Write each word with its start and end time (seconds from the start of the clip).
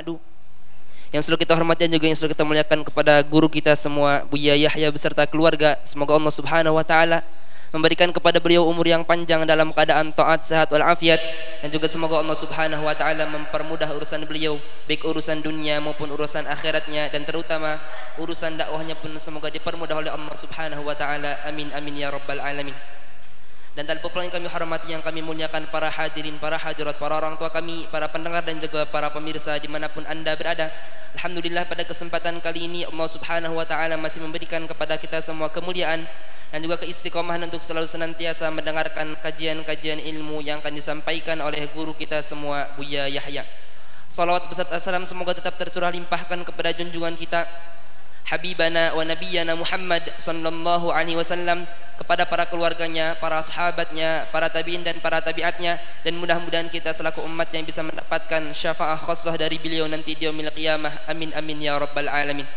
ba'du 0.00 0.16
yang 1.12 1.20
selalu 1.20 1.44
kita 1.44 1.52
hormati 1.52 1.84
dan 1.84 1.92
juga 1.92 2.06
yang 2.08 2.16
selalu 2.16 2.32
kita 2.32 2.44
muliakan 2.48 2.80
kepada 2.86 3.20
guru 3.20 3.52
kita 3.52 3.76
semua 3.76 4.24
Buya 4.32 4.56
Yahya 4.56 4.88
beserta 4.88 5.28
keluarga 5.28 5.76
semoga 5.84 6.16
Allah 6.16 6.32
Subhanahu 6.32 6.80
wa 6.80 6.86
taala 6.86 7.20
memberikan 7.70 8.08
kepada 8.10 8.40
beliau 8.40 8.66
umur 8.66 8.82
yang 8.88 9.04
panjang 9.04 9.44
dalam 9.44 9.70
keadaan 9.76 10.10
taat 10.10 10.42
sehat 10.42 10.72
walafiat 10.72 11.20
dan 11.60 11.68
juga 11.68 11.86
semoga 11.86 12.16
Allah 12.16 12.32
Subhanahu 12.32 12.88
wa 12.88 12.96
taala 12.96 13.28
mempermudah 13.28 13.92
urusan 13.92 14.24
beliau 14.24 14.56
baik 14.88 15.04
urusan 15.04 15.44
dunia 15.44 15.82
maupun 15.84 16.08
urusan 16.08 16.48
akhiratnya 16.48 17.12
dan 17.12 17.28
terutama 17.28 17.76
urusan 18.16 18.56
dakwahnya 18.56 18.96
pun 18.96 19.12
semoga 19.20 19.52
dipermudah 19.52 20.00
oleh 20.00 20.10
Allah 20.10 20.34
Subhanahu 20.34 20.82
wa 20.82 20.96
taala. 20.96 21.38
Amin 21.46 21.68
amin 21.76 22.00
ya 22.00 22.08
rabbal 22.10 22.40
alamin 22.40 22.74
dan 23.80 23.96
tanpa 23.96 24.12
pula 24.12 24.28
yang 24.28 24.34
kami 24.36 24.44
hormati 24.44 24.92
yang 24.92 25.00
kami 25.00 25.24
muliakan 25.24 25.64
para 25.72 25.88
hadirin, 25.88 26.36
para 26.36 26.60
hadirat, 26.60 27.00
para 27.00 27.16
orang 27.16 27.40
tua 27.40 27.48
kami, 27.48 27.88
para 27.88 28.12
pendengar 28.12 28.44
dan 28.44 28.60
juga 28.60 28.84
para 28.84 29.08
pemirsa 29.08 29.56
di 29.56 29.72
mana 29.72 29.88
pun 29.88 30.04
anda 30.04 30.36
berada 30.36 30.68
Alhamdulillah 31.16 31.64
pada 31.64 31.88
kesempatan 31.88 32.44
kali 32.44 32.68
ini 32.68 32.84
Allah 32.84 33.08
subhanahu 33.08 33.56
wa 33.56 33.64
ta'ala 33.64 33.96
masih 33.96 34.20
memberikan 34.20 34.68
kepada 34.68 35.00
kita 35.00 35.24
semua 35.24 35.48
kemuliaan 35.48 36.04
dan 36.52 36.58
juga 36.60 36.76
keistiqomahan 36.76 37.40
untuk 37.48 37.64
selalu 37.64 37.88
senantiasa 37.88 38.52
mendengarkan 38.52 39.16
kajian-kajian 39.24 39.96
ilmu 39.96 40.44
yang 40.44 40.60
akan 40.60 40.76
disampaikan 40.76 41.40
oleh 41.40 41.64
guru 41.72 41.96
kita 41.96 42.20
semua 42.20 42.68
Buya 42.76 43.08
Yahya. 43.08 43.48
Salawat 44.12 44.44
beserta 44.52 44.76
salam 44.76 45.08
semoga 45.08 45.32
tetap 45.32 45.56
tercurah 45.56 45.88
limpahkan 45.88 46.44
kepada 46.44 46.76
junjungan 46.76 47.16
kita 47.16 47.48
Habibana 48.28 48.92
wa 48.94 49.02
Nabiyana 49.02 49.56
Muhammad 49.56 50.04
sallallahu 50.20 50.92
alaihi 50.92 51.18
wasallam 51.18 51.64
kepada 52.00 52.24
para 52.24 52.48
keluarganya, 52.48 53.12
para 53.20 53.44
sahabatnya, 53.44 54.24
para 54.32 54.48
tabiin 54.48 54.80
dan 54.80 54.96
para 55.04 55.20
tabiatnya 55.20 55.76
dan 56.00 56.16
mudah-mudahan 56.16 56.72
kita 56.72 56.96
selaku 56.96 57.20
umat 57.28 57.52
yang 57.52 57.68
bisa 57.68 57.84
mendapatkan 57.84 58.40
syafaah 58.56 58.96
khassah 58.96 59.36
dari 59.36 59.60
beliau 59.60 59.84
nanti 59.84 60.16
di 60.16 60.24
yaumil 60.24 60.48
qiyamah. 60.48 61.04
Amin 61.04 61.28
amin 61.36 61.60
ya 61.60 61.76
rabbal 61.76 62.08
alamin. 62.08 62.48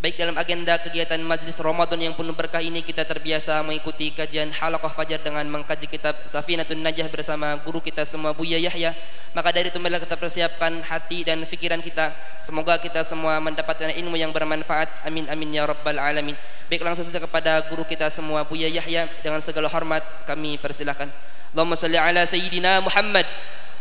Baik 0.00 0.16
dalam 0.16 0.32
agenda 0.40 0.80
kegiatan 0.80 1.20
majlis 1.20 1.60
Ramadan 1.60 2.00
yang 2.00 2.16
penuh 2.16 2.32
berkah 2.32 2.64
ini 2.64 2.80
kita 2.80 3.04
terbiasa 3.04 3.60
mengikuti 3.60 4.08
kajian 4.08 4.48
halaqah 4.48 4.88
fajar 4.88 5.20
dengan 5.20 5.44
mengkaji 5.44 5.84
kitab 5.84 6.16
Safinatun 6.24 6.80
Najah 6.80 7.12
bersama 7.12 7.60
guru 7.60 7.84
kita 7.84 8.08
semua 8.08 8.32
Buya 8.32 8.56
Yahya. 8.56 8.96
Maka 9.36 9.52
dari 9.52 9.68
itu 9.68 9.76
marilah 9.76 10.00
kita 10.00 10.16
persiapkan 10.16 10.80
hati 10.88 11.28
dan 11.28 11.44
fikiran 11.44 11.84
kita. 11.84 12.16
Semoga 12.40 12.80
kita 12.80 13.04
semua 13.04 13.44
mendapatkan 13.44 13.92
ilmu 13.92 14.16
yang 14.16 14.32
bermanfaat. 14.32 14.88
Amin 15.04 15.28
amin 15.28 15.52
ya 15.52 15.68
rabbal 15.68 16.00
alamin. 16.00 16.32
Baik 16.72 16.80
langsung 16.80 17.04
saja 17.04 17.20
kepada 17.20 17.60
guru 17.68 17.84
kita 17.84 18.08
semua 18.08 18.48
Buya 18.48 18.72
Yahya 18.72 19.04
dengan 19.20 19.44
segala 19.44 19.68
hormat 19.68 20.00
kami 20.24 20.56
persilahkan. 20.56 21.12
Allahumma 21.52 21.76
salli 21.76 22.00
ala 22.00 22.24
sayyidina 22.24 22.80
Muhammad. 22.80 23.28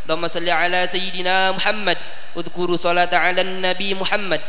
Allahumma 0.04 0.28
salli 0.28 0.52
ala 0.52 0.83
sayyidina 0.83 1.56
Muhammad. 1.56 1.95
Udhkuru 2.36 2.76
salata 2.76 3.23
ala 3.23 3.39
nabi 3.39 3.95
Muhammad. 3.95 4.44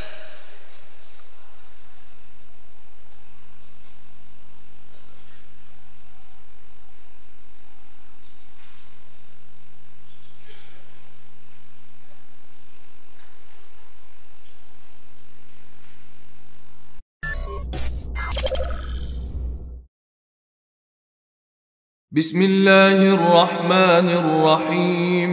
بسم 22.12 22.42
الله 22.42 23.14
الرحمن 23.14 24.08
الرحيم 24.10 25.32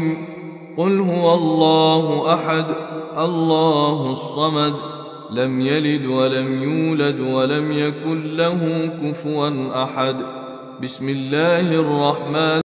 قل 0.78 1.00
هو 1.00 1.34
الله 1.34 2.34
احد 2.34 2.68
الله 3.18 4.12
الصمد 4.12 4.76
لم 5.32 5.62
يلد 5.62 6.06
ولم 6.06 6.64
يولد 6.64 7.20
ولم 7.20 7.72
يكن 7.72 8.38
له 8.38 8.62
كفوا 9.02 9.50
احد 9.84 10.18
بسم 10.82 11.10
الله 11.10 11.68
الرحمن 11.82 12.62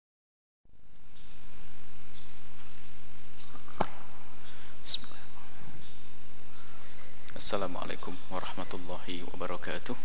Assalamualaikum 7.35 8.16
warahmatullahi 8.31 9.28
wabarakatuh. 9.35 9.96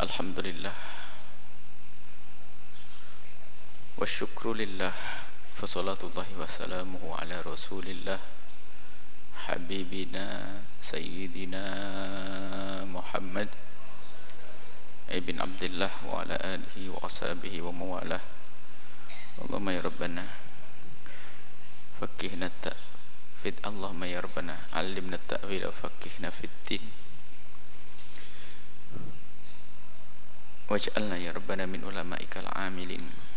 Alhamdulillah. 0.00 1.01
والشكر 3.96 4.52
لله 4.52 4.92
فصلاة 5.56 5.98
الله 6.02 6.28
وسلامه 6.38 7.02
على 7.18 7.40
رسول 7.40 7.86
الله 7.86 8.20
حبيبنا 9.46 10.26
سيدنا 10.82 11.64
محمد 12.84 13.48
ابن 15.10 15.34
عبد 15.40 15.62
الله 15.62 15.92
وعلى 16.08 16.36
آله 16.40 16.76
وأصحابه 16.88 17.54
وموالاه. 17.62 18.24
اللهم 19.44 19.68
يا 19.70 19.80
ربنا 19.80 20.24
فكهنا 22.00 22.46
التأفيد 22.46 23.56
اللهم 23.66 24.02
يا 24.04 24.20
ربنا 24.20 24.56
علمنا 24.72 25.16
التأويل 25.16 25.66
وفكهنا 25.66 26.30
في 26.30 26.44
الدين. 26.48 26.84
واجعلنا 30.70 31.16
يا 31.16 31.32
ربنا 31.32 31.66
من 31.66 31.84
علمائك 31.84 32.34
العاملين. 32.36 33.31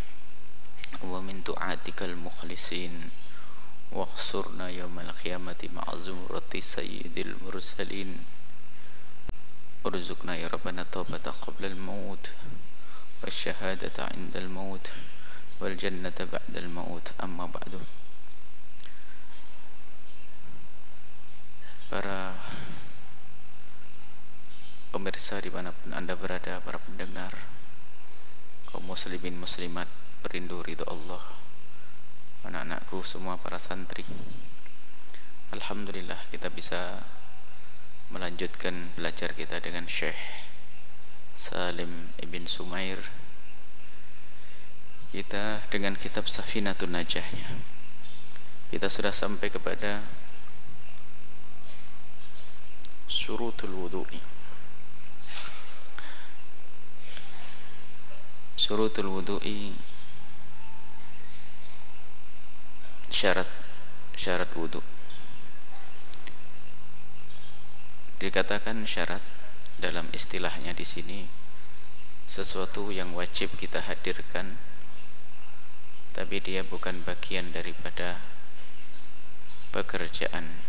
ومن 1.04 1.44
دعاتك 1.44 2.04
المخلصين 2.04 3.10
واخسرنا 3.92 4.70
يوم 4.70 5.00
القيامة 5.00 5.62
مع 5.74 5.86
زمرة 5.96 6.52
سيد 6.60 7.18
المرسلين. 7.18 8.12
ارزقنا 9.86 10.36
يا 10.36 10.48
ربنا 10.48 10.82
التوبة 10.82 11.26
قبل 11.46 11.66
الموت 11.66 12.26
والشهادة 13.24 13.98
عند 14.00 14.34
الموت 14.38 14.88
والجنة 15.62 16.20
بعد 16.20 16.54
الموت. 16.58 17.12
أما 17.24 17.46
بعد 17.46 17.80
para 21.86 22.34
pemirsa 24.90 25.38
dimanapun 25.40 25.94
anda 25.94 26.18
berada 26.18 26.60
para 26.66 26.82
pendengar 26.82 27.32
kaum 28.76 28.92
muslimin 28.92 29.40
muslimat 29.40 29.88
perindu 30.20 30.60
ridho 30.60 30.84
Allah. 30.92 31.24
Anak-anakku 32.44 33.08
semua 33.08 33.40
para 33.40 33.56
santri. 33.56 34.04
Alhamdulillah 35.56 36.20
kita 36.28 36.52
bisa 36.52 37.00
melanjutkan 38.12 38.92
belajar 39.00 39.32
kita 39.32 39.64
dengan 39.64 39.88
Syekh 39.88 40.20
Salim 41.40 42.12
Ibn 42.20 42.44
Sumair. 42.52 43.00
Kita 45.16 45.64
dengan 45.72 45.96
kitab 45.96 46.28
Safinatun 46.28 47.00
Najahnya. 47.00 47.64
Kita 48.76 48.92
sudah 48.92 49.16
sampai 49.16 49.48
kepada 49.48 50.04
Surutul 53.08 53.72
Wudu'i 53.72 54.35
Surutul 58.56 59.12
Wudu'i. 59.12 59.72
Syarat 63.12 63.48
syarat 64.16 64.52
wudhu 64.56 64.84
dikatakan 68.20 68.88
syarat 68.88 69.24
dalam 69.80 70.08
istilahnya 70.12 70.72
di 70.76 70.84
sini 70.84 71.20
sesuatu 72.28 72.92
yang 72.92 73.16
wajib 73.16 73.54
kita 73.60 73.84
hadirkan 73.86 74.60
tapi 76.16 76.40
dia 76.40 76.64
bukan 76.64 77.04
bagian 77.04 77.52
daripada 77.52 78.24
pekerjaan. 79.76 80.64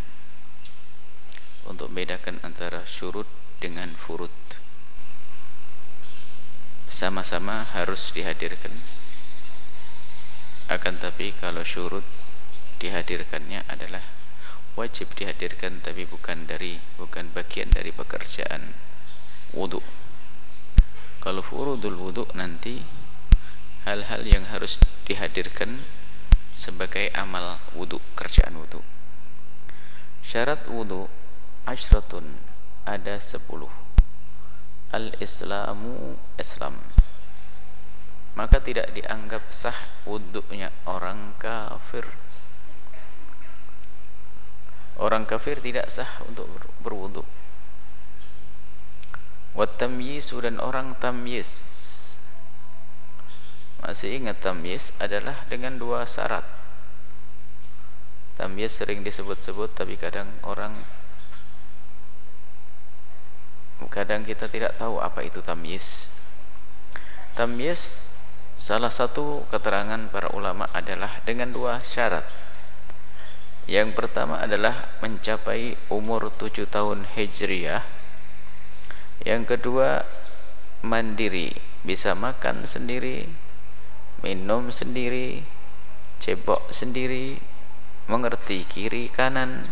Untuk 1.67 1.94
membedakan 1.94 2.43
antara 2.43 2.83
syurut 2.83 3.31
dengan 3.62 3.94
furut 3.94 4.35
sama-sama 6.88 7.67
harus 7.75 8.11
dihadirkan. 8.15 8.73
Akan 10.67 10.99
tapi 10.99 11.31
kalau 11.38 11.62
syurut 11.62 12.05
dihadirkannya 12.77 13.65
adalah 13.71 14.03
wajib 14.77 15.09
dihadirkan 15.17 15.81
tapi 15.81 16.05
bukan 16.05 16.44
dari 16.44 16.77
bukan 17.00 17.33
bagian 17.33 17.73
dari 17.73 17.88
pekerjaan 17.97 18.77
wudhu 19.56 19.81
kalau 21.25 21.41
furudul 21.41 21.97
wudhu 21.97 22.29
nanti 22.37 22.85
hal-hal 23.88 24.21
yang 24.29 24.44
harus 24.53 24.77
dihadirkan 25.09 25.81
sebagai 26.53 27.09
amal 27.17 27.56
wudhu 27.73 27.97
kerjaan 28.12 28.53
wudhu 28.61 28.85
syarat 30.21 30.61
wudhu 30.69 31.09
ashratun 31.65 32.37
ada 32.85 33.17
sepuluh 33.17 33.86
al-islamu 34.93 36.21
islam. 36.37 36.77
Maka 38.37 38.61
tidak 38.61 38.93
dianggap 38.93 39.49
sah 39.49 39.77
wudhunya 40.05 40.69
orang 40.85 41.33
kafir. 41.41 42.05
Orang 45.00 45.25
kafir 45.25 45.59
tidak 45.65 45.88
sah 45.88 46.09
untuk 46.29 46.47
berwudu 46.85 47.25
wat 49.56 49.81
tamyiz 49.81 50.37
dan 50.37 50.61
orang 50.61 50.93
tamyiz. 51.00 51.50
Masih 53.81 54.21
ingat 54.21 54.44
tamyiz 54.44 54.93
adalah 55.00 55.49
dengan 55.49 55.81
dua 55.81 56.05
syarat. 56.05 56.44
Tamyiz 58.37 58.77
sering 58.77 59.00
disebut-sebut 59.00 59.73
tapi 59.73 59.97
kadang 59.97 60.29
orang 60.44 60.77
kadang 63.93 64.25
kita 64.25 64.49
tidak 64.49 64.76
tahu 64.81 65.00
apa 65.00 65.20
itu 65.25 65.44
tamyiz. 65.44 66.08
Tamyiz 67.37 68.12
salah 68.56 68.88
satu 68.88 69.44
keterangan 69.52 70.08
para 70.08 70.32
ulama 70.32 70.64
adalah 70.73 71.20
dengan 71.28 71.52
dua 71.52 71.84
syarat. 71.84 72.25
Yang 73.69 73.99
pertama 73.99 74.40
adalah 74.40 74.88
mencapai 75.05 75.76
umur 75.93 76.32
tujuh 76.32 76.64
tahun 76.70 77.05
hijriah. 77.19 77.84
Yang 79.26 79.43
kedua 79.56 80.06
mandiri 80.87 81.50
bisa 81.82 82.14
makan 82.14 82.67
sendiri 82.67 83.26
minum 84.25 84.73
sendiri 84.73 85.44
cebok 86.19 86.73
sendiri 86.73 87.37
mengerti 88.08 88.64
kiri 88.64 89.12
kanan 89.12 89.69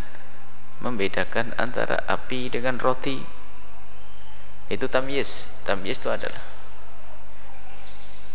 membedakan 0.83 1.55
antara 1.57 2.03
api 2.05 2.51
dengan 2.51 2.77
roti 2.77 3.19
itu 4.65 4.89
tamyiz. 4.89 5.61
Tamyiz 5.61 6.01
itu 6.01 6.09
adalah 6.09 6.41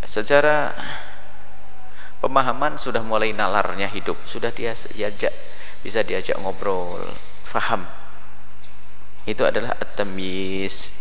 secara 0.06 0.74
pemahaman 2.22 2.78
sudah 2.78 3.02
mulai 3.02 3.34
nalarnya 3.34 3.90
hidup. 3.90 4.18
Sudah 4.26 4.54
dia 4.54 4.74
diajak 4.94 5.34
bisa 5.82 6.06
diajak 6.06 6.38
ngobrol 6.38 7.02
faham. 7.42 7.86
Itu 9.26 9.42
adalah 9.42 9.74
at-tamyiz. 9.78 10.94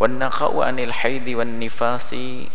Wan 0.00 0.16
naqa'u 0.16 0.64
anil 0.64 0.92
haidi 0.92 1.36
wan 1.36 1.60
nifasi 1.60 2.48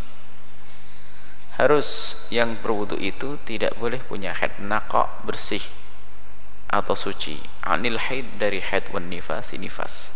harus 1.56 2.19
yang 2.27 2.60
berwudu 2.60 3.00
itu 3.00 3.39
tidak 3.48 3.80
boleh 3.80 4.01
punya 4.04 4.36
haid 4.36 4.60
naqa 4.60 5.07
bersih 5.24 5.62
atau 6.68 6.98
suci. 6.98 7.38
Anil 7.62 8.01
haid 8.01 8.42
dari 8.42 8.60
haid 8.62 8.89
wan 8.89 9.13
nifasi 9.13 9.62
nifas 9.62 10.14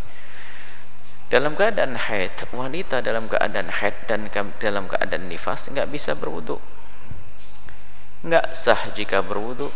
dalam 1.30 1.54
keadaan 1.54 1.94
haid 1.94 2.34
wanita 2.50 3.06
dalam 3.06 3.30
keadaan 3.30 3.70
haid 3.70 3.94
dan 4.10 4.26
dalam 4.58 4.90
keadaan 4.90 5.30
nifas 5.30 5.70
enggak 5.70 5.86
bisa 5.86 6.18
berwudu. 6.18 6.58
Enggak 8.26 8.50
sah 8.52 8.90
jika 8.90 9.22
berwudu 9.22 9.70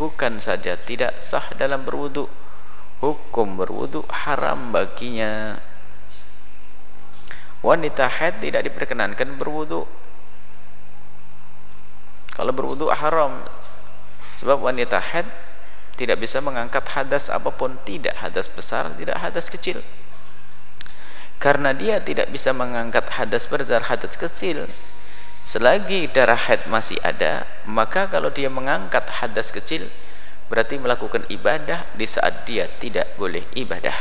bukan 0.00 0.40
saja 0.40 0.80
tidak 0.80 1.20
sah 1.20 1.44
dalam 1.60 1.84
berwudu 1.84 2.24
hukum 3.04 3.60
berwudu 3.60 4.08
haram 4.08 4.72
baginya. 4.72 5.60
Wanita 7.60 8.08
haid 8.08 8.40
tidak 8.40 8.64
diperkenankan 8.64 9.36
berwudu. 9.36 9.84
Kalau 12.32 12.52
berwudu 12.56 12.88
haram 12.88 13.44
sebab 14.40 14.64
wanita 14.64 14.96
haid 15.12 15.28
tidak 15.96 16.24
bisa 16.24 16.40
mengangkat 16.40 16.88
hadas 16.92 17.28
apa 17.28 17.52
pun 17.52 17.76
tidak 17.84 18.16
hadas 18.20 18.48
besar 18.52 18.92
tidak 19.00 19.16
hadas 19.16 19.48
kecil 19.48 19.80
karena 21.36 21.76
dia 21.76 22.00
tidak 22.00 22.32
bisa 22.32 22.50
mengangkat 22.56 23.06
hadas 23.12 23.46
besar 23.46 23.84
hadas 23.84 24.16
kecil. 24.16 24.64
Selagi 25.46 26.10
darah 26.10 26.38
haid 26.38 26.66
masih 26.66 26.98
ada 27.06 27.46
maka 27.70 28.10
kalau 28.10 28.34
dia 28.34 28.50
mengangkat 28.50 29.06
hadas 29.22 29.54
kecil 29.54 29.86
berarti 30.50 30.74
melakukan 30.78 31.22
ibadah 31.30 31.86
di 31.94 32.06
saat 32.06 32.42
dia 32.48 32.66
tidak 32.66 33.14
boleh 33.14 33.46
ibadah. 33.54 33.94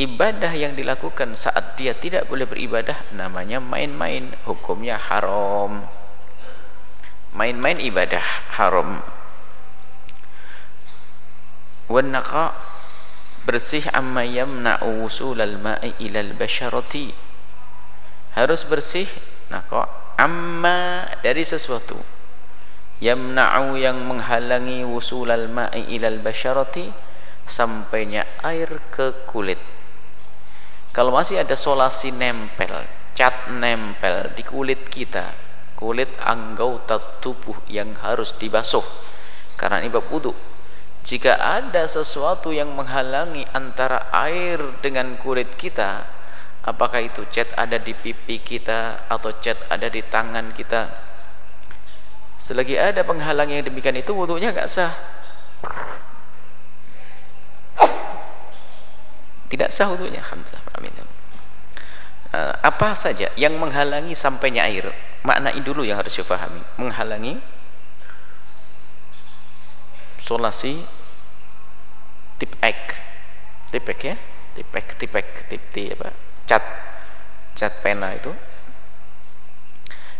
Ibadah 0.00 0.50
yang 0.56 0.72
dilakukan 0.72 1.36
saat 1.36 1.76
dia 1.78 1.92
tidak 1.94 2.26
boleh 2.26 2.48
beribadah 2.48 2.96
namanya 3.14 3.62
main-main 3.62 4.34
hukumnya 4.48 4.96
haram. 4.98 5.84
Main-main 7.32 7.78
ibadah 7.80 8.24
haram 8.56 9.00
bersih 13.42 13.86
amma 13.90 14.22
yamna'u 14.22 15.02
wusulal 15.02 15.58
ma'i 15.58 15.94
ilal 16.02 16.34
basharati. 16.38 17.10
Harus 18.38 18.64
bersih 18.64 19.08
naqa 19.52 19.88
amma 20.18 21.06
dari 21.20 21.42
sesuatu. 21.44 21.98
Yamna'u 23.02 23.74
yang 23.76 23.98
menghalangi 24.06 24.86
wusulal 24.86 25.50
ma'i 25.50 25.90
ilal 25.94 26.22
basharati 26.22 26.88
sampainya 27.42 28.22
air 28.46 28.70
ke 28.94 29.26
kulit. 29.26 29.58
Kalau 30.94 31.10
masih 31.10 31.42
ada 31.42 31.56
solasi 31.58 32.12
nempel 32.12 32.70
cat 33.12 33.52
nempel 33.52 34.32
di 34.32 34.40
kulit 34.40 34.88
kita 34.88 35.52
kulit 35.82 36.14
anggota 36.22 37.02
tubuh 37.18 37.58
yang 37.66 37.90
harus 37.98 38.38
dibasuh. 38.38 38.86
Karena 39.58 39.82
ini 39.82 39.90
bab 39.90 40.06
jika 41.02 41.34
ada 41.34 41.82
sesuatu 41.84 42.54
yang 42.54 42.70
menghalangi 42.78 43.42
antara 43.50 44.06
air 44.14 44.62
dengan 44.78 45.18
kulit 45.18 45.58
kita 45.58 46.06
apakah 46.62 47.02
itu 47.02 47.26
cat 47.26 47.50
ada 47.58 47.78
di 47.78 47.90
pipi 47.90 48.38
kita 48.38 49.10
atau 49.10 49.34
cat 49.42 49.58
ada 49.66 49.90
di 49.90 50.02
tangan 50.06 50.54
kita? 50.54 51.10
Selagi 52.38 52.74
ada 52.74 53.06
penghalang 53.06 53.50
yang 53.50 53.62
demikian 53.62 53.98
itu 53.98 54.14
wudhunya 54.14 54.50
gak 54.54 54.66
sah. 54.70 54.94
Tidak 59.46 59.68
sah 59.68 59.92
wudunya 59.92 60.18
alhamdulillah 60.22 60.64
amin. 60.80 60.94
Uh, 62.32 62.56
apa 62.64 62.96
saja 62.96 63.28
yang 63.36 63.52
menghalangi 63.60 64.16
sampainya 64.16 64.64
air? 64.64 64.88
Makna 65.22 65.52
ini 65.52 65.60
dulu 65.60 65.84
yang 65.84 66.00
harus 66.00 66.16
difahami 66.16 66.64
menghalangi 66.80 67.36
solasi 70.16 70.80
tip 72.42 72.58
ek. 72.58 72.98
Tip 73.70 73.86
ek 73.86 74.00
ya? 74.02 74.16
Tip 74.58 74.74
ek 74.74 74.88
tip 74.98 75.62
tip 75.70 75.94
apa? 76.02 76.10
Cat. 76.50 76.64
Cat 77.54 77.72
pena 77.86 78.10
itu. 78.18 78.34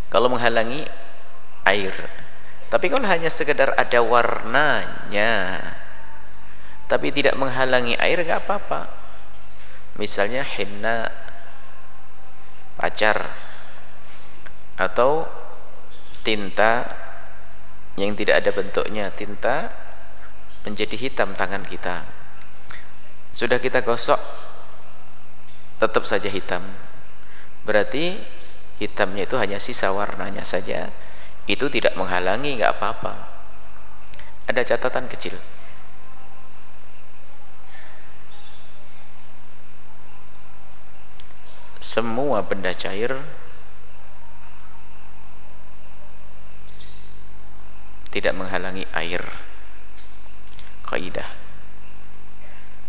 Kalau 0.07 0.31
menghalangi 0.31 0.87
air. 1.67 1.95
Tapi 2.71 2.87
kalau 2.87 3.05
hanya 3.11 3.27
sekedar 3.27 3.75
ada 3.75 3.99
warnanya 4.01 5.59
tapi 6.93 7.09
tidak 7.09 7.41
menghalangi 7.41 7.97
air 7.97 8.21
nggak 8.21 8.45
apa-apa. 8.45 8.85
Misalnya 9.97 10.45
henna 10.45 11.09
pacar 12.77 13.33
atau 14.77 15.25
tinta 16.21 16.85
yang 17.97 18.13
tidak 18.13 18.45
ada 18.45 18.53
bentuknya. 18.53 19.09
Tinta 19.09 19.73
menjadi 20.63 20.95
hitam 20.95 21.35
tangan 21.35 21.67
kita. 21.67 22.07
Sudah 23.35 23.59
kita 23.59 23.83
gosok 23.83 24.19
tetap 25.83 26.05
saja 26.07 26.31
hitam. 26.31 26.63
Berarti 27.67 28.19
hitamnya 28.79 29.27
itu 29.27 29.37
hanya 29.39 29.59
sisa 29.59 29.91
warnanya 29.91 30.47
saja. 30.47 30.91
Itu 31.51 31.67
tidak 31.67 31.99
menghalangi 31.99 32.59
nggak 32.59 32.79
apa-apa. 32.79 33.15
Ada 34.47 34.75
catatan 34.75 35.11
kecil. 35.11 35.35
Semua 41.83 42.47
benda 42.47 42.71
cair 42.73 43.11
tidak 48.13 48.37
menghalangi 48.39 48.87
air 48.93 49.52
kaidah. 50.93 51.27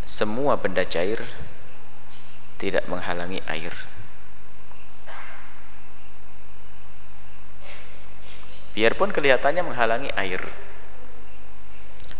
Semua 0.03 0.59
benda 0.59 0.83
cair 0.83 1.23
tidak 2.59 2.83
menghalangi 2.91 3.39
air. 3.47 3.71
Biarpun 8.75 9.15
kelihatannya 9.15 9.63
menghalangi 9.63 10.11
air 10.19 10.43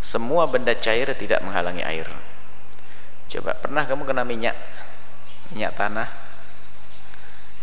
semua 0.03 0.43
benda 0.51 0.75
cair 0.75 1.07
tidak 1.15 1.39
menghalangi 1.39 1.79
air. 1.79 2.03
Coba 3.31 3.55
pernah 3.55 3.87
kamu 3.87 4.03
kena 4.03 4.27
minyak? 4.27 4.51
Minyak 5.55 5.79
tanah? 5.79 6.11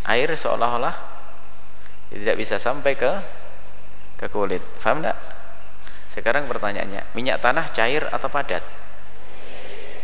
Air 0.08 0.32
seolah-olah 0.32 0.96
tidak 2.08 2.40
bisa 2.40 2.56
sampai 2.56 2.96
ke 2.96 3.12
ke 4.16 4.26
kulit. 4.32 4.64
Paham 4.80 5.04
tidak 5.04 5.20
sekarang 6.10 6.50
pertanyaannya 6.50 7.14
minyak 7.14 7.38
tanah 7.38 7.70
cair 7.70 8.02
atau 8.10 8.26
padat? 8.26 8.62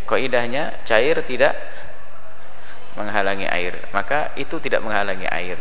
Koidahnya 0.07 0.87
cair 0.87 1.19
tidak 1.27 1.59
menghalangi 2.95 3.51
air. 3.51 3.75
Maka 3.91 4.31
itu 4.39 4.63
tidak 4.63 4.87
menghalangi 4.87 5.27
air. 5.27 5.59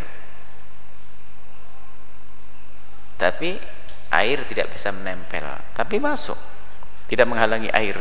Tapi 3.18 3.58
air 4.14 4.46
tidak 4.46 4.70
bisa 4.70 4.94
menempel. 4.94 5.42
Tapi 5.74 5.98
masuk. 5.98 6.38
Tidak 7.10 7.26
menghalangi 7.26 7.74
air. 7.74 7.98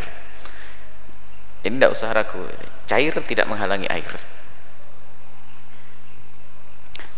Ini 1.64 1.80
tidak 1.80 1.96
usah 1.96 2.12
ragu. 2.12 2.44
Cair 2.84 3.16
tidak 3.24 3.48
menghalangi 3.48 3.88
air 3.88 4.33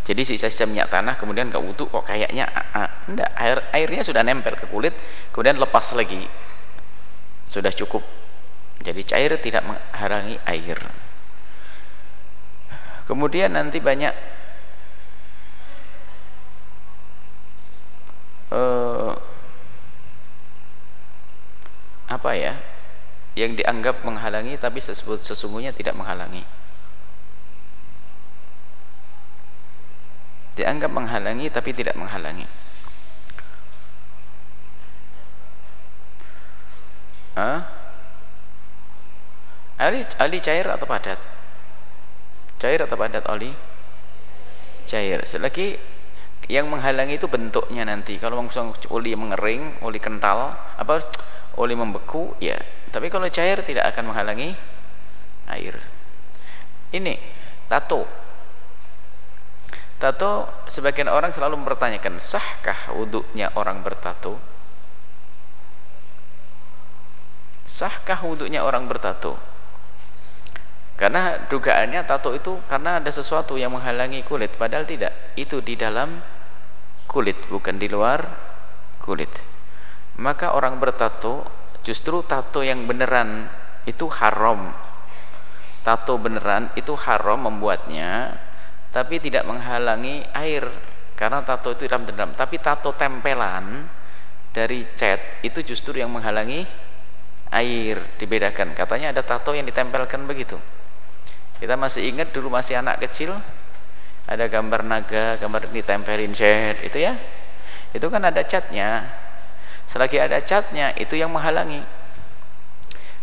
jadi 0.07 0.23
sisa-sisa 0.23 0.71
minyak 0.71 0.87
tanah 0.87 1.19
kemudian 1.19 1.51
kau 1.51 1.59
wudhu 1.67 1.91
kok 1.91 2.07
kayaknya 2.07 2.47
ah, 2.47 2.87
enggak, 3.11 3.27
air 3.35 3.59
airnya 3.75 4.07
sudah 4.07 4.23
nempel 4.23 4.55
ke 4.55 4.71
kulit 4.71 4.95
kemudian 5.35 5.59
lepas 5.59 5.83
lagi. 5.99 6.23
Sudah 7.51 7.75
cukup. 7.75 8.07
Jadi 8.87 9.03
cair 9.03 9.35
tidak 9.43 9.67
menghalangi 9.67 10.39
air. 10.47 10.79
Kemudian 13.07 13.55
nanti 13.55 13.83
banyak 13.83 14.15
uh, 18.55 19.15
apa 22.07 22.31
ya 22.39 22.55
yang 23.35 23.59
dianggap 23.59 24.07
menghalangi 24.07 24.55
tapi 24.55 24.79
sesungguhnya 24.79 25.75
tidak 25.75 25.99
menghalangi 25.99 26.47
dianggap 30.57 30.89
menghalangi 30.89 31.53
tapi 31.53 31.71
tidak 31.77 31.95
menghalangi 31.95 32.49
Hah? 37.37 37.61
Ali, 39.77 40.01
ali 40.17 40.41
cair 40.41 40.65
atau 40.73 40.89
padat? 40.89 41.21
Cair 42.57 42.81
atau 42.81 42.97
padat 42.97 43.29
oli? 43.29 43.53
Cair. 44.89 45.21
Selagi 45.29 45.77
yang 46.49 46.73
menghalangi 46.73 47.21
itu 47.21 47.29
bentuknya 47.29 47.85
nanti. 47.85 48.17
Kalau 48.17 48.41
langsung 48.41 48.73
oli 48.89 49.13
mengering, 49.13 49.85
oli 49.85 50.01
kental, 50.01 50.57
apa 50.81 51.05
oli 51.61 51.77
membeku, 51.77 52.33
ya. 52.41 52.57
Tapi 52.89 53.13
kalau 53.13 53.29
cair 53.29 53.61
tidak 53.61 53.93
akan 53.93 54.17
menghalangi 54.17 54.57
air. 55.53 55.77
Ini 56.97 57.21
tato. 57.69 58.09
Tato 59.97 60.49
sebagian 60.69 61.09
orang 61.09 61.33
selalu 61.33 61.57
mempertanyakan, 61.61 62.21
sahkah 62.21 62.93
wuduknya 62.93 63.49
orang 63.57 63.81
bertato? 63.81 64.37
Sahkah 67.65 68.21
wuduknya 68.23 68.61
orang 68.61 68.85
bertato? 68.87 69.41
karena 70.97 71.45
dugaannya 71.53 72.09
tato 72.09 72.33
itu 72.33 72.57
karena 72.73 72.97
ada 72.97 73.13
sesuatu 73.13 73.61
yang 73.61 73.77
menghalangi 73.77 74.25
kulit 74.25 74.57
padahal 74.57 74.89
tidak 74.89 75.13
itu 75.37 75.61
di 75.61 75.77
dalam 75.77 76.25
kulit 77.05 77.37
bukan 77.53 77.77
di 77.77 77.93
luar 77.93 78.25
kulit 79.05 79.29
maka 80.17 80.57
orang 80.57 80.81
bertato 80.81 81.45
justru 81.85 82.25
tato 82.25 82.65
yang 82.65 82.89
beneran 82.89 83.53
itu 83.85 84.09
haram 84.09 84.73
tato 85.85 86.17
beneran 86.17 86.73
itu 86.81 86.97
haram 86.97 87.45
membuatnya 87.45 88.41
tapi 88.97 89.21
tidak 89.21 89.45
menghalangi 89.45 90.25
air 90.33 90.65
karena 91.13 91.45
tato 91.45 91.77
itu 91.77 91.85
dalam 91.85 92.09
dendam. 92.09 92.33
Tapi 92.33 92.57
tato 92.57 92.97
tempelan 92.97 93.85
dari 94.57 94.89
cat 94.97 95.45
itu 95.45 95.61
justru 95.61 96.01
yang 96.01 96.09
menghalangi 96.09 96.65
air 97.53 98.01
dibedakan. 98.17 98.73
Katanya 98.73 99.13
ada 99.13 99.21
tato 99.21 99.53
yang 99.53 99.69
ditempelkan 99.69 100.25
begitu. 100.25 100.57
Kita 101.61 101.77
masih 101.77 102.09
ingat 102.09 102.33
dulu 102.33 102.49
masih 102.49 102.81
anak 102.81 103.05
kecil 103.05 103.37
ada 104.25 104.45
gambar 104.49 104.81
naga 104.81 105.37
gambar 105.45 105.69
ditempelin 105.69 106.33
cat 106.33 106.81
itu 106.81 106.97
ya. 106.97 107.13
Itu 107.93 108.09
kan 108.09 108.25
ada 108.25 108.49
catnya. 108.49 109.13
Selagi 109.85 110.17
ada 110.17 110.41
catnya 110.41 110.97
itu 110.97 111.21
yang 111.21 111.29
menghalangi. 111.37 111.85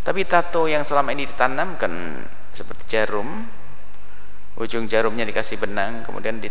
Tapi 0.06 0.22
tato 0.30 0.70
yang 0.70 0.86
selama 0.86 1.18
ini 1.18 1.26
ditanamkan 1.26 2.22
seperti 2.54 2.94
jarum 2.94 3.63
ujung 4.58 4.86
jarumnya 4.86 5.26
dikasih 5.26 5.58
benang 5.58 6.06
kemudian 6.06 6.38
di 6.38 6.50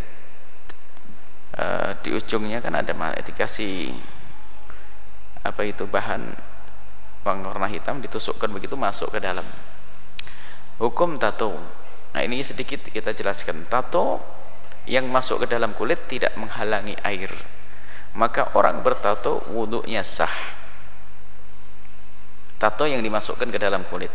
uh, 1.55 1.95
di 2.03 2.09
ujungnya 2.11 2.59
kan 2.59 2.75
ada 2.75 2.91
dikasih 3.23 3.95
apa 5.43 5.61
itu 5.67 5.83
bahan 5.87 6.35
warna 7.23 7.71
hitam 7.71 8.03
ditusukkan 8.03 8.51
begitu 8.51 8.75
masuk 8.75 9.15
ke 9.15 9.19
dalam. 9.23 9.47
Hukum 10.79 11.15
tato. 11.15 11.55
Nah 12.11 12.21
ini 12.21 12.43
sedikit 12.43 12.83
kita 12.91 13.15
jelaskan. 13.15 13.63
Tato 13.71 14.19
yang 14.83 15.07
masuk 15.07 15.47
ke 15.47 15.47
dalam 15.47 15.71
kulit 15.71 16.03
tidak 16.11 16.35
menghalangi 16.35 16.99
air. 17.07 17.31
Maka 18.19 18.51
orang 18.59 18.83
bertato 18.83 19.39
wudhunya 19.55 20.03
sah. 20.03 20.35
Tato 22.59 22.83
yang 22.83 22.99
dimasukkan 22.99 23.47
ke 23.47 23.59
dalam 23.59 23.87
kulit 23.87 24.11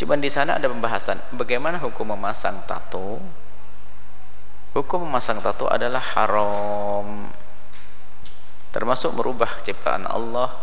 cuman 0.00 0.16
di 0.16 0.32
sana 0.32 0.56
ada 0.56 0.64
pembahasan. 0.72 1.20
Bagaimana 1.36 1.76
hukum 1.76 2.08
memasang 2.16 2.64
tato? 2.64 3.20
Hukum 4.72 5.04
memasang 5.04 5.44
tato 5.44 5.68
adalah 5.68 6.00
haram. 6.16 7.28
Termasuk 8.72 9.12
merubah 9.12 9.60
ciptaan 9.60 10.08
Allah. 10.08 10.56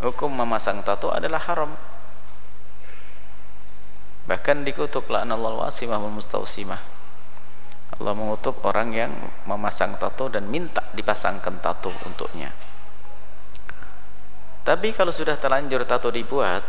Hukum 0.00 0.32
memasang 0.32 0.80
tato 0.80 1.12
adalah 1.12 1.44
haram. 1.44 1.76
Bahkan 4.24 4.64
dikutuk 4.64 5.12
la'anallahu 5.12 5.60
wasimah 5.66 6.00
wal 6.00 6.14
mustausimah. 6.14 6.80
Allah 8.00 8.14
mengutuk 8.16 8.64
orang 8.64 8.88
yang 8.96 9.12
memasang 9.44 10.00
tato 10.00 10.32
dan 10.32 10.48
minta 10.48 10.80
dipasangkan 10.96 11.60
tato 11.60 11.92
untuknya. 12.08 12.48
Tapi 14.62 14.94
kalau 14.94 15.10
sudah 15.10 15.36
terlanjur 15.36 15.82
tato 15.84 16.08
dibuat 16.08 16.64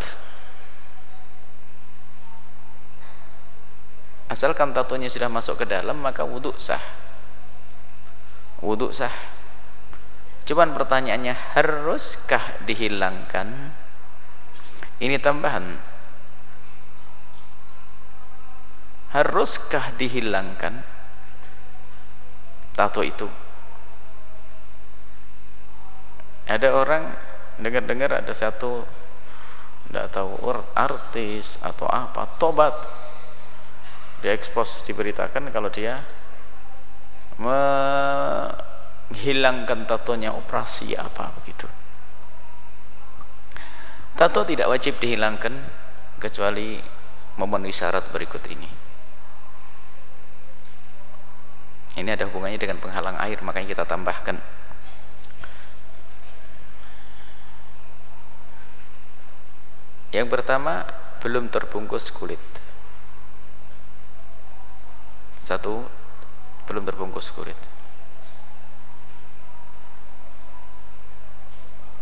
asalkan 4.34 4.74
tatonya 4.74 5.14
sudah 5.14 5.30
masuk 5.30 5.62
ke 5.62 5.66
dalam 5.70 6.02
maka 6.02 6.26
wudhu 6.26 6.58
sah. 6.58 6.82
Wudhu 8.66 8.90
sah. 8.90 9.14
Cuman 10.50 10.74
pertanyaannya 10.74 11.54
haruskah 11.54 12.66
dihilangkan? 12.66 13.48
Ini 14.98 15.22
tambahan. 15.22 15.94
Haruskah 19.14 19.94
dihilangkan 20.02 20.82
tato 22.74 23.06
itu? 23.06 23.30
Ada 26.50 26.74
orang 26.74 27.06
dengar-dengar 27.62 28.18
ada 28.18 28.34
satu 28.34 28.82
tidak 29.88 30.10
tahu 30.10 30.34
artis 30.74 31.62
atau 31.62 31.86
apa 31.86 32.26
tobat 32.42 32.74
diekspos 34.24 34.88
diberitakan 34.88 35.52
kalau 35.52 35.68
dia 35.68 36.00
menghilangkan 37.44 39.84
tatonya 39.84 40.32
operasi 40.32 40.96
apa 40.96 41.36
begitu. 41.44 41.68
Tato 44.16 44.48
tidak 44.48 44.72
wajib 44.72 44.96
dihilangkan 45.04 45.52
kecuali 46.24 46.80
memenuhi 47.36 47.76
syarat 47.76 48.08
berikut 48.16 48.40
ini. 48.48 48.72
Ini 52.00 52.16
ada 52.16 52.24
hubungannya 52.32 52.58
dengan 52.58 52.80
penghalang 52.80 53.20
air 53.20 53.44
makanya 53.44 53.76
kita 53.76 53.84
tambahkan. 53.84 54.40
Yang 60.16 60.28
pertama 60.30 60.86
belum 61.20 61.50
terbungkus 61.50 62.14
kulit 62.14 62.63
satu 65.44 65.84
belum 66.66 66.88
terbungkus 66.88 67.30
kulit 67.36 67.60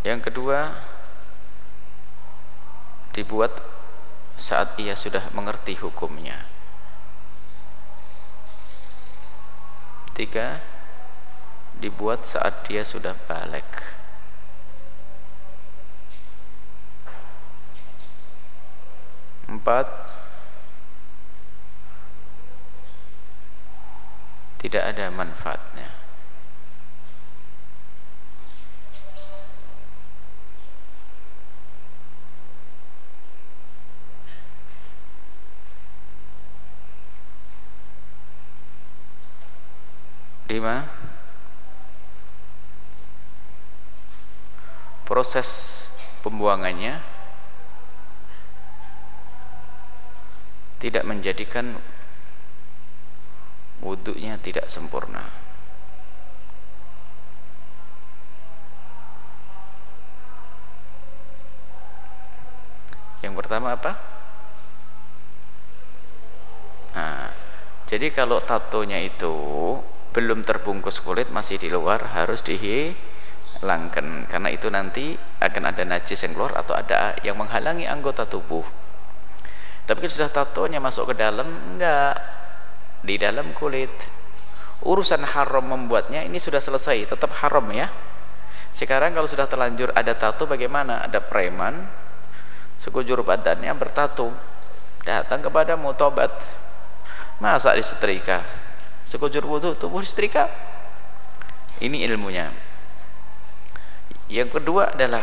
yang 0.06 0.22
kedua 0.22 0.70
dibuat 3.12 3.50
saat 4.38 4.78
ia 4.78 4.94
sudah 4.94 5.34
mengerti 5.34 5.76
hukumnya 5.76 6.52
Tiga, 10.12 10.60
dibuat 11.80 12.28
saat 12.28 12.68
dia 12.68 12.84
sudah 12.84 13.16
balik. 13.24 13.64
Empat, 19.48 19.88
tidak 24.62 24.94
ada 24.94 25.10
manfaatnya. 25.10 25.90
lima 40.52 40.84
proses 45.08 45.48
pembuangannya 46.20 47.00
tidak 50.76 51.08
menjadikan 51.08 51.72
wudhunya 53.82 54.38
tidak 54.38 54.70
sempurna. 54.70 55.26
Yang 63.22 63.34
pertama 63.38 63.74
apa? 63.78 63.92
Nah, 66.94 67.30
jadi 67.86 68.10
kalau 68.10 68.42
tatonya 68.42 68.98
itu 68.98 69.34
belum 70.12 70.42
terbungkus 70.42 70.98
kulit 71.00 71.30
masih 71.30 71.56
di 71.58 71.70
luar 71.70 72.02
harus 72.18 72.42
dihilangkan. 72.42 74.26
Karena 74.26 74.48
itu 74.50 74.66
nanti 74.68 75.14
akan 75.38 75.62
ada 75.70 75.82
najis 75.86 76.18
yang 76.26 76.34
keluar 76.34 76.54
atau 76.58 76.74
ada 76.74 77.14
yang 77.22 77.38
menghalangi 77.38 77.86
anggota 77.86 78.26
tubuh. 78.26 78.66
Tapi 79.86 79.98
kalau 80.02 80.14
sudah 80.14 80.30
tatonya 80.30 80.78
masuk 80.82 81.14
ke 81.14 81.22
dalam 81.22 81.46
enggak 81.74 82.18
di 83.02 83.18
dalam 83.18 83.50
kulit. 83.54 83.92
Urusan 84.82 85.22
haram 85.22 85.62
membuatnya 85.62 86.26
ini 86.26 86.42
sudah 86.42 86.58
selesai 86.58 87.14
tetap 87.14 87.30
haram 87.38 87.66
ya. 87.70 87.86
Sekarang 88.74 89.12
kalau 89.12 89.28
sudah 89.28 89.46
terlanjur 89.46 89.94
ada 89.94 90.16
tato 90.16 90.48
bagaimana? 90.48 91.04
Ada 91.06 91.22
preman 91.22 91.86
sekujur 92.82 93.22
badannya 93.22 93.70
bertato 93.78 94.34
datang 95.06 95.38
kepada 95.38 95.78
mutobat 95.78 96.34
masa 97.38 97.78
disetrika? 97.78 98.42
Sekujur 99.06 99.44
wudhu 99.46 99.78
tubuh 99.78 100.02
disetrika? 100.02 100.50
Ini 101.78 102.02
ilmunya. 102.10 102.50
Yang 104.26 104.58
kedua 104.58 104.96
adalah 104.96 105.22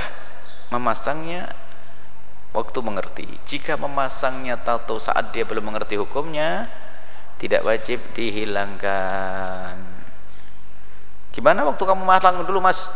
memasangnya 0.69 1.49
waktu 2.53 2.79
mengerti. 2.85 3.27
Jika 3.49 3.75
memasangnya 3.75 4.61
tato 4.61 5.01
saat 5.01 5.33
dia 5.33 5.43
belum 5.43 5.73
mengerti 5.73 5.97
hukumnya 5.97 6.69
tidak 7.39 7.63
wajib 7.63 8.03
dihilangkan 8.13 9.79
gimana 11.31 11.63
waktu 11.63 11.79
kamu 11.79 12.03
masang 12.03 12.43
dulu 12.43 12.59
mas 12.59 12.91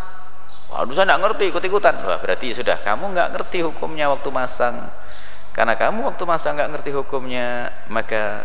waduh 0.67 0.91
saya 0.91 1.07
tidak 1.07 1.21
ngerti 1.23 1.43
ikut-ikutan 1.49 1.95
Wah, 2.03 2.19
berarti 2.19 2.51
sudah 2.51 2.75
kamu 2.83 3.15
nggak 3.15 3.29
ngerti 3.39 3.63
hukumnya 3.63 4.11
waktu 4.11 4.29
masang 4.29 4.83
karena 5.55 5.79
kamu 5.79 6.11
waktu 6.11 6.23
masang 6.27 6.59
nggak 6.59 6.71
ngerti 6.75 6.91
hukumnya 6.91 7.71
maka 7.87 8.43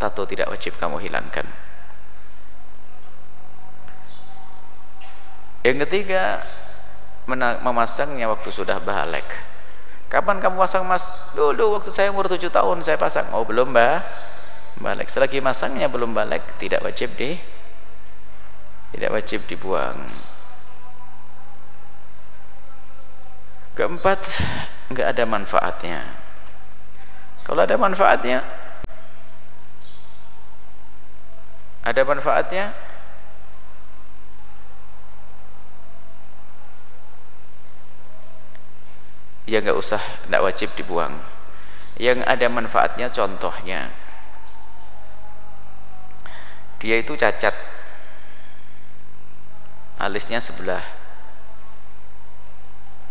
tato 0.00 0.24
tidak 0.24 0.48
wajib 0.48 0.74
kamu 0.80 0.96
hilangkan 0.96 1.44
yang 5.66 5.76
ketiga 5.84 6.40
memasangnya 7.60 8.32
waktu 8.32 8.48
sudah 8.48 8.80
balik 8.80 9.28
Kapan 10.08 10.40
kamu 10.40 10.56
pasang 10.56 10.88
mas? 10.88 11.04
Dulu 11.36 11.76
waktu 11.76 11.92
saya 11.92 12.08
umur 12.08 12.32
7 12.32 12.40
tahun 12.48 12.80
saya 12.80 12.96
pasang. 12.96 13.28
Oh 13.36 13.44
belum 13.44 13.76
mbak. 13.76 14.00
Balik. 14.78 15.10
Selagi 15.10 15.42
masangnya 15.42 15.90
belum 15.90 16.14
balik, 16.14 16.42
tidak 16.62 16.86
wajib 16.86 17.14
di 17.18 17.34
tidak 18.94 19.10
wajib 19.12 19.44
dibuang. 19.44 20.06
Keempat, 23.74 24.20
enggak 24.90 25.06
ada 25.14 25.24
manfaatnya. 25.28 26.00
Kalau 27.42 27.62
ada 27.64 27.76
manfaatnya, 27.76 28.44
ada 31.84 32.02
manfaatnya, 32.04 32.74
ya 39.48 39.64
nggak 39.64 39.80
usah 39.80 39.98
nggak 40.28 40.44
wajib 40.44 40.68
dibuang 40.76 41.16
yang 41.96 42.20
ada 42.28 42.46
manfaatnya 42.52 43.08
contohnya 43.08 43.88
dia 46.78 46.96
itu 46.98 47.18
cacat. 47.18 47.54
Alisnya 49.98 50.38
sebelah. 50.38 50.82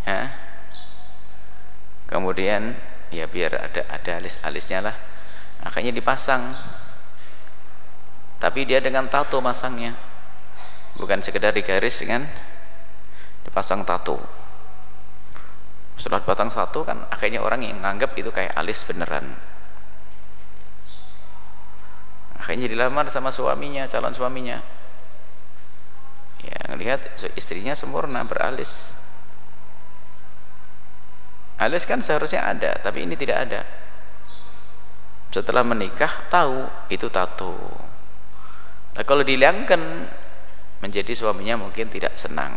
Ya. 0.08 0.32
Kemudian 2.08 2.72
ya 3.12 3.28
biar 3.28 3.52
ada 3.60 3.84
ada 3.92 4.10
alis-alisnya 4.24 4.88
lah. 4.88 4.96
Akhirnya 5.60 5.92
dipasang. 5.92 6.48
Tapi 8.40 8.64
dia 8.64 8.80
dengan 8.80 9.04
tato 9.12 9.36
masangnya. 9.44 9.92
Bukan 10.96 11.20
sekedar 11.20 11.52
digaris 11.52 12.00
dengan 12.00 12.24
dipasang 13.44 13.84
tato. 13.84 14.16
Setelah 16.00 16.24
batang 16.24 16.48
satu 16.48 16.88
kan 16.88 17.04
akhirnya 17.12 17.44
orang 17.44 17.60
yang 17.68 17.84
nganggap 17.84 18.16
itu 18.16 18.32
kayak 18.32 18.56
alis 18.56 18.80
beneran 18.88 19.36
akhirnya 22.48 22.72
dilamar 22.72 23.12
sama 23.12 23.28
suaminya 23.28 23.84
calon 23.84 24.16
suaminya. 24.16 24.56
Ya 26.40 26.72
ngelihat 26.72 27.20
istrinya 27.36 27.76
sempurna 27.76 28.24
beralis. 28.24 28.96
Alis 31.60 31.84
kan 31.84 32.00
seharusnya 32.00 32.48
ada 32.48 32.72
tapi 32.80 33.04
ini 33.04 33.20
tidak 33.20 33.36
ada. 33.44 33.60
Setelah 35.28 35.60
menikah 35.60 36.08
tahu 36.32 36.64
itu 36.88 37.12
tato 37.12 37.84
nah 38.96 39.04
kalau 39.06 39.22
dihilangkan 39.22 39.78
menjadi 40.80 41.12
suaminya 41.12 41.68
mungkin 41.68 41.92
tidak 41.92 42.16
senang. 42.16 42.56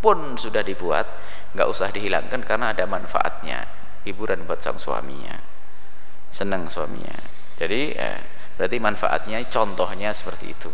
Pun 0.00 0.40
sudah 0.40 0.64
dibuat 0.64 1.04
nggak 1.52 1.68
usah 1.68 1.92
dihilangkan 1.92 2.40
karena 2.48 2.72
ada 2.72 2.88
manfaatnya. 2.88 3.68
Hiburan 4.08 4.48
buat 4.48 4.64
sang 4.64 4.80
suaminya. 4.80 5.36
Senang 6.32 6.72
suaminya. 6.72 7.12
Jadi 7.60 7.92
eh, 7.92 8.37
berarti 8.58 8.82
manfaatnya 8.82 9.38
contohnya 9.46 10.10
seperti 10.10 10.50
itu. 10.50 10.70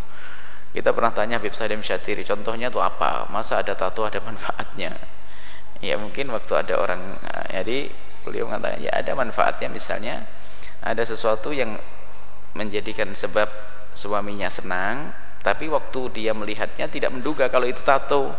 Kita 0.75 0.91
pernah 0.91 1.15
tanya 1.15 1.39
Habib 1.39 1.55
Salim 1.55 1.85
Syatiri 1.85 2.27
contohnya 2.27 2.73
itu 2.73 2.81
apa? 2.83 3.31
Masa 3.31 3.63
ada 3.63 3.77
tato 3.79 4.03
ada 4.03 4.19
manfaatnya? 4.25 4.97
Ya 5.79 5.95
mungkin 6.01 6.33
waktu 6.33 6.51
ada 6.57 6.81
orang 6.81 6.99
eh, 7.29 7.47
jadi 7.61 7.79
beliau 8.25 8.49
mengatakan 8.49 8.81
ya 8.83 8.91
ada 8.91 9.13
manfaatnya. 9.15 9.69
Misalnya 9.71 10.25
ada 10.83 11.05
sesuatu 11.05 11.53
yang 11.55 11.79
menjadikan 12.59 13.13
sebab 13.13 13.47
suaminya 13.95 14.51
senang 14.51 15.15
tapi 15.45 15.69
waktu 15.69 16.11
dia 16.11 16.33
melihatnya 16.33 16.89
tidak 16.89 17.13
menduga 17.13 17.53
kalau 17.53 17.69
itu 17.69 17.85
tato. 17.85 18.33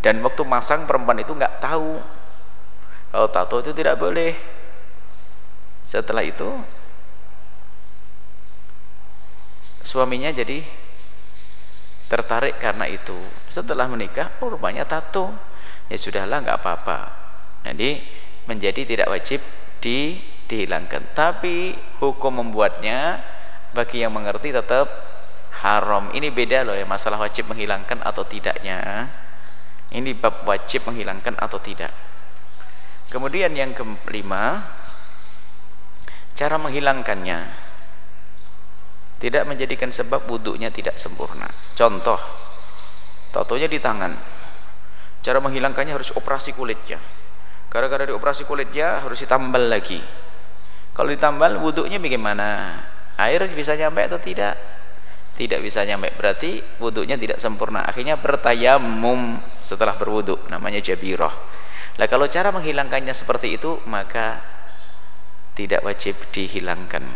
Dan 0.00 0.22
waktu 0.22 0.42
masang 0.46 0.86
perempuan 0.86 1.18
itu 1.18 1.34
nggak 1.34 1.58
tahu 1.60 1.98
kalau 3.12 3.28
tato 3.28 3.60
itu 3.60 3.76
tidak 3.76 4.00
boleh. 4.00 4.32
Setelah 5.84 6.24
itu 6.24 6.48
suaminya 9.82 10.30
jadi 10.30 10.62
tertarik 12.10 12.58
karena 12.58 12.88
itu. 12.88 13.16
Setelah 13.48 13.86
menikah 13.86 14.30
oh 14.42 14.54
rupanya 14.54 14.86
tato. 14.86 15.30
Ya 15.90 15.98
sudahlah 15.98 16.40
nggak 16.42 16.58
apa-apa. 16.62 16.98
Jadi 17.66 18.02
menjadi 18.46 18.82
tidak 18.84 19.08
wajib 19.12 19.40
di, 19.78 20.18
dihilangkan. 20.48 21.14
Tapi 21.14 21.74
hukum 22.02 22.42
membuatnya 22.42 23.22
bagi 23.72 24.04
yang 24.04 24.12
mengerti 24.14 24.52
tetap 24.52 24.88
haram. 25.64 26.10
Ini 26.12 26.28
beda 26.28 26.66
loh 26.66 26.76
ya 26.76 26.84
masalah 26.84 27.22
wajib 27.22 27.48
menghilangkan 27.48 28.02
atau 28.02 28.24
tidaknya. 28.26 29.08
Ini 29.92 30.16
bab 30.16 30.48
wajib 30.48 30.88
menghilangkan 30.88 31.36
atau 31.36 31.60
tidak. 31.60 31.92
Kemudian 33.12 33.52
yang 33.52 33.76
kelima 33.76 34.64
cara 36.32 36.56
menghilangkannya 36.56 37.61
tidak 39.22 39.46
menjadikan 39.46 39.94
sebab 39.94 40.26
wudhunya 40.26 40.74
tidak 40.74 40.98
sempurna. 40.98 41.46
Contoh 41.78 42.18
tatonya 43.30 43.70
di 43.70 43.78
tangan. 43.78 44.10
Cara 45.22 45.38
menghilangkannya 45.38 45.94
harus 45.94 46.10
operasi 46.18 46.50
kulitnya. 46.58 46.98
Gara-gara 47.70 48.02
dioperasi 48.02 48.42
kulitnya 48.42 48.98
harus 48.98 49.22
ditambal 49.22 49.70
lagi. 49.70 50.02
Kalau 50.90 51.06
ditambal 51.06 51.62
wudhunya 51.62 52.02
bagaimana? 52.02 52.74
Air 53.14 53.46
bisa 53.54 53.78
nyampe 53.78 54.02
atau 54.10 54.18
tidak? 54.18 54.58
Tidak 55.38 55.62
bisa 55.62 55.86
nyampe. 55.86 56.10
Berarti 56.18 56.58
wudhunya 56.82 57.14
tidak 57.14 57.38
sempurna. 57.38 57.86
Akhirnya 57.86 58.18
bertayamum 58.18 59.38
setelah 59.62 59.94
berwudhu 59.94 60.50
namanya 60.50 60.82
jabirah. 60.82 61.32
Lah 61.96 62.06
kalau 62.10 62.26
cara 62.26 62.50
menghilangkannya 62.50 63.14
seperti 63.14 63.54
itu 63.54 63.78
maka 63.86 64.42
tidak 65.54 65.86
wajib 65.86 66.18
dihilangkan. 66.34 67.06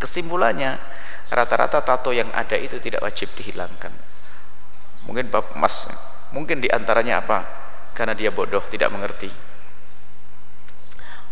Kesimpulannya 0.00 0.96
rata-rata 1.30 1.82
tato 1.82 2.14
yang 2.14 2.30
ada 2.30 2.54
itu 2.54 2.78
tidak 2.78 3.02
wajib 3.02 3.30
dihilangkan. 3.34 3.90
Mungkin 5.06 5.30
mas 5.58 5.90
mungkin 6.34 6.58
di 6.62 6.70
antaranya 6.70 7.22
apa? 7.22 7.46
Karena 7.94 8.12
dia 8.14 8.30
bodoh 8.30 8.62
tidak 8.66 8.90
mengerti. 8.92 9.30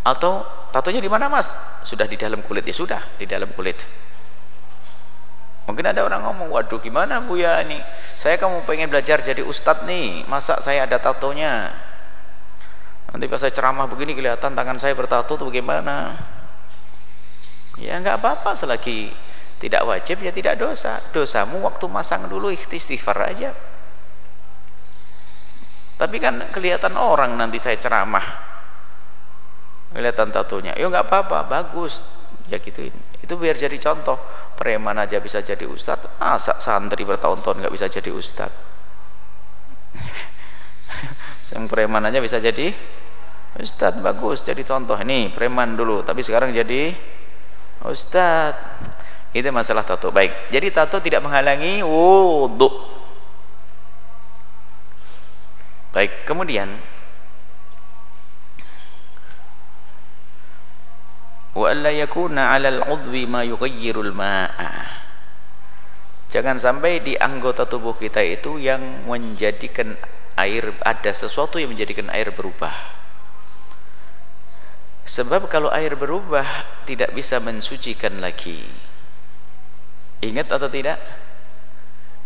Atau 0.04 0.44
tatonya 0.70 1.00
di 1.00 1.10
mana 1.10 1.32
mas? 1.32 1.56
Sudah 1.82 2.04
di 2.04 2.18
dalam 2.18 2.44
kulit 2.44 2.66
ya 2.66 2.74
sudah 2.74 3.00
di 3.16 3.24
dalam 3.24 3.50
kulit. 3.56 3.80
Mungkin 5.64 5.84
ada 5.84 6.04
orang 6.04 6.20
ngomong 6.28 6.52
waduh 6.52 6.76
gimana 6.76 7.24
Bu 7.24 7.40
ya 7.40 7.64
ini? 7.64 7.80
Saya 8.20 8.36
kamu 8.36 8.68
pengen 8.68 8.92
belajar 8.92 9.24
jadi 9.24 9.40
ustadz 9.40 9.88
nih 9.88 10.28
masa 10.28 10.60
saya 10.60 10.84
ada 10.84 11.00
tatonya? 11.00 11.72
Nanti 13.08 13.24
pas 13.30 13.40
saya 13.40 13.54
ceramah 13.54 13.88
begini 13.88 14.12
kelihatan 14.12 14.52
tangan 14.52 14.76
saya 14.76 14.92
bertato 14.92 15.40
tuh 15.40 15.48
bagaimana? 15.48 16.18
Ya 17.80 17.96
nggak 17.96 18.20
apa-apa 18.20 18.52
selagi 18.52 19.08
tidak 19.58 19.86
wajib 19.86 20.20
ya 20.20 20.34
tidak 20.34 20.58
dosa. 20.58 20.98
Dosamu 21.14 21.62
waktu 21.62 21.86
masang 21.86 22.26
dulu 22.26 22.50
istighfar 22.50 23.18
aja. 23.30 23.54
Tapi 25.94 26.16
kan 26.18 26.42
kelihatan 26.50 26.98
orang 26.98 27.38
nanti 27.38 27.62
saya 27.62 27.78
ceramah. 27.78 28.24
Kelihatan 29.94 30.34
tatonya 30.34 30.74
ya 30.74 30.90
nggak 30.90 31.06
apa-apa 31.06 31.46
bagus. 31.46 32.02
Ya 32.50 32.58
gituin. 32.58 32.92
Itu 33.22 33.38
biar 33.38 33.54
jadi 33.54 33.78
contoh. 33.78 34.18
Preman 34.58 34.98
aja 34.98 35.22
bisa 35.22 35.40
jadi 35.40 35.64
ustad. 35.64 36.02
Masa 36.18 36.58
santri 36.58 37.06
bertahun-tahun 37.06 37.62
nggak 37.62 37.72
bisa 37.72 37.86
jadi 37.86 38.10
ustad? 38.10 38.50
Yang 41.54 41.64
preman 41.70 42.02
aja 42.04 42.18
bisa 42.18 42.42
jadi 42.42 42.74
ustad. 43.62 44.02
Bagus 44.02 44.42
jadi 44.42 44.60
contoh. 44.66 44.98
Ini 44.98 45.30
preman 45.30 45.78
dulu 45.78 46.02
tapi 46.02 46.26
sekarang 46.26 46.50
jadi 46.50 46.90
ustad 47.86 48.58
itu 49.34 49.50
masalah 49.50 49.82
tato 49.82 50.14
baik. 50.14 50.30
Jadi 50.54 50.70
tato 50.70 51.02
tidak 51.02 51.26
menghalangi 51.26 51.82
wudhu. 51.82 52.70
Baik 55.90 56.22
kemudian 56.22 56.70
wa 61.54 61.66
alla 61.70 61.90
yakuna 61.90 62.54
'ala 62.54 62.70
al-'udwi 62.78 63.26
ma 63.26 63.42
yughayyirul 63.42 64.14
ma'a. 64.14 65.02
Jangan 66.30 66.58
sampai 66.58 67.02
di 67.02 67.14
anggota 67.18 67.66
tubuh 67.66 67.94
kita 67.94 68.22
itu 68.22 68.58
yang 68.58 69.06
menjadikan 69.06 69.98
air 70.38 70.74
ada 70.82 71.10
sesuatu 71.10 71.58
yang 71.58 71.74
menjadikan 71.74 72.06
air 72.10 72.30
berubah. 72.30 72.74
Sebab 75.06 75.50
kalau 75.50 75.70
air 75.74 75.94
berubah 75.98 76.46
tidak 76.86 77.14
bisa 77.14 77.38
mensucikan 77.38 78.18
lagi 78.18 78.62
ingat 80.22 80.46
atau 80.52 80.68
tidak? 80.70 81.00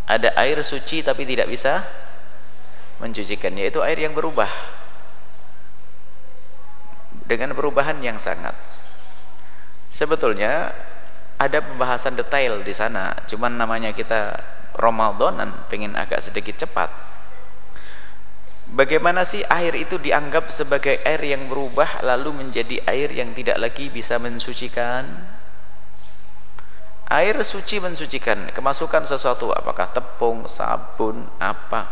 Ada 0.09 0.33
air 0.41 0.61
suci 0.65 1.05
tapi 1.05 1.29
tidak 1.29 1.49
bisa 1.49 1.85
mencucikan 2.99 3.55
yaitu 3.55 3.81
air 3.81 3.97
yang 4.01 4.13
berubah. 4.13 4.49
Dengan 7.29 7.53
perubahan 7.53 8.01
yang 8.01 8.17
sangat. 8.17 8.57
Sebetulnya 9.93 10.73
ada 11.39 11.59
pembahasan 11.61 12.17
detail 12.17 12.65
di 12.65 12.73
sana. 12.73 13.15
Cuman 13.29 13.55
namanya 13.61 13.93
kita 13.95 14.37
Ramadanan 14.79 15.67
pengen 15.69 15.99
agak 15.99 16.23
sedikit 16.23 16.55
cepat. 16.55 16.89
Bagaimana 18.69 19.25
sih 19.25 19.41
air 19.49 19.73
itu 19.81 19.97
dianggap 19.97 20.53
sebagai 20.53 21.01
air 21.03 21.25
yang 21.25 21.49
berubah 21.49 22.05
lalu 22.05 22.37
menjadi 22.37 22.85
air 22.85 23.09
yang 23.17 23.33
tidak 23.33 23.57
lagi 23.57 23.89
bisa 23.89 24.21
mensucikan 24.21 25.09
air 27.09 27.41
suci 27.41 27.81
mensucikan 27.81 28.53
kemasukan 28.53 29.09
sesuatu 29.09 29.49
apakah 29.57 29.89
tepung, 29.89 30.45
sabun, 30.45 31.25
apa? 31.41 31.89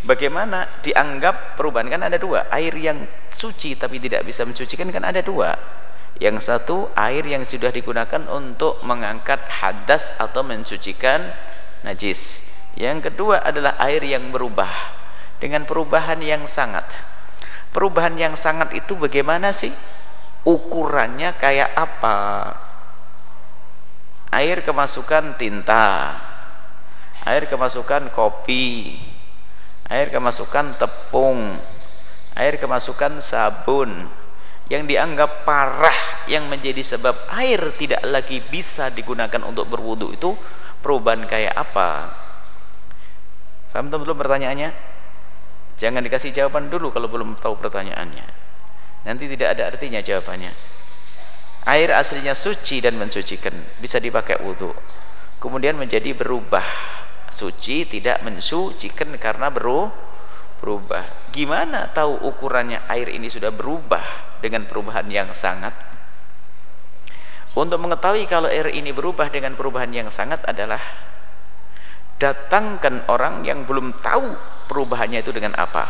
Bagaimana 0.00 0.66
dianggap 0.82 1.54
perubahan? 1.54 1.86
Kan 1.92 2.02
ada 2.02 2.18
dua 2.18 2.50
air 2.50 2.72
yang 2.74 3.04
suci 3.30 3.76
tapi 3.78 4.02
tidak 4.02 4.26
bisa 4.26 4.42
mensucikan 4.42 4.90
kan 4.90 5.06
ada 5.06 5.22
dua. 5.22 5.54
Yang 6.18 6.50
satu 6.50 6.90
air 6.98 7.22
yang 7.22 7.46
sudah 7.46 7.70
digunakan 7.70 8.26
untuk 8.28 8.80
mengangkat 8.82 9.38
hadas 9.62 10.10
atau 10.18 10.42
mensucikan 10.42 11.30
najis. 11.86 12.42
Yang 12.74 13.12
kedua 13.12 13.44
adalah 13.44 13.76
air 13.78 14.02
yang 14.02 14.32
berubah. 14.32 14.98
Dengan 15.40 15.64
perubahan 15.64 16.20
yang 16.20 16.44
sangat. 16.44 16.84
Perubahan 17.72 18.16
yang 18.16 18.34
sangat 18.36 18.72
itu 18.76 18.96
bagaimana 18.96 19.52
sih? 19.52 19.72
Ukurannya 20.44 21.36
kayak 21.36 21.76
apa 21.76 22.16
air 24.30 24.62
kemasukan 24.62 25.36
tinta. 25.36 26.16
Air 27.26 27.50
kemasukan 27.50 28.14
kopi. 28.14 28.96
Air 29.90 30.08
kemasukan 30.14 30.78
tepung. 30.78 31.38
Air 32.38 32.56
kemasukan 32.56 33.18
sabun. 33.20 34.06
Yang 34.70 34.82
dianggap 34.94 35.42
parah 35.42 36.24
yang 36.30 36.46
menjadi 36.46 36.78
sebab 36.78 37.34
air 37.34 37.58
tidak 37.74 38.06
lagi 38.06 38.38
bisa 38.38 38.86
digunakan 38.94 39.42
untuk 39.42 39.66
berwudu 39.66 40.14
itu 40.14 40.30
perubahan 40.78 41.26
kayak 41.26 41.58
apa? 41.58 42.06
Paham 43.74 43.90
belum 43.90 44.14
pertanyaannya? 44.14 44.70
Jangan 45.74 46.06
dikasih 46.06 46.30
jawaban 46.30 46.70
dulu 46.70 46.94
kalau 46.94 47.10
belum 47.10 47.34
tahu 47.42 47.58
pertanyaannya. 47.58 48.26
Nanti 49.10 49.26
tidak 49.26 49.58
ada 49.58 49.74
artinya 49.74 49.98
jawabannya 49.98 50.79
air 51.68 51.92
aslinya 51.92 52.32
suci 52.32 52.80
dan 52.80 52.96
mensucikan 52.96 53.52
bisa 53.80 54.00
dipakai 54.00 54.40
wudhu 54.40 54.72
kemudian 55.40 55.74
menjadi 55.74 56.12
berubah. 56.12 56.62
Suci 57.30 57.88
tidak 57.88 58.20
mensucikan 58.26 59.16
karena 59.16 59.48
beru 59.48 59.88
berubah. 60.60 61.02
Gimana 61.32 61.88
tahu 61.88 62.20
ukurannya 62.28 62.84
air 62.90 63.08
ini 63.08 63.32
sudah 63.32 63.48
berubah 63.48 64.04
dengan 64.44 64.68
perubahan 64.68 65.08
yang 65.08 65.32
sangat? 65.32 65.72
Untuk 67.56 67.82
mengetahui 67.82 68.30
kalau 68.30 68.46
air 68.46 68.70
ini 68.70 68.94
berubah 68.94 69.32
dengan 69.32 69.56
perubahan 69.58 69.90
yang 69.90 70.10
sangat 70.12 70.42
adalah 70.46 70.78
datangkan 72.20 73.08
orang 73.08 73.42
yang 73.46 73.64
belum 73.64 73.96
tahu 74.04 74.36
perubahannya 74.68 75.22
itu 75.22 75.32
dengan 75.32 75.56
apa. 75.56 75.86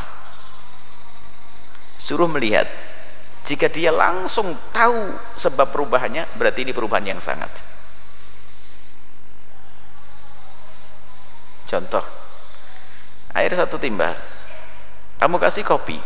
Suruh 2.01 2.29
melihat 2.29 2.69
jika 3.45 3.67
dia 3.73 3.91
langsung 3.91 4.53
tahu 4.71 5.01
sebab 5.41 5.73
perubahannya 5.73 6.27
berarti 6.37 6.63
ini 6.69 6.73
perubahan 6.77 7.17
yang 7.17 7.21
sangat. 7.23 7.49
Contoh 11.71 12.03
air 13.31 13.53
satu 13.55 13.79
timba 13.79 14.11
kamu 15.21 15.37
kasih 15.37 15.63
kopi. 15.69 16.01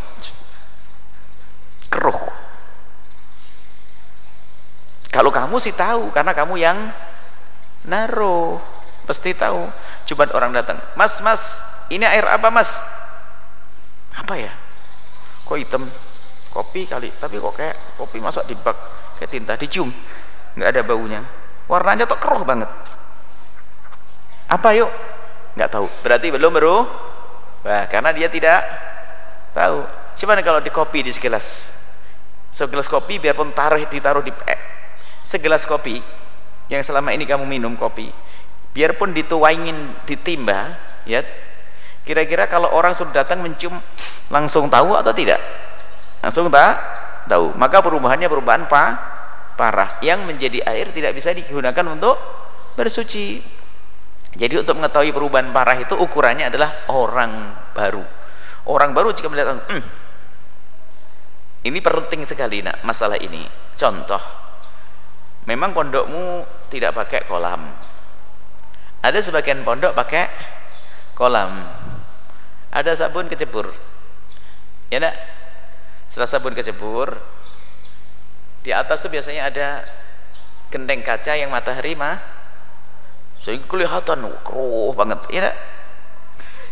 Keruh. 1.87 2.19
Kalau 5.07 5.31
kamu 5.31 5.55
sih 5.63 5.71
tahu 5.71 6.11
karena 6.11 6.35
kamu 6.35 6.59
yang 6.59 6.77
naruh. 7.87 8.59
Pasti 9.07 9.31
tahu. 9.31 9.63
Coba 10.05 10.29
orang 10.35 10.51
datang 10.53 10.77
mas 10.93 11.23
mas 11.23 11.63
ini 11.87 12.03
air 12.03 12.27
apa 12.27 12.51
mas? 12.51 12.75
Apa 14.19 14.35
ya? 14.35 14.51
Kok 15.47 15.57
hitam 15.57 15.83
kopi 16.55 16.87
kali 16.87 17.11
tapi 17.11 17.35
kok 17.35 17.51
kayak 17.51 17.75
kopi 17.99 18.23
masak 18.23 18.47
di 18.47 18.55
bak 18.55 18.77
kayak 19.19 19.27
tinta 19.27 19.59
dicium. 19.59 19.91
Nggak 20.55 20.69
ada 20.71 20.81
baunya. 20.87 21.19
Warnanya 21.67 22.07
tuh 22.07 22.15
keruh 22.15 22.47
banget. 22.47 22.71
Apa 24.47 24.71
yuk? 24.71 24.87
Nggak 25.59 25.69
tahu. 25.75 25.87
Berarti 25.99 26.27
belum 26.31 26.51
baru 26.55 26.77
Wah, 27.65 27.89
karena 27.89 28.13
dia 28.13 28.29
tidak 28.29 28.61
tahu. 29.57 29.83
Gimana 30.13 30.45
kalau 30.45 30.61
di 30.61 30.69
kopi 30.69 31.01
di 31.01 31.09
segelas. 31.09 31.73
Segelas 32.53 32.85
kopi 32.85 33.17
biarpun 33.17 33.51
taruh 33.51 33.81
ditaruh 33.89 34.21
di 34.21 34.29
eh, 34.47 34.59
segelas 35.25 35.65
kopi 35.65 35.97
yang 36.69 36.81
selama 36.81 37.13
ini 37.13 37.25
kamu 37.25 37.45
minum 37.45 37.73
kopi 37.77 38.09
biarpun 38.73 39.13
dituangin 39.13 39.75
ditimba 40.03 40.75
ya 41.07 41.21
kira-kira 42.05 42.45
kalau 42.45 42.69
orang 42.73 42.93
sudah 42.93 43.25
datang 43.25 43.41
mencium 43.41 43.73
langsung 44.29 44.69
tahu 44.69 44.93
atau 44.93 45.13
tidak 45.13 45.41
langsung 46.25 46.49
tak 46.49 46.81
tahu 47.29 47.53
maka 47.53 47.85
perubahannya 47.85 48.25
perubahan 48.25 48.65
apa 48.65 48.83
parah 49.53 50.01
yang 50.01 50.25
menjadi 50.25 50.65
air 50.65 50.89
tidak 50.89 51.13
bisa 51.13 51.29
digunakan 51.31 51.85
untuk 51.85 52.17
bersuci 52.73 53.55
jadi 54.35 54.59
untuk 54.59 54.75
mengetahui 54.75 55.15
perubahan 55.15 55.55
parah 55.55 55.79
itu 55.79 55.95
ukurannya 55.95 56.51
adalah 56.51 56.91
orang 56.91 57.55
baru. 57.71 58.03
Orang 58.67 58.91
baru 58.91 59.15
jika 59.15 59.31
melihat 59.31 59.63
hmm, 59.63 59.83
ini 61.63 61.79
penting 61.79 62.27
sekali 62.27 62.59
nak 62.59 62.83
masalah 62.83 63.15
ini. 63.15 63.47
Contoh, 63.79 64.19
memang 65.47 65.71
pondokmu 65.71 66.43
tidak 66.67 66.99
pakai 66.99 67.23
kolam. 67.31 67.63
Ada 68.99 69.23
sebagian 69.23 69.63
pondok 69.63 69.95
pakai 69.95 70.27
kolam. 71.15 71.55
Ada 72.75 73.07
sabun 73.07 73.31
kecebur. 73.31 73.71
Ya 74.91 74.99
nak? 74.99 75.15
Setelah 76.15 76.31
sabun 76.31 76.55
kecebur, 76.55 77.11
di 78.63 78.71
atas 78.71 79.03
itu 79.03 79.11
biasanya 79.11 79.51
ada 79.51 79.67
genteng 80.71 81.03
kaca 81.03 81.35
yang 81.35 81.51
matahari 81.51 81.91
mah 81.91 82.23
sehingga 83.35 83.67
kelihatan 83.67 84.23
keruh 84.47 84.95
banget 84.95 85.19
ya 85.27 85.51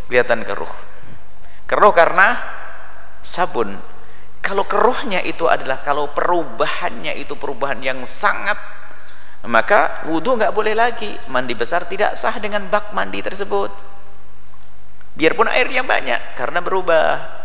kelihatan 0.08 0.47
keruh. 0.47 0.71
Keruh 1.67 1.91
karena 1.91 2.39
sabun. 3.19 3.75
Kalau 4.39 4.63
keruhnya 4.63 5.19
itu 5.19 5.43
adalah 5.51 5.84
kalau 5.84 6.08
perubahannya 6.15 7.12
itu 7.19 7.36
perubahan 7.36 7.84
yang 7.84 7.99
sangat 8.08 8.56
maka 9.43 10.08
wudhu 10.08 10.39
nggak 10.39 10.56
boleh 10.56 10.71
lagi. 10.71 11.19
Mandi 11.27 11.51
besar 11.51 11.84
tidak 11.84 12.15
sah 12.15 12.39
dengan 12.39 12.71
bak 12.71 12.95
mandi 12.95 13.19
tersebut. 13.19 13.75
Biarpun 15.19 15.51
airnya 15.51 15.84
banyak 15.84 16.39
karena 16.39 16.63
berubah 16.63 17.42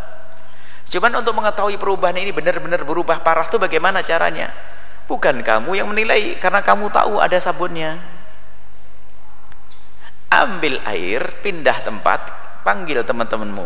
cuman 0.89 1.21
untuk 1.21 1.37
mengetahui 1.37 1.77
perubahan 1.77 2.17
ini 2.17 2.33
benar-benar 2.33 2.81
berubah 2.81 3.21
parah 3.21 3.45
itu 3.45 3.61
bagaimana 3.61 4.01
caranya? 4.01 4.49
Bukan 5.09 5.41
kamu 5.41 5.73
yang 5.73 5.89
menilai 5.89 6.37
karena 6.37 6.61
kamu 6.61 6.93
tahu 6.93 7.17
ada 7.17 7.37
sabunnya. 7.41 7.97
Ambil 10.29 10.77
air 10.85 11.41
pindah 11.41 11.81
tempat 11.81 12.21
panggil 12.61 13.01
teman-temanmu. 13.01 13.65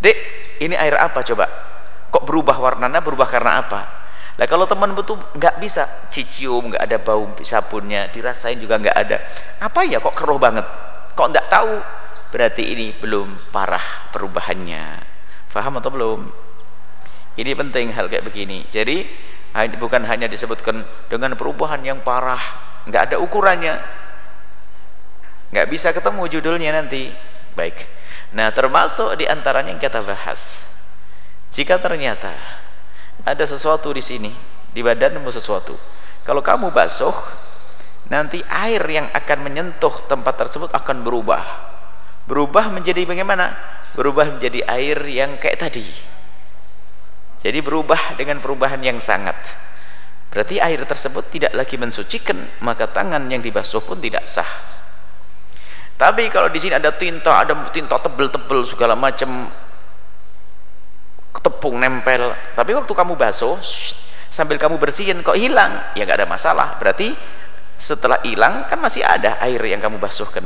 Dek 0.00 0.16
ini 0.64 0.72
air 0.72 0.96
apa 0.96 1.20
coba? 1.20 1.44
Kok 2.08 2.24
berubah 2.24 2.56
warnanya 2.56 3.04
berubah 3.04 3.28
karena 3.28 3.60
apa? 3.60 3.80
Lah 4.40 4.48
kalau 4.48 4.64
teman 4.64 4.96
betul 4.96 5.20
nggak 5.36 5.60
bisa 5.60 6.08
cicium 6.08 6.72
nggak 6.72 6.82
ada 6.88 6.96
bau 6.96 7.28
sabunnya 7.44 8.08
dirasain 8.08 8.56
juga 8.56 8.80
nggak 8.80 8.96
ada. 8.96 9.20
Apa 9.60 9.84
ya 9.84 10.00
kok 10.00 10.16
keruh 10.16 10.40
banget? 10.40 10.64
Kok 11.12 11.28
nggak 11.28 11.46
tahu? 11.52 11.74
Berarti 12.32 12.64
ini 12.64 12.96
belum 12.96 13.52
parah 13.52 14.08
perubahannya 14.08 15.03
faham 15.54 15.78
atau 15.78 15.94
belum? 15.94 16.20
Ini 17.38 17.54
penting 17.54 17.94
hal 17.94 18.10
kayak 18.10 18.26
begini. 18.26 18.66
Jadi 18.74 19.06
bukan 19.78 20.02
hanya 20.02 20.26
disebutkan 20.26 20.82
dengan 21.06 21.38
perubahan 21.38 21.78
yang 21.86 22.02
parah 22.02 22.42
nggak 22.90 23.14
ada 23.14 23.16
ukurannya. 23.22 23.78
Nggak 25.54 25.66
bisa 25.70 25.94
ketemu 25.94 26.26
judulnya 26.26 26.74
nanti. 26.74 27.14
Baik. 27.54 27.86
Nah 28.34 28.50
termasuk 28.50 29.14
di 29.14 29.30
antaranya 29.30 29.70
yang 29.70 29.78
kita 29.78 30.02
bahas. 30.02 30.66
Jika 31.54 31.78
ternyata 31.78 32.34
ada 33.22 33.44
sesuatu 33.46 33.94
di 33.94 34.02
sini 34.02 34.34
di 34.74 34.82
badanmu 34.82 35.30
sesuatu 35.30 35.78
kalau 36.26 36.42
kamu 36.42 36.74
basuh 36.74 37.14
nanti 38.10 38.42
air 38.50 38.82
yang 38.90 39.06
akan 39.14 39.38
menyentuh 39.46 39.94
tempat 40.10 40.34
tersebut 40.34 40.74
akan 40.74 41.06
berubah. 41.06 41.46
Berubah 42.26 42.74
menjadi 42.74 43.06
bagaimana 43.06 43.54
berubah 43.94 44.38
menjadi 44.38 44.66
air 44.66 44.98
yang 45.06 45.38
kayak 45.38 45.58
tadi. 45.62 45.86
Jadi 47.44 47.58
berubah 47.60 48.18
dengan 48.18 48.42
perubahan 48.42 48.82
yang 48.82 48.98
sangat. 48.98 49.36
Berarti 50.34 50.58
air 50.58 50.82
tersebut 50.82 51.30
tidak 51.30 51.52
lagi 51.54 51.78
mensucikan 51.78 52.34
maka 52.66 52.90
tangan 52.90 53.22
yang 53.30 53.38
dibasuh 53.38 53.84
pun 53.86 54.02
tidak 54.02 54.26
sah. 54.26 54.48
Tapi 55.94 56.26
kalau 56.26 56.50
di 56.50 56.58
sini 56.58 56.74
ada 56.74 56.90
tinta 56.90 57.46
ada 57.46 57.54
tinta 57.70 57.94
tebel-tebel 58.02 58.66
segala 58.66 58.98
macam 58.98 59.46
tepung 61.38 61.78
nempel. 61.78 62.34
Tapi 62.58 62.70
waktu 62.74 62.90
kamu 62.90 63.14
basuh 63.14 63.60
sambil 64.26 64.58
kamu 64.58 64.80
bersihin 64.80 65.22
kok 65.22 65.38
hilang? 65.38 65.94
Ya 65.94 66.02
nggak 66.02 66.24
ada 66.24 66.28
masalah. 66.28 66.80
Berarti 66.82 67.14
setelah 67.78 68.18
hilang 68.26 68.66
kan 68.66 68.80
masih 68.82 69.06
ada 69.06 69.38
air 69.38 69.62
yang 69.62 69.78
kamu 69.78 70.02
basuhkan. 70.02 70.42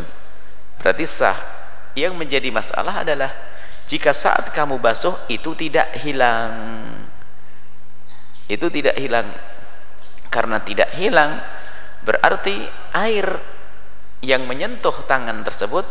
Berarti 0.83 1.09
sah 1.09 1.58
yang 2.05 2.15
menjadi 2.15 2.51
masalah 2.55 3.03
adalah 3.03 3.31
jika 3.89 4.13
saat 4.13 4.53
kamu 4.53 4.77
basuh 4.79 5.17
itu 5.33 5.57
tidak 5.57 5.97
hilang. 6.05 6.85
Itu 8.45 8.69
tidak 8.69 9.01
hilang. 9.01 9.29
Karena 10.29 10.61
tidak 10.61 10.93
hilang 10.97 11.41
berarti 12.05 12.69
air 12.93 13.27
yang 14.21 14.45
menyentuh 14.45 14.95
tangan 15.09 15.41
tersebut 15.43 15.85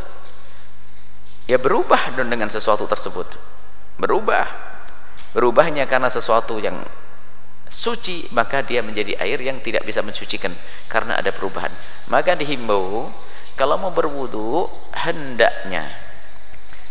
ya 1.50 1.58
berubah 1.58 2.14
dengan 2.14 2.48
sesuatu 2.54 2.86
tersebut. 2.86 3.28
Berubah. 3.98 4.46
Berubahnya 5.34 5.90
karena 5.90 6.10
sesuatu 6.14 6.62
yang 6.62 6.78
suci 7.68 8.32
maka 8.32 8.64
dia 8.64 8.80
menjadi 8.80 9.20
air 9.20 9.44
yang 9.44 9.60
tidak 9.60 9.84
bisa 9.84 10.00
mensucikan 10.06 10.54
karena 10.86 11.18
ada 11.18 11.34
perubahan. 11.34 11.72
Maka 12.14 12.38
dihimbau 12.38 13.10
kalau 13.58 13.82
mau 13.82 13.90
berwudu 13.90 14.70
hendaknya. 14.94 15.90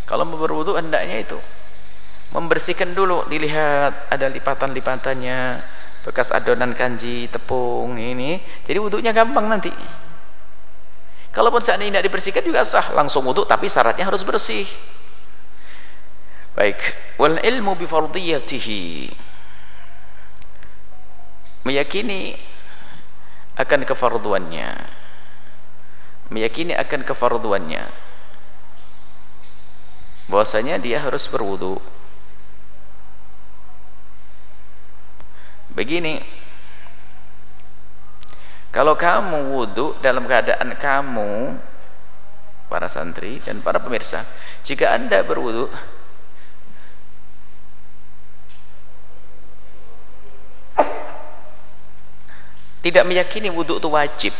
Kalau 0.03 0.27
mau 0.27 0.35
berwudu 0.35 0.75
hendaknya 0.75 1.23
itu. 1.23 1.39
Membersihkan 2.35 2.91
dulu 2.91 3.23
dilihat 3.31 4.11
ada 4.11 4.27
lipatan-lipatannya 4.27 5.63
bekas 6.03 6.35
adonan 6.35 6.75
kanji 6.75 7.31
tepung 7.31 7.95
ini. 7.95 8.43
Jadi 8.67 8.83
wudhunya 8.83 9.15
gampang 9.15 9.47
nanti. 9.47 9.71
Kalaupun 11.31 11.63
seandainya 11.63 12.03
tidak 12.03 12.11
dibersihkan 12.11 12.43
juga 12.43 12.67
sah 12.67 12.91
langsung 12.91 13.23
wudhu 13.23 13.47
tapi 13.47 13.71
syaratnya 13.71 14.03
harus 14.03 14.27
bersih. 14.27 14.67
Baik. 16.51 16.79
Wal 17.15 17.39
ilmu 17.39 17.79
bi 17.79 17.87
fardiyatihi. 17.87 18.83
Meyakini 21.63 22.35
akan 23.55 23.87
kefarduannya 23.87 25.06
meyakini 26.31 26.75
akan 26.75 27.01
kefarduannya. 27.03 27.83
Bahwasanya 30.27 30.79
dia 30.79 30.99
harus 30.99 31.27
berwudu. 31.31 31.79
Begini. 35.71 36.19
Kalau 38.71 38.93
kamu 38.99 39.57
wudu 39.57 39.95
dalam 40.03 40.27
keadaan 40.27 40.75
kamu 40.77 41.57
para 42.67 42.91
santri 42.91 43.39
dan 43.41 43.63
para 43.63 43.79
pemirsa 43.79 44.27
jika 44.61 44.91
anda 44.91 45.23
berwudu 45.23 45.71
tidak 52.83 53.03
meyakini 53.07 53.47
wudhu 53.51 53.79
itu 53.79 53.89
wajib 53.91 54.33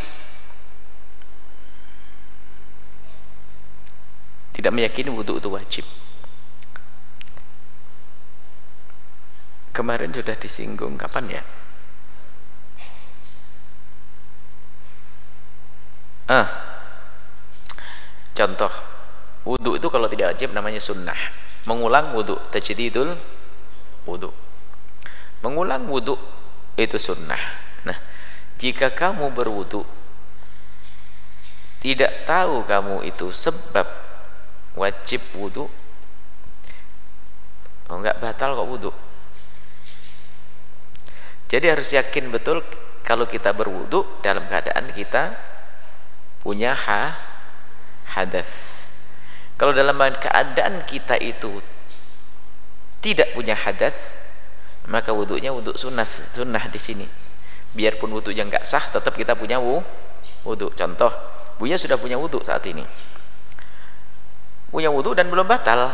tidak 4.58 4.74
meyakini 4.74 5.14
wudhu 5.14 5.38
itu 5.38 5.46
wajib. 5.54 5.86
Kemarin 9.70 10.10
sudah 10.10 10.34
disinggung 10.34 10.98
kapan 10.98 11.38
ya? 11.38 11.42
Ah. 16.26 16.48
Contoh 18.34 18.70
wudhu 19.46 19.78
itu 19.78 19.86
kalau 19.86 20.10
tidak 20.10 20.34
wajib 20.34 20.50
namanya 20.50 20.82
sunnah. 20.82 21.14
Mengulang 21.70 22.10
wudhu 22.18 22.34
tajdidul 22.50 23.14
wudhu. 24.10 24.34
Mengulang 25.46 25.86
wudhu 25.86 26.18
itu 26.74 26.98
sunnah. 26.98 27.38
Nah 27.86 27.94
jika 28.58 28.90
kamu 28.90 29.30
berwudu 29.30 29.86
tidak 31.78 32.26
tahu 32.26 32.66
kamu 32.66 33.06
itu 33.06 33.30
sebab 33.30 34.07
wajib 34.78 35.20
wudu. 35.34 35.66
Oh, 37.88 37.96
enggak 37.98 38.22
batal 38.22 38.54
kok 38.54 38.68
wudu. 38.68 38.90
Jadi 41.48 41.66
harus 41.72 41.88
yakin 41.90 42.28
betul 42.28 42.60
kalau 43.02 43.24
kita 43.24 43.56
berwudu 43.56 44.04
dalam 44.20 44.44
keadaan 44.46 44.92
kita 44.92 45.32
punya 46.44 46.76
ha 46.76 47.16
hadas. 48.14 48.46
Kalau 49.58 49.74
dalam 49.74 49.96
keadaan 49.96 50.84
kita 50.84 51.18
itu 51.18 51.58
tidak 53.00 53.32
punya 53.32 53.56
hadas 53.56 53.96
maka 54.88 55.12
wudhunya 55.12 55.52
wudhu 55.52 55.74
sunnah 55.74 56.04
sunnah 56.06 56.68
di 56.68 56.80
sini. 56.80 57.06
Biarpun 57.72 58.12
yang 58.32 58.48
nggak 58.48 58.64
sah 58.64 58.84
tetap 58.92 59.16
kita 59.16 59.36
punya 59.36 59.60
wudhu 59.60 60.72
contoh 60.72 61.12
Buya 61.58 61.74
sudah 61.74 61.98
punya 61.98 62.14
wudhu 62.14 62.40
saat 62.46 62.62
ini 62.70 62.86
punya 64.68 64.92
wudhu 64.92 65.16
dan 65.16 65.28
belum 65.32 65.48
batal. 65.48 65.92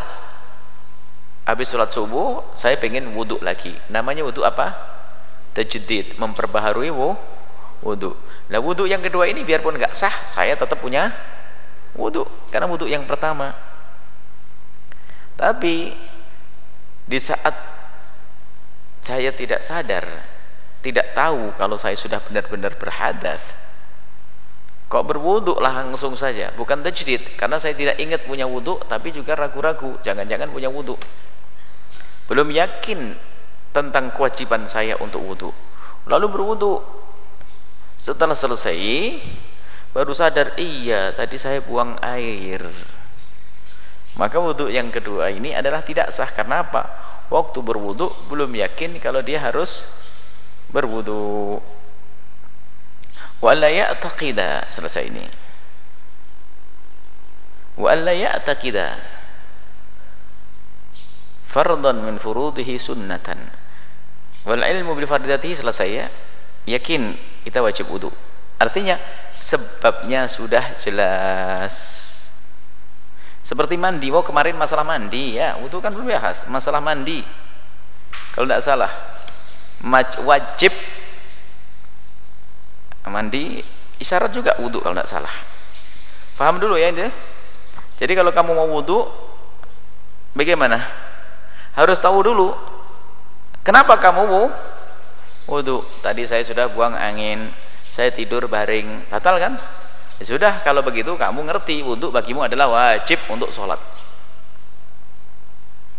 Habis 1.45 1.77
sholat 1.77 1.93
subuh 1.93 2.43
saya 2.57 2.81
pengen 2.81 3.13
wudhu 3.13 3.39
lagi. 3.45 3.75
Namanya 3.93 4.25
wudhu 4.25 4.43
apa? 4.43 4.73
Tajdid 5.55 6.19
memperbaharui 6.19 6.91
wudhu 7.85 8.17
nah 8.45 8.61
wudhu 8.61 8.85
yang 8.85 9.01
kedua 9.01 9.25
ini 9.25 9.41
biarpun 9.41 9.77
nggak 9.81 9.97
sah 9.97 10.13
saya 10.29 10.53
tetap 10.53 10.77
punya 10.81 11.13
wudhu 11.97 12.25
karena 12.51 12.67
wudhu 12.67 12.89
yang 12.91 13.07
pertama. 13.07 13.55
Tapi 15.35 15.93
di 17.05 17.19
saat 17.21 17.53
saya 19.05 19.29
tidak 19.37 19.61
sadar 19.61 20.05
tidak 20.81 21.13
tahu 21.13 21.53
kalau 21.61 21.77
saya 21.77 21.97
sudah 21.97 22.21
benar-benar 22.25 22.77
berhadas 22.81 23.41
kok 24.95 25.03
berwudhu? 25.11 25.59
Langsung 25.59 26.15
saja. 26.15 26.55
Bukan 26.55 26.87
tajdid. 26.87 27.35
Karena 27.35 27.59
saya 27.59 27.75
tidak 27.75 27.99
ingat 27.99 28.23
punya 28.23 28.47
wudhu 28.47 28.79
tapi 28.87 29.11
juga 29.11 29.35
ragu-ragu. 29.35 29.99
Jangan-jangan 30.07 30.55
punya 30.55 30.71
wudhu. 30.71 30.95
Belum 32.31 32.47
yakin 32.55 33.19
tentang 33.75 34.15
kewajiban 34.15 34.71
saya 34.71 34.95
untuk 35.03 35.27
wudhu. 35.27 35.51
Lalu 36.07 36.27
berwudhu. 36.31 36.79
Setelah 37.99 38.39
selesai 38.39 39.19
baru 39.91 40.15
sadar 40.15 40.55
iya 40.63 41.11
tadi 41.11 41.35
saya 41.43 41.59
buang 41.59 41.99
air. 41.99 42.63
Maka 44.15 44.39
wudhu 44.39 44.71
yang 44.71 44.95
kedua 44.95 45.35
ini 45.35 45.59
adalah 45.59 45.83
tidak 45.83 46.15
sah. 46.15 46.31
Karena 46.31 46.63
apa? 46.63 46.87
Waktu 47.35 47.59
berwudhu 47.67 48.31
belum 48.31 48.55
yakin 48.55 49.03
kalau 49.03 49.27
dia 49.27 49.43
harus 49.43 49.91
berwudu 50.71 51.59
wala 53.41 53.71
ya'taqida 53.71 54.69
selesai 54.71 55.05
ini. 55.11 55.25
Wala 57.75 58.15
ya'taqida. 58.15 58.99
Fardan 61.49 62.03
min 62.03 62.19
furudihi 62.19 62.79
sunnatan. 62.79 63.39
Wal 64.45 64.63
ilmu 64.63 64.95
bil 64.99 65.07
fardiyatihi 65.07 65.55
selesai 65.55 65.91
ya. 65.91 66.07
Yakin 66.67 67.15
kita 67.47 67.63
wajib 67.63 67.89
wudu. 67.91 68.11
Artinya 68.59 68.99
sebabnya 69.31 70.31
sudah 70.31 70.77
jelas. 70.79 72.03
Seperti 73.45 73.77
mandi 73.77 74.09
oh 74.09 74.25
kemarin 74.25 74.57
masalah 74.57 74.83
mandi 74.83 75.37
ya. 75.37 75.57
Wudu 75.61 75.79
kan 75.81 75.93
belum 75.93 76.09
bahas 76.09 76.49
masalah 76.49 76.81
mandi. 76.81 77.21
Kalau 78.35 78.51
tidak 78.51 78.63
salah 78.67 78.93
wajib 80.25 80.73
mandi 83.13 83.61
isyarat 84.01 84.33
juga 84.33 84.57
wudhu 84.61 84.81
kalau 84.81 84.97
tidak 84.97 85.11
salah. 85.11 85.35
Paham 86.35 86.59
dulu 86.59 86.75
ya 86.75 86.91
ini 86.91 87.07
jadi 88.01 88.13
kalau 88.19 88.35
kamu 88.35 88.53
mau 88.57 88.69
wudhu 88.69 89.07
bagaimana? 90.35 90.83
Harus 91.75 91.99
tahu 91.99 92.23
dulu 92.23 92.55
kenapa 93.63 93.99
kamu 93.99 94.23
mau 94.27 94.47
wudhu 95.51 95.85
tadi 96.01 96.25
saya 96.27 96.43
sudah 96.43 96.71
buang 96.73 96.95
angin 96.95 97.39
saya 97.95 98.11
tidur 98.11 98.51
baring 98.51 99.07
batal 99.13 99.39
kan? 99.39 99.55
Ya 100.19 100.25
sudah 100.27 100.63
kalau 100.63 100.83
begitu 100.83 101.15
kamu 101.15 101.47
ngerti 101.47 101.83
wudhu 101.87 102.11
bagimu 102.11 102.43
adalah 102.47 102.71
wajib 102.71 103.19
untuk 103.31 103.51
sholat. 103.55 103.79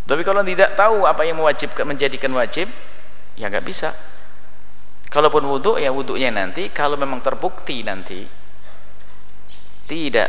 Tapi 0.05 0.21
kalau 0.21 0.45
tidak 0.45 0.77
tahu 0.77 1.07
apa 1.09 1.25
yang 1.25 1.41
mewajibkan 1.41 1.81
menjadikan 1.87 2.29
wajib 2.37 2.69
ya 3.35 3.49
nggak 3.49 3.65
bisa 3.65 3.91
kalaupun 5.15 5.47
wudhu 5.47 5.79
ya 5.79 5.95
wudhunya 5.95 6.27
nanti. 6.35 6.67
Kalau 6.75 6.99
memang 6.99 7.23
terbukti 7.23 7.87
nanti 7.87 8.19
tidak. 9.87 10.27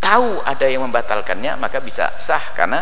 Tahu 0.00 0.40
ada 0.40 0.64
yang 0.64 0.88
membatalkannya 0.88 1.60
maka 1.60 1.84
bisa 1.84 2.08
sah 2.16 2.40
karena 2.56 2.80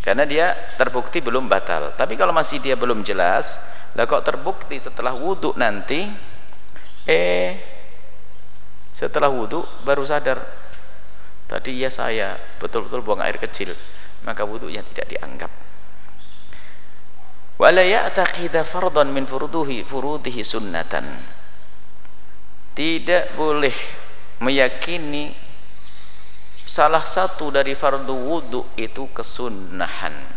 karena 0.00 0.24
dia 0.24 0.56
terbukti 0.80 1.20
belum 1.20 1.52
batal. 1.52 1.92
Tapi 1.92 2.16
kalau 2.16 2.32
masih 2.32 2.64
dia 2.64 2.80
belum 2.80 3.04
jelas 3.04 3.60
lah 3.92 4.08
kok 4.08 4.24
terbukti 4.24 4.80
setelah 4.80 5.12
wudhu 5.12 5.52
nanti? 5.60 6.08
Eh 7.04 7.60
setelah 8.96 9.28
wudhu 9.28 9.60
baru 9.84 10.00
sadar. 10.08 10.40
Tadi 11.46 11.78
ya 11.78 11.92
saya 11.92 12.40
betul-betul 12.56 13.04
buang 13.04 13.20
air 13.20 13.36
kecil. 13.36 13.76
Maka 14.24 14.48
wudhunya 14.48 14.80
tidak 14.80 15.12
dianggap 15.12 15.52
wala 17.56 17.82
ya'taqida 17.82 18.64
fardan 18.64 19.12
min 19.12 19.24
furuduhi 19.24 19.84
furudihi 19.84 20.40
sunnatan. 20.44 21.04
Tidak 22.76 23.32
boleh 23.36 23.72
meyakini 24.44 25.32
salah 26.66 27.00
satu 27.00 27.48
dari 27.48 27.72
fardu 27.72 28.12
wudu 28.12 28.60
itu 28.76 29.08
kesunahan 29.16 30.36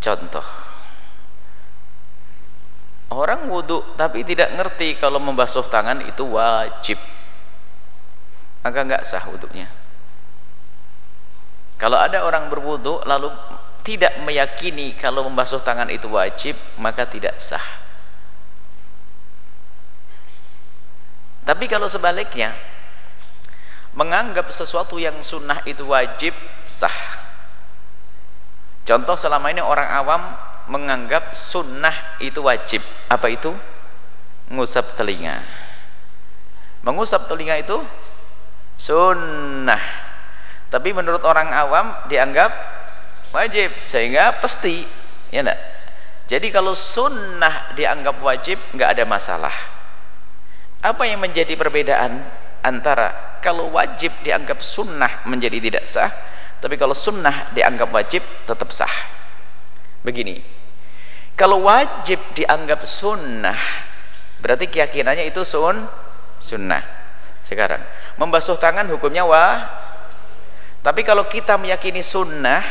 contoh. 0.00 0.46
Orang 3.10 3.46
wudu 3.52 3.84
tapi 3.94 4.24
tidak 4.24 4.54
ngerti 4.56 4.96
kalau 4.96 5.20
membasuh 5.20 5.66
tangan 5.68 6.00
itu 6.02 6.24
wajib. 6.26 6.98
Maka 8.64 8.78
enggak 8.82 9.02
sah 9.04 9.22
wudunya. 9.28 9.68
Kalau 11.80 11.96
ada 11.96 12.22
orang 12.28 12.52
berwudu 12.52 13.00
lalu 13.08 13.32
tidak 13.80 14.20
meyakini 14.24 14.92
kalau 14.96 15.24
membasuh 15.26 15.60
tangan 15.64 15.88
itu 15.88 16.06
wajib 16.10 16.56
maka 16.76 17.08
tidak 17.08 17.40
sah. 17.40 17.62
Tapi 21.44 21.66
kalau 21.66 21.90
sebaliknya 21.90 22.54
menganggap 23.96 24.46
sesuatu 24.54 25.00
yang 25.00 25.18
sunnah 25.24 25.64
itu 25.66 25.82
wajib 25.88 26.36
sah. 26.70 26.94
Contoh 28.86 29.18
selama 29.18 29.50
ini 29.50 29.62
orang 29.62 29.88
awam 29.90 30.22
menganggap 30.70 31.34
sunnah 31.34 31.94
itu 32.22 32.42
wajib. 32.44 32.82
Apa 33.10 33.30
itu? 33.32 33.50
ngusap 34.50 34.98
telinga. 34.98 35.46
Mengusap 36.82 37.30
telinga 37.30 37.54
itu 37.62 37.78
sunnah. 38.74 39.78
Tapi 40.70 40.90
menurut 40.90 41.22
orang 41.22 41.50
awam 41.54 41.94
dianggap 42.10 42.50
wajib. 43.34 43.70
Sehingga 43.82 44.36
pasti 44.38 44.82
ya 45.30 45.42
enggak? 45.42 45.60
Jadi 46.30 46.46
kalau 46.54 46.70
sunnah 46.78 47.74
dianggap 47.74 48.22
wajib 48.22 48.62
nggak 48.74 48.90
ada 48.98 49.04
masalah. 49.06 49.54
Apa 50.80 51.02
yang 51.04 51.18
menjadi 51.18 51.58
perbedaan 51.58 52.22
antara 52.62 53.40
kalau 53.42 53.74
wajib 53.74 54.14
dianggap 54.22 54.62
sunnah 54.62 55.24
menjadi 55.26 55.58
tidak 55.58 55.84
sah 55.88 56.12
tapi 56.60 56.76
kalau 56.76 56.92
sunnah 56.92 57.50
dianggap 57.56 57.88
wajib 57.88 58.22
tetap 58.44 58.68
sah? 58.70 58.92
Begini. 60.04 60.38
Kalau 61.34 61.64
wajib 61.64 62.20
dianggap 62.36 62.84
sunnah 62.84 63.56
berarti 64.44 64.68
keyakinannya 64.68 65.26
itu 65.28 65.40
sun 65.42 65.76
sunnah. 66.38 66.84
Sekarang 67.42 67.82
membasuh 68.20 68.54
tangan 68.60 68.86
hukumnya 68.92 69.24
wah 69.26 69.56
tapi 70.84 71.02
kalau 71.02 71.26
kita 71.26 71.56
meyakini 71.56 72.04
sunnah 72.04 72.62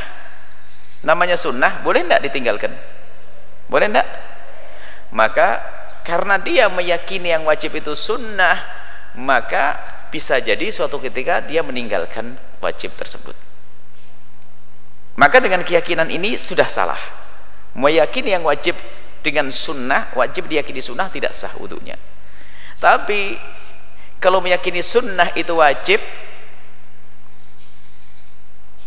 namanya 1.05 1.39
sunnah 1.39 1.79
boleh 1.81 2.03
tidak 2.03 2.21
ditinggalkan? 2.27 2.71
Boleh 3.69 3.87
tidak 3.87 4.07
maka 5.09 5.61
karena 6.05 6.37
dia 6.37 6.69
meyakini 6.69 7.33
yang 7.33 7.45
wajib 7.45 7.73
itu 7.73 7.97
sunnah 7.97 8.57
maka 9.17 9.77
bisa 10.09 10.37
jadi 10.41 10.69
suatu 10.69 11.01
ketika 11.01 11.41
dia 11.41 11.61
meninggalkan 11.65 12.37
wajib 12.61 12.93
tersebut. 12.97 13.33
Maka 15.17 15.37
dengan 15.43 15.61
keyakinan 15.65 16.07
ini 16.09 16.39
sudah 16.39 16.69
salah. 16.69 16.97
Meyakini 17.75 18.33
yang 18.33 18.45
wajib 18.45 18.73
dengan 19.19 19.51
sunnah 19.51 20.09
wajib 20.15 20.47
diyakini 20.47 20.79
sunnah 20.79 21.11
tidak 21.11 21.35
sah 21.35 21.51
wudhunya. 21.59 21.99
Tapi 22.79 23.35
kalau 24.17 24.39
meyakini 24.39 24.79
sunnah 24.79 25.35
itu 25.35 25.51
wajib 25.59 25.99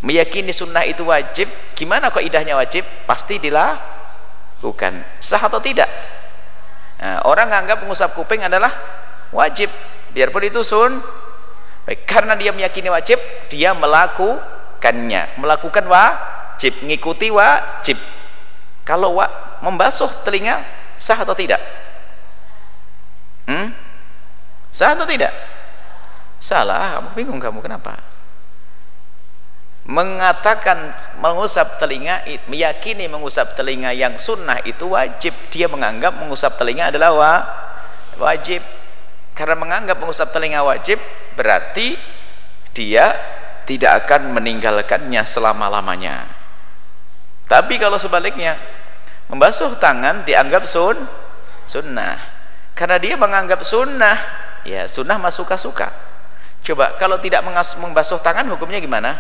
meyakini 0.03 0.51
sunnah 0.51 0.83
itu 0.83 1.07
wajib 1.07 1.47
gimana 1.79 2.11
kok 2.11 2.23
idahnya 2.23 2.59
wajib? 2.59 2.83
Pasti 3.07 3.39
dilakukan. 3.39 4.93
Sah 5.23 5.43
atau 5.43 5.63
tidak? 5.63 5.89
Nah, 7.03 7.27
orang 7.27 7.51
menganggap 7.51 7.83
mengusap 7.83 8.15
kuping 8.15 8.43
adalah 8.47 8.71
wajib. 9.35 9.71
Biarpun 10.13 10.45
itu 10.45 10.61
sun 10.61 11.01
baik 11.83 12.07
karena 12.07 12.39
dia 12.39 12.55
meyakini 12.55 12.93
wajib 12.93 13.19
dia 13.49 13.75
melakukannya. 13.75 15.39
Melakukan 15.39 15.87
wajib 15.89 16.79
mengikuti 16.83 17.33
wajib. 17.33 17.99
Kalau 18.83 19.19
wa, 19.19 19.27
membasuh 19.63 20.11
telinga 20.27 20.63
sah 20.99 21.23
atau 21.23 21.35
tidak? 21.39 21.63
Hmm? 23.47 23.75
sah 24.71 24.95
atau 24.95 25.07
tidak? 25.07 25.31
Salah 26.43 26.99
kamu 26.99 27.09
bingung 27.15 27.39
kamu 27.39 27.63
kenapa 27.63 28.12
mengatakan 29.83 30.95
mengusap 31.19 31.83
telinga 31.83 32.23
meyakini 32.47 33.11
mengusap 33.11 33.59
telinga 33.59 33.91
yang 33.91 34.15
sunnah 34.15 34.63
itu 34.63 34.87
wajib. 34.91 35.35
Dia 35.51 35.67
menganggap 35.67 36.19
mengusap 36.23 36.55
telinga 36.55 36.95
adalah 36.95 37.11
wa, 37.15 37.33
wajib. 38.23 38.63
Karena 39.33 39.57
menganggap 39.59 39.97
mengusap 39.99 40.31
telinga 40.31 40.63
wajib 40.63 41.03
berarti 41.35 41.99
dia 42.77 43.17
tidak 43.67 44.07
akan 44.07 44.37
meninggalkannya 44.39 45.23
selama-lamanya. 45.27 46.31
Tapi 47.51 47.77
kalau 47.77 47.99
sebaliknya 47.99 48.57
membasuh 49.27 49.75
tangan 49.83 50.23
dianggap 50.23 50.63
sun 50.69 50.97
sunnah. 51.67 52.17
Karena 52.73 52.97
dia 52.97 53.15
menganggap 53.19 53.61
sunnah 53.67 54.17
ya 54.63 54.87
sunnah 54.87 55.19
masuk 55.19 55.51
suka 55.59 55.91
coba 56.63 56.95
kalau 56.99 57.19
tidak 57.19 57.43
membasuh 57.79 58.23
tangan 58.23 58.47
hukumnya 58.55 58.79
gimana 58.79 59.19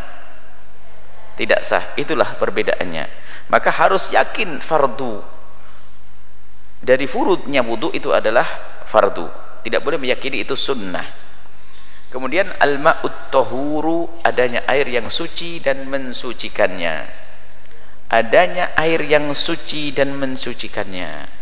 tidak 1.36 1.64
sah. 1.64 1.96
Itulah 1.96 2.36
perbedaannya. 2.36 3.04
Maka 3.48 3.70
harus 3.72 4.12
yakin 4.12 4.60
fardu. 4.60 5.20
Dari 6.82 7.06
furudnya 7.06 7.62
wudhu 7.62 7.94
itu 7.94 8.10
adalah 8.10 8.44
fardu. 8.88 9.26
Tidak 9.62 9.80
boleh 9.80 10.02
meyakini 10.02 10.42
itu 10.42 10.58
sunnah. 10.58 11.04
Kemudian 12.12 12.44
al-ma'ut 12.60 13.32
tahuru 13.32 14.04
adanya 14.20 14.66
air 14.68 14.84
yang 14.84 15.08
suci 15.08 15.64
dan 15.64 15.88
mensucikannya. 15.88 17.08
Adanya 18.12 18.76
air 18.76 19.00
yang 19.08 19.32
suci 19.32 19.96
dan 19.96 20.12
mensucikannya. 20.20 21.40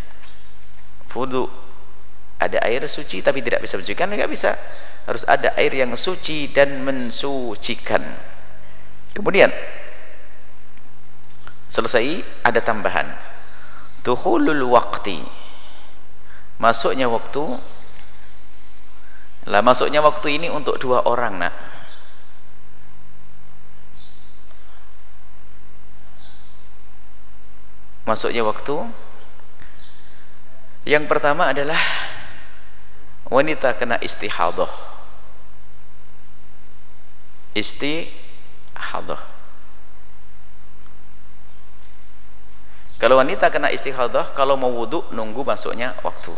Wudhu 1.11 1.51
ada 2.39 2.63
air 2.63 2.87
suci 2.87 3.19
tapi 3.21 3.43
tidak 3.43 3.67
bisa 3.67 3.77
mensucikan 3.83 4.09
tidak 4.15 4.31
bisa. 4.31 4.51
Harus 5.11 5.27
ada 5.27 5.59
air 5.59 5.75
yang 5.75 5.99
suci 5.99 6.55
dan 6.55 6.87
mensucikan. 6.87 8.05
Kemudian 9.11 9.51
selesai 11.71 12.27
ada 12.43 12.59
tambahan. 12.59 13.07
Dukhulul 14.03 14.67
waqti. 14.67 15.23
Masuknya 16.59 17.07
waktu. 17.07 17.47
Lah 19.49 19.63
masuknya 19.65 20.05
waktu 20.05 20.37
ini 20.37 20.51
untuk 20.53 20.77
dua 20.83 21.07
orang 21.07 21.39
nak. 21.41 21.55
Masuknya 28.05 28.43
waktu. 28.43 28.77
Yang 30.85 31.07
pertama 31.07 31.55
adalah 31.55 31.79
wanita 33.31 33.79
kena 33.79 33.97
istihadah. 34.03 34.69
Istihadah 37.55 39.30
kalau 43.01 43.17
wanita 43.17 43.49
kena 43.49 43.73
istihadah 43.73 44.37
kalau 44.37 44.61
mau 44.61 44.69
wudhu 44.69 45.09
nunggu 45.17 45.41
masuknya 45.41 45.97
waktu 46.05 46.37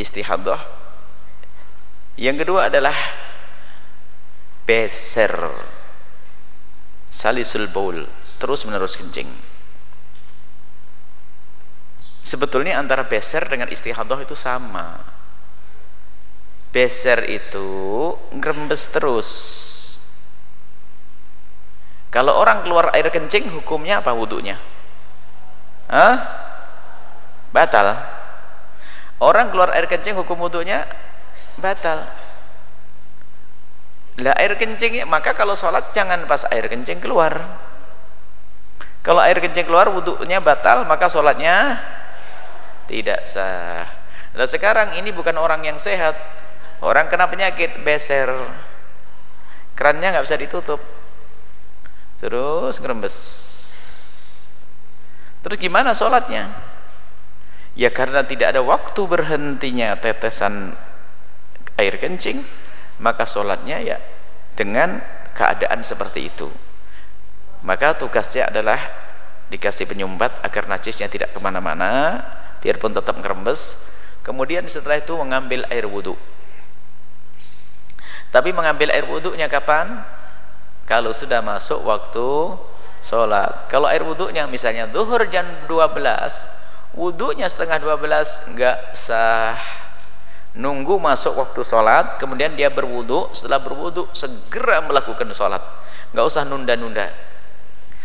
istihadah. 0.00 0.56
Yang 2.16 2.48
kedua 2.48 2.72
adalah 2.72 2.96
beser. 4.64 5.36
Salisul 7.12 7.68
baul 7.68 8.08
terus 8.40 8.64
menerus 8.64 8.96
kencing. 8.96 9.28
Sebetulnya 12.24 12.80
antara 12.80 13.04
beser 13.04 13.44
dengan 13.44 13.68
istihadah 13.68 14.24
itu 14.24 14.32
sama. 14.32 14.96
Beser 16.72 17.28
itu 17.28 17.68
ngerembes 18.32 18.82
terus. 18.88 19.28
Kalau 22.08 22.32
orang 22.40 22.64
keluar 22.64 22.96
air 22.96 23.12
kencing 23.12 23.52
hukumnya 23.52 24.00
apa 24.00 24.16
wudhunya 24.16 24.69
Hah? 25.90 26.40
batal. 27.50 27.98
Orang 29.20 29.52
keluar 29.52 29.74
air 29.76 29.84
kencing 29.84 30.16
hukum 30.16 30.40
wudhunya 30.40 30.86
batal. 31.60 32.08
Lah 34.20 34.34
air 34.40 34.56
kencing 34.56 35.04
maka 35.06 35.36
kalau 35.36 35.52
sholat 35.52 35.92
jangan 35.92 36.24
pas 36.24 36.48
air 36.48 36.66
kencing 36.70 37.02
keluar. 37.02 37.36
Kalau 39.04 39.20
air 39.20 39.36
kencing 39.42 39.68
keluar 39.68 39.92
wudhunya 39.92 40.40
batal 40.40 40.88
maka 40.88 41.12
sholatnya 41.12 41.76
tidak 42.88 43.28
sah. 43.28 43.84
Nah 44.32 44.46
sekarang 44.48 44.96
ini 44.96 45.12
bukan 45.12 45.36
orang 45.36 45.66
yang 45.68 45.76
sehat. 45.76 46.16
Orang 46.80 47.12
kena 47.12 47.28
penyakit 47.28 47.84
beser. 47.84 48.32
Kerannya 49.76 50.16
nggak 50.16 50.24
bisa 50.24 50.40
ditutup. 50.40 50.80
Terus 52.24 52.80
ngerembes 52.80 53.16
terus 55.40 55.56
gimana 55.60 55.92
sholatnya? 55.96 56.50
Ya 57.78 57.88
karena 57.88 58.26
tidak 58.26 58.56
ada 58.56 58.62
waktu 58.64 59.00
berhentinya 59.06 59.94
tetesan 59.96 60.74
air 61.78 61.96
kencing 61.96 62.44
maka 63.00 63.24
sholatnya 63.24 63.80
ya 63.80 63.98
dengan 64.58 65.00
keadaan 65.32 65.80
seperti 65.80 66.28
itu. 66.28 66.50
Maka 67.64 67.96
tugasnya 67.96 68.48
adalah 68.52 68.80
dikasih 69.52 69.88
penyumbat 69.88 70.32
agar 70.44 70.68
najisnya 70.68 71.08
tidak 71.08 71.32
ke 71.32 71.38
mana-mana 71.40 72.20
biarpun 72.60 72.92
tetap 72.92 73.16
ngerembes. 73.16 73.80
Kemudian 74.20 74.68
setelah 74.68 75.00
itu 75.00 75.16
mengambil 75.16 75.64
air 75.72 75.88
wudhu. 75.88 76.16
Tapi 78.30 78.52
mengambil 78.52 78.92
air 78.92 79.08
wudhunya 79.08 79.48
kapan? 79.48 80.04
kalau 80.90 81.14
sudah 81.14 81.38
masuk 81.38 81.86
waktu 81.86 82.58
sholat. 83.00 83.66
Kalau 83.72 83.88
air 83.88 84.04
wudhunya 84.04 84.46
misalnya 84.46 84.88
zuhur 84.88 85.24
jam 85.28 85.46
12 85.66 86.96
wudhunya 86.96 87.46
setengah 87.46 87.78
12 87.82 88.50
enggak 88.52 88.76
sah. 88.94 89.58
Nunggu 90.50 90.98
masuk 90.98 91.38
waktu 91.38 91.62
sholat 91.62 92.18
kemudian 92.18 92.52
dia 92.58 92.68
berwudhu. 92.72 93.30
Setelah 93.30 93.62
berwudhu 93.62 94.10
segera 94.16 94.82
melakukan 94.82 95.30
sholat. 95.30 95.62
Enggak 96.10 96.24
usah 96.26 96.42
nunda-nunda. 96.42 97.06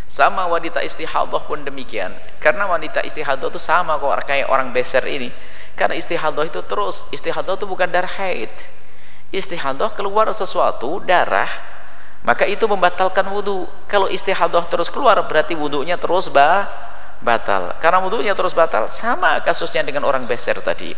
Sama 0.06 0.46
wanita 0.46 0.86
istihadah 0.86 1.42
pun 1.50 1.66
demikian. 1.66 2.14
Karena 2.38 2.70
wanita 2.70 3.02
istihadah 3.02 3.50
itu 3.50 3.58
sama 3.58 3.98
kok 3.98 4.30
kayak 4.30 4.48
orang 4.54 4.70
beser 4.70 5.02
ini. 5.10 5.34
Karena 5.74 5.98
istihadah 5.98 6.46
itu 6.46 6.62
terus 6.70 7.10
istihadah 7.10 7.58
itu 7.58 7.66
bukan 7.66 7.90
darah 7.90 8.14
haid 8.22 8.54
istihadah 9.36 9.92
keluar 9.92 10.32
sesuatu 10.32 11.04
darah 11.04 11.50
maka 12.26 12.50
itu 12.50 12.66
membatalkan 12.66 13.22
wudhu 13.30 13.70
kalau 13.86 14.10
istihadah 14.10 14.66
terus 14.66 14.90
keluar 14.90 15.22
berarti 15.30 15.54
wudhunya 15.54 15.94
terus 16.02 16.26
bah, 16.34 16.66
batal. 17.22 17.78
Karena 17.78 18.02
wudhunya 18.02 18.34
terus 18.34 18.58
batal 18.58 18.90
sama 18.90 19.38
kasusnya 19.46 19.86
dengan 19.86 20.10
orang 20.10 20.26
beser 20.26 20.58
tadi. 20.58 20.90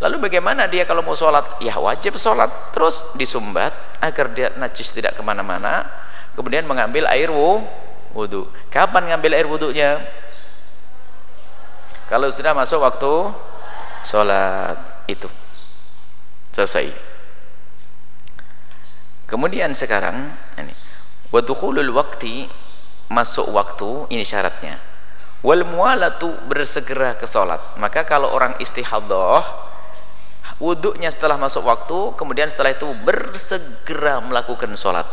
Lalu 0.00 0.26
bagaimana 0.26 0.64
dia 0.64 0.88
kalau 0.88 1.04
mau 1.04 1.12
sholat? 1.12 1.60
Ya 1.60 1.76
wajib 1.76 2.16
sholat. 2.16 2.48
Terus 2.72 3.04
disumbat 3.20 3.76
agar 4.00 4.32
dia 4.32 4.48
najis 4.56 4.96
tidak 4.96 5.12
ke 5.12 5.20
mana-mana. 5.20 5.84
Kemudian 6.32 6.64
mengambil 6.64 7.04
air 7.12 7.28
wudhu 7.28 8.48
kapan 8.72 9.12
ngambil 9.12 9.36
air 9.36 9.44
wudhunya 9.44 10.00
kalau 12.08 12.32
sudah 12.32 12.56
masuk 12.56 12.80
waktu 12.80 13.12
sholat 14.08 14.80
itu. 15.04 15.28
Selesai 16.56 17.11
kemudian 19.32 19.72
sekarang 19.72 20.28
ini 20.60 20.76
wadukhulul 21.32 21.88
waktu 21.96 22.52
masuk 23.08 23.48
waktu 23.56 24.12
ini 24.12 24.28
syaratnya. 24.28 24.76
Wal 25.42 25.66
mualatu 25.66 26.30
bersegera 26.46 27.16
ke 27.16 27.26
salat 27.26 27.58
maka 27.80 28.04
kalau 28.06 28.30
orang 28.30 28.54
istihadah 28.62 29.42
wuduknya 30.62 31.10
setelah 31.10 31.34
masuk 31.34 31.66
waktu 31.66 32.14
kemudian 32.14 32.46
setelah 32.46 32.70
itu 32.70 32.86
bersegera 33.02 34.22
melakukan 34.22 34.70
salat 34.78 35.10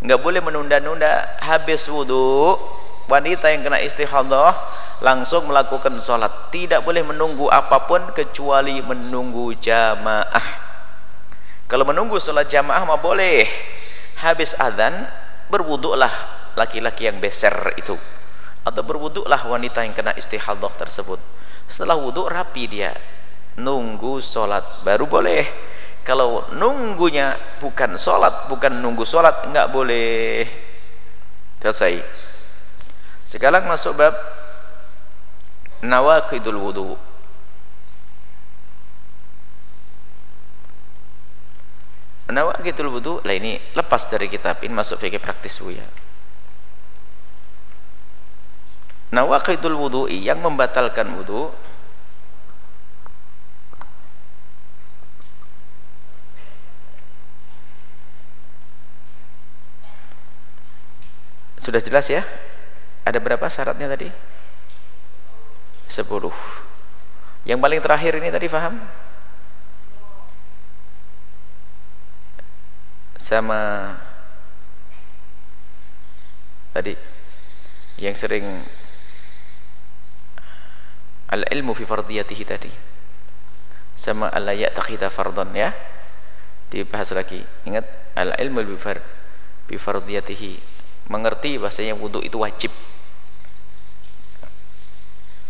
enggak 0.00 0.24
boleh 0.24 0.40
menunda-nunda 0.40 1.28
habis 1.44 1.84
wudhu 1.92 2.56
wanita 3.04 3.52
yang 3.52 3.68
kena 3.68 3.84
istihadah 3.84 4.56
langsung 5.04 5.44
melakukan 5.44 5.92
salat 6.00 6.32
tidak 6.48 6.80
boleh 6.80 7.04
menunggu 7.04 7.52
apa 7.52 7.84
pun 7.84 8.00
kecuali 8.16 8.80
menunggu 8.80 9.52
jamaah 9.60 10.64
kalau 11.64 11.88
menunggu 11.88 12.20
sholat 12.20 12.48
jamaah 12.48 12.84
mah 12.84 13.00
boleh. 13.00 13.48
Habis 14.20 14.56
adzan 14.60 14.92
berwuduklah 15.48 16.12
laki-laki 16.56 17.08
yang 17.08 17.18
beser 17.20 17.72
itu. 17.80 17.96
Atau 18.64 18.84
berwuduklah 18.84 19.40
wanita 19.48 19.84
yang 19.84 19.96
kena 19.96 20.12
istihadah 20.16 20.72
tersebut. 20.72 21.20
Setelah 21.64 21.96
wuduk 21.96 22.28
rapi 22.28 22.68
dia. 22.68 22.92
Nunggu 23.56 24.20
sholat 24.20 24.84
baru 24.84 25.08
boleh. 25.08 25.44
Kalau 26.04 26.44
nunggunya 26.52 27.32
bukan 27.64 27.96
sholat 27.96 28.48
bukan 28.52 28.84
nunggu 28.84 29.08
sholat 29.08 29.48
enggak 29.48 29.72
boleh. 29.72 30.44
Selesai. 31.64 31.96
Sekarang 33.24 33.64
masuk 33.64 33.96
bab 33.96 34.12
nawakidul 35.80 36.60
wudu 36.60 36.92
Nawaqitul 42.24 42.88
wudu 42.88 43.20
lah 43.20 43.36
ini 43.36 43.60
lepas 43.76 44.08
dari 44.08 44.32
kitab 44.32 44.64
ini 44.64 44.72
masuk 44.72 44.96
fikih 44.96 45.20
praktis 45.20 45.60
Bu 45.60 45.76
ya. 45.76 45.84
Nawaqitul 49.12 49.76
wudu 49.76 50.08
yang 50.08 50.40
membatalkan 50.40 51.06
wudu 51.20 51.52
Sudah 61.64 61.80
jelas 61.80 62.04
ya? 62.12 62.20
Ada 63.08 63.16
berapa 63.24 63.48
syaratnya 63.48 63.88
tadi? 63.88 64.12
10. 65.88 66.04
Yang 67.48 67.58
paling 67.64 67.80
terakhir 67.80 68.12
ini 68.20 68.28
tadi 68.28 68.52
paham? 68.52 68.76
Sama 73.14 73.94
tadi 76.74 76.94
yang 78.02 78.18
sering 78.18 78.42
al-ilmu 81.30 81.74
fi 81.74 81.84
fardiyatihi 81.86 82.44
tadi. 82.46 82.72
Sama 83.94 84.26
al 84.30 84.50
ya'takhidha 84.50 85.10
fardan 85.10 85.54
ya. 85.54 85.70
Dibahas 86.70 87.14
lagi. 87.14 87.38
Ingat 87.66 87.86
al-ilmu 88.18 88.66
bi 88.66 88.74
fard 88.74 89.02
bi 89.70 89.78
fardiyatihi. 89.78 90.58
Mengerti 91.14 91.60
bahasanya 91.62 91.94
wudu 91.94 92.18
itu 92.24 92.40
wajib. 92.42 92.74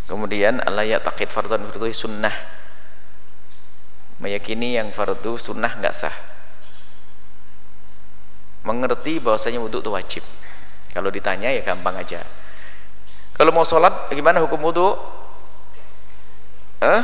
Kemudian 0.05 0.61
Allah 0.61 0.85
ya'taqid 0.85 1.33
fardan 1.33 1.65
fardu 1.65 1.89
sunnah. 1.97 2.35
Meyakini 4.21 4.77
yang 4.77 4.93
fardu 4.93 5.41
sunnah 5.41 5.73
enggak 5.81 5.97
sah 5.97 6.34
mengerti 8.65 9.21
bahwasanya 9.21 9.61
wudhu 9.61 9.85
itu 9.85 9.91
wajib. 9.93 10.25
Kalau 10.91 11.13
ditanya 11.13 11.53
ya 11.53 11.61
gampang 11.61 11.95
aja. 12.01 12.25
Kalau 13.37 13.51
mau 13.53 13.63
sholat 13.63 14.11
gimana 14.11 14.41
hukum 14.41 14.59
wudhu? 14.65 14.97
Eh? 16.85 17.03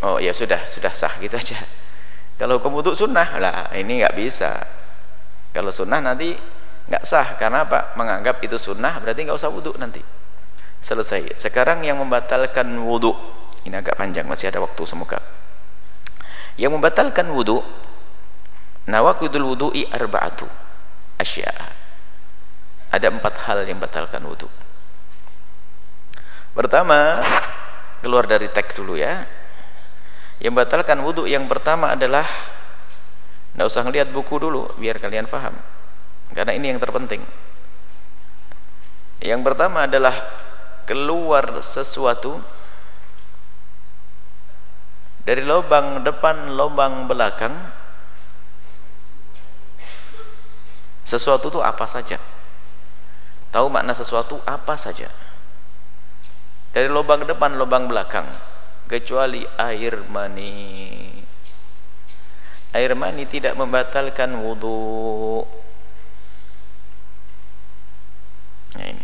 oh 0.00 0.16
ya 0.16 0.32
sudah 0.32 0.68
sudah 0.72 0.92
sah 0.92 1.16
gitu 1.20 1.36
aja. 1.36 1.58
Kalau 2.40 2.56
hukum 2.56 2.72
wudhu 2.80 2.96
sunnah 2.96 3.36
lah 3.36 3.68
ini 3.76 4.00
nggak 4.04 4.16
bisa. 4.16 4.60
Kalau 5.52 5.68
sunnah 5.68 6.00
nanti 6.00 6.32
nggak 6.88 7.04
sah. 7.04 7.36
Karena 7.36 7.68
apa? 7.68 7.92
Menganggap 7.96 8.40
itu 8.44 8.56
sunnah 8.56 9.00
berarti 9.00 9.28
nggak 9.28 9.36
usah 9.36 9.52
wudhu 9.52 9.76
nanti. 9.76 10.00
Selesai. 10.80 11.36
Sekarang 11.36 11.84
yang 11.84 12.00
membatalkan 12.00 12.64
wudhu 12.80 13.12
ini 13.68 13.76
agak 13.76 14.00
panjang 14.00 14.24
masih 14.24 14.48
ada 14.48 14.64
waktu 14.64 14.82
semoga. 14.88 15.20
Yang 16.56 16.80
membatalkan 16.80 17.28
wudhu 17.28 17.60
nawakudul 18.88 19.44
wudhu'i 19.56 19.84
arba'atu 19.90 20.46
asya. 21.20 21.50
Ada 22.90 23.12
empat 23.12 23.46
hal 23.46 23.68
yang 23.68 23.78
membatalkan 23.78 24.24
wudhu 24.24 24.50
pertama 26.50 27.16
keluar 28.02 28.26
dari 28.26 28.50
teks 28.50 28.76
dulu 28.76 28.98
ya. 28.98 29.24
Yang 30.40 30.54
batalkan 30.56 31.04
wudhu 31.04 31.28
yang 31.28 31.44
pertama 31.44 31.92
adalah 31.92 32.24
tidak 33.52 33.66
usah 33.68 33.82
ngelihat 33.84 34.08
buku 34.08 34.40
dulu 34.40 34.68
biar 34.80 34.96
kalian 34.96 35.28
faham. 35.28 35.52
Karena 36.32 36.56
ini 36.56 36.72
yang 36.72 36.80
terpenting. 36.80 37.20
Yang 39.20 39.40
pertama 39.44 39.84
adalah 39.84 40.16
keluar 40.88 41.60
sesuatu 41.60 42.40
dari 45.28 45.44
lubang 45.44 46.00
depan 46.00 46.56
lubang 46.56 47.04
belakang 47.04 47.52
sesuatu 51.04 51.50
itu 51.50 51.60
apa 51.60 51.84
saja. 51.88 52.20
Tahu 53.50 53.66
makna 53.66 53.90
sesuatu 53.96 54.38
apa 54.46 54.78
saja. 54.78 55.10
Dari 56.70 56.86
lubang 56.86 57.26
depan 57.26 57.58
lubang 57.58 57.90
belakang. 57.90 58.26
Kecuali 58.86 59.42
air 59.58 60.06
mani. 60.06 61.10
Air 62.70 62.94
mani 62.94 63.26
tidak 63.26 63.58
membatalkan 63.58 64.30
wudhu 64.38 65.42
nah 68.70 68.86
ini. 68.86 69.02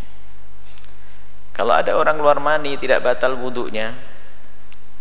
Kalau 1.50 1.74
ada 1.74 1.98
orang 1.98 2.22
keluar 2.22 2.38
mani 2.38 2.78
tidak 2.78 3.02
batal 3.02 3.34
wudhunya 3.34 3.90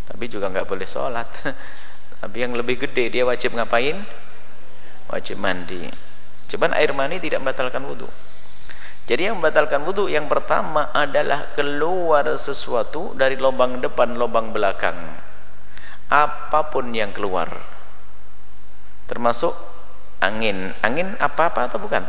tapi 0.09 0.25
juga 0.25 0.49
nggak 0.49 0.65
boleh 0.65 0.87
sholat. 0.89 1.29
Tapi 2.25 2.41
yang 2.41 2.57
lebih 2.57 2.81
gede 2.81 3.11
dia 3.13 3.21
wajib 3.27 3.53
ngapain? 3.53 4.01
Wajib 5.13 5.37
mandi 5.37 5.85
cuman 6.51 6.73
air 6.77 6.93
mani 6.93 7.17
tidak 7.17 7.41
membatalkan 7.41 7.81
wudhu 7.85 8.07
jadi 9.05 9.29
yang 9.29 9.37
membatalkan 9.37 9.85
wudhu 9.85 10.09
yang 10.09 10.25
pertama 10.25 10.89
adalah 10.89 11.53
keluar 11.53 12.25
sesuatu 12.41 13.13
dari 13.13 13.37
lubang 13.37 13.77
depan, 13.77 14.17
lubang 14.17 14.49
belakang. 14.49 14.97
Apa 16.09 16.73
pun 16.73 16.89
yang 16.89 17.13
keluar. 17.13 17.53
Termasuk 19.05 19.53
angin. 20.25 20.73
Angin 20.81 21.13
apa-apa 21.21 21.69
atau 21.69 21.77
bukan? 21.77 22.01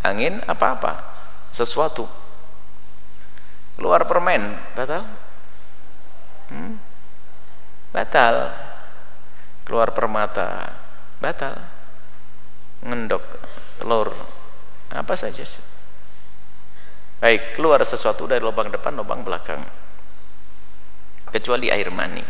Angin 0.00 0.40
apa-apa. 0.48 1.04
Sesuatu. 1.52 2.08
Keluar 3.76 4.08
permen, 4.08 4.56
batal? 4.72 5.04
Hmm? 6.48 6.80
Batal. 7.92 8.56
Keluar 9.68 9.92
permata, 9.92 10.72
batal. 11.20 11.71
Ngendok, 12.82 13.24
telur, 13.78 14.10
apa 14.90 15.14
saja 15.14 15.46
baik 17.22 17.54
keluar 17.54 17.78
sesuatu 17.86 18.26
dari 18.26 18.42
lubang 18.42 18.66
depan 18.66 18.98
lubang 18.98 19.22
belakang. 19.22 19.62
Kecuali 21.30 21.70
air 21.70 21.86
mani. 21.94 22.20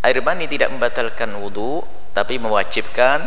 Air 0.00 0.24
mani 0.24 0.48
tidak 0.48 0.72
membatalkan 0.72 1.36
wudhu 1.36 1.84
tapi 2.16 2.40
mewajibkan 2.40 3.20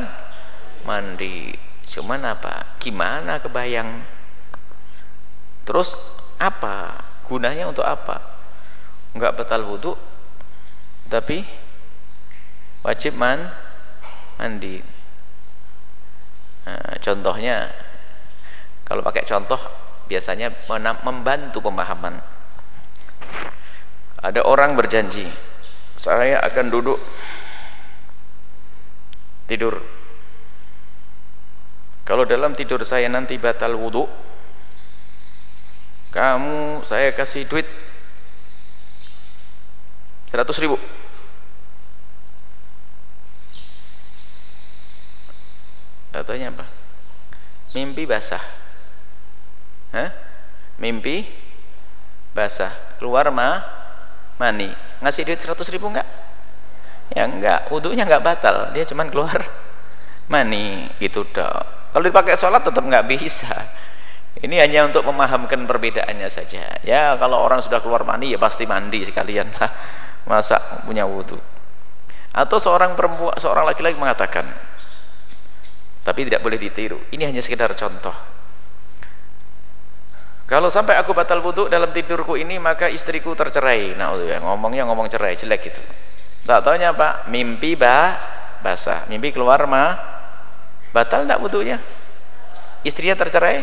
mandi. 0.89 1.53
Cuman 1.85 2.25
apa? 2.25 2.73
Gimana 2.81 3.37
kebayang? 3.37 4.01
Terus 5.61 6.09
apa? 6.41 7.05
Gunanya 7.29 7.69
untuk 7.69 7.85
apa? 7.85 8.17
Enggak 9.13 9.37
batal 9.37 9.69
wudhu 9.69 9.93
tapi 11.09 11.45
wajib 12.85 13.17
man 13.17 13.49
mandi 14.37 14.77
nah, 16.65 16.95
contohnya 16.99 17.69
kalau 18.89 19.05
pakai 19.05 19.21
contoh 19.23 19.61
biasanya 20.09 20.49
membantu 21.05 21.61
pemahaman. 21.61 22.17
Ada 24.19 24.43
orang 24.43 24.73
berjanji 24.73 25.29
saya 25.93 26.41
akan 26.43 26.65
duduk 26.73 26.99
tidur. 29.45 29.77
Kalau 32.03 32.25
dalam 32.25 32.57
tidur 32.57 32.81
saya 32.81 33.05
nanti 33.05 33.37
batal 33.37 33.77
wudhu 33.77 34.09
kamu 36.09 36.81
saya 36.81 37.13
kasih 37.13 37.45
duit 37.45 37.69
100 40.33 40.41
ribu 40.65 40.81
Katanya 46.29 46.53
apa? 46.53 46.65
Mimpi 47.73 48.05
basah. 48.05 48.45
Hah? 49.97 50.13
mimpi 50.77 51.25
basah. 52.37 52.69
Keluar 53.01 53.33
ma 53.33 53.57
mani. 54.37 54.69
Ngasih 55.01 55.25
duit 55.25 55.41
100 55.41 55.57
ribu 55.73 55.89
enggak? 55.89 56.05
Ya 57.17 57.25
enggak. 57.25 57.73
Wudhunya 57.73 58.05
enggak 58.05 58.21
batal. 58.21 58.69
Dia 58.77 58.85
cuman 58.85 59.09
keluar 59.09 59.41
mani. 60.29 60.85
Gitu 61.01 61.25
dong 61.33 61.65
kalau 61.89 62.05
dipakai 62.05 62.37
sholat 62.37 62.61
tetap 62.61 62.85
enggak 62.85 63.09
bisa. 63.09 63.49
Ini 64.37 64.69
hanya 64.69 64.85
untuk 64.85 65.09
memahamkan 65.09 65.65
perbedaannya 65.65 66.29
saja. 66.29 66.77
Ya 66.85 67.17
kalau 67.17 67.41
orang 67.41 67.57
sudah 67.57 67.81
keluar 67.81 68.05
mani 68.05 68.29
ya 68.29 68.37
pasti 68.37 68.69
mandi 68.69 69.01
sekalian. 69.01 69.49
Lah 69.57 69.73
masa 70.29 70.61
punya 70.85 71.09
wudhu? 71.09 71.41
Atau 72.37 72.61
seorang 72.61 72.93
perempuan 72.93 73.33
seorang 73.41 73.65
laki-laki 73.65 73.97
mengatakan 73.97 74.45
tapi 76.03 76.25
tidak 76.27 76.41
boleh 76.41 76.57
ditiru. 76.57 76.99
Ini 77.11 77.29
hanya 77.29 77.41
sekedar 77.43 77.71
contoh. 77.75 78.15
Kalau 80.49 80.65
sampai 80.73 80.97
aku 80.97 81.13
batal 81.13 81.45
wudhu 81.45 81.69
dalam 81.69 81.93
tidurku 81.93 82.33
ini 82.33 82.57
maka 82.57 82.89
istriku 82.89 83.37
tercerai. 83.37 83.93
Nah 83.93 84.17
ya 84.17 84.41
ngomongnya 84.41 84.89
ngomong 84.89 85.05
cerai 85.05 85.37
jelek 85.37 85.69
gitu 85.69 85.81
tak 86.49 86.65
tahunya 86.65 86.97
apa 86.97 87.29
mimpi 87.29 87.77
bah 87.77 88.17
basah. 88.65 89.05
Mimpi 89.05 89.29
keluar 89.29 89.61
mah 89.69 89.93
batal 90.89 91.29
enggak 91.29 91.37
wudhunya? 91.37 91.77
Istrinya 92.81 93.13
tercerai? 93.13 93.61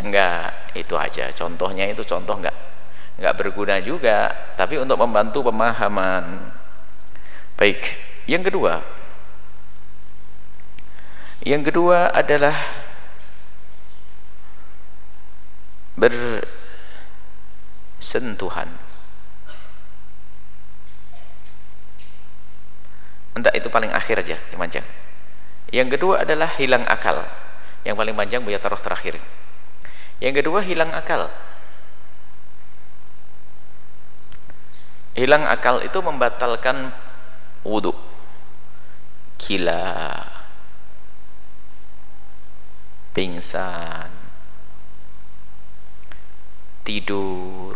Enggak. 0.00 0.72
Itu 0.72 0.96
aja. 0.96 1.28
Contohnya 1.36 1.84
itu 1.84 2.00
contoh 2.08 2.40
enggak 2.40 2.56
enggak 3.20 3.34
berguna 3.36 3.76
juga. 3.84 4.32
Tapi 4.56 4.80
untuk 4.80 4.96
membantu 4.96 5.52
pemahaman. 5.52 6.24
Baik. 7.60 7.84
Yang 8.24 8.48
kedua 8.48 8.80
yang 11.46 11.62
kedua 11.62 12.10
adalah 12.10 12.58
bersentuhan. 15.94 18.66
Entah 23.38 23.54
itu 23.54 23.70
paling 23.70 23.94
akhir 23.94 24.26
aja 24.26 24.42
yang 24.50 24.58
panjang. 24.58 24.82
Yang 25.70 25.94
kedua 25.94 26.26
adalah 26.26 26.50
hilang 26.58 26.82
akal. 26.82 27.22
Yang 27.86 27.94
paling 27.94 28.18
panjang 28.18 28.42
buaya 28.42 28.58
taruh 28.58 28.82
terakhir. 28.82 29.22
Yang 30.18 30.42
kedua 30.42 30.66
hilang 30.66 30.90
akal. 30.98 31.30
Hilang 35.14 35.46
akal 35.46 35.78
itu 35.86 36.02
membatalkan 36.02 36.90
wudhu 37.62 37.94
gila 39.38 40.34
pingsan 43.16 44.26
tidur. 46.86 47.74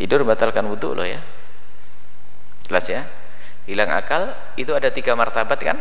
Tidur 0.00 0.24
batalkan 0.24 0.64
wudhu 0.64 0.96
loh 0.96 1.04
ya. 1.04 1.20
Jelas 2.64 2.88
ya? 2.88 3.04
Hilang 3.68 3.92
akal 3.92 4.32
itu 4.56 4.72
ada 4.72 4.88
tiga 4.88 5.12
martabat 5.12 5.60
kan? 5.60 5.76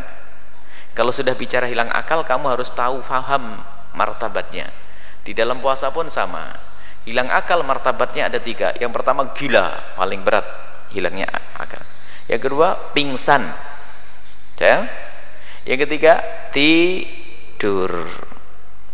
Kalau 0.92 1.16
sudah 1.16 1.32
bicara 1.40 1.72
hilang 1.72 1.88
akal 1.88 2.28
kamu 2.28 2.60
harus 2.60 2.68
tahu 2.76 3.00
faham 3.00 3.64
martabatnya. 3.96 4.68
Di 5.24 5.32
dalam 5.32 5.64
puasa 5.64 5.88
pun 5.96 6.12
sama. 6.12 6.52
Hilang 7.08 7.32
akal 7.32 7.64
martabatnya 7.64 8.28
ada 8.28 8.44
tiga. 8.44 8.76
Yang 8.76 9.00
pertama 9.00 9.32
gila 9.32 9.96
paling 9.96 10.20
berat 10.28 10.44
hilangnya 10.92 11.32
akal. 11.56 11.80
Yang 12.28 12.52
kedua 12.52 12.76
pingsan. 12.92 13.48
Ya 14.60 14.84
yang 15.64 15.80
ketiga 15.88 16.20
tidur. 17.60 17.92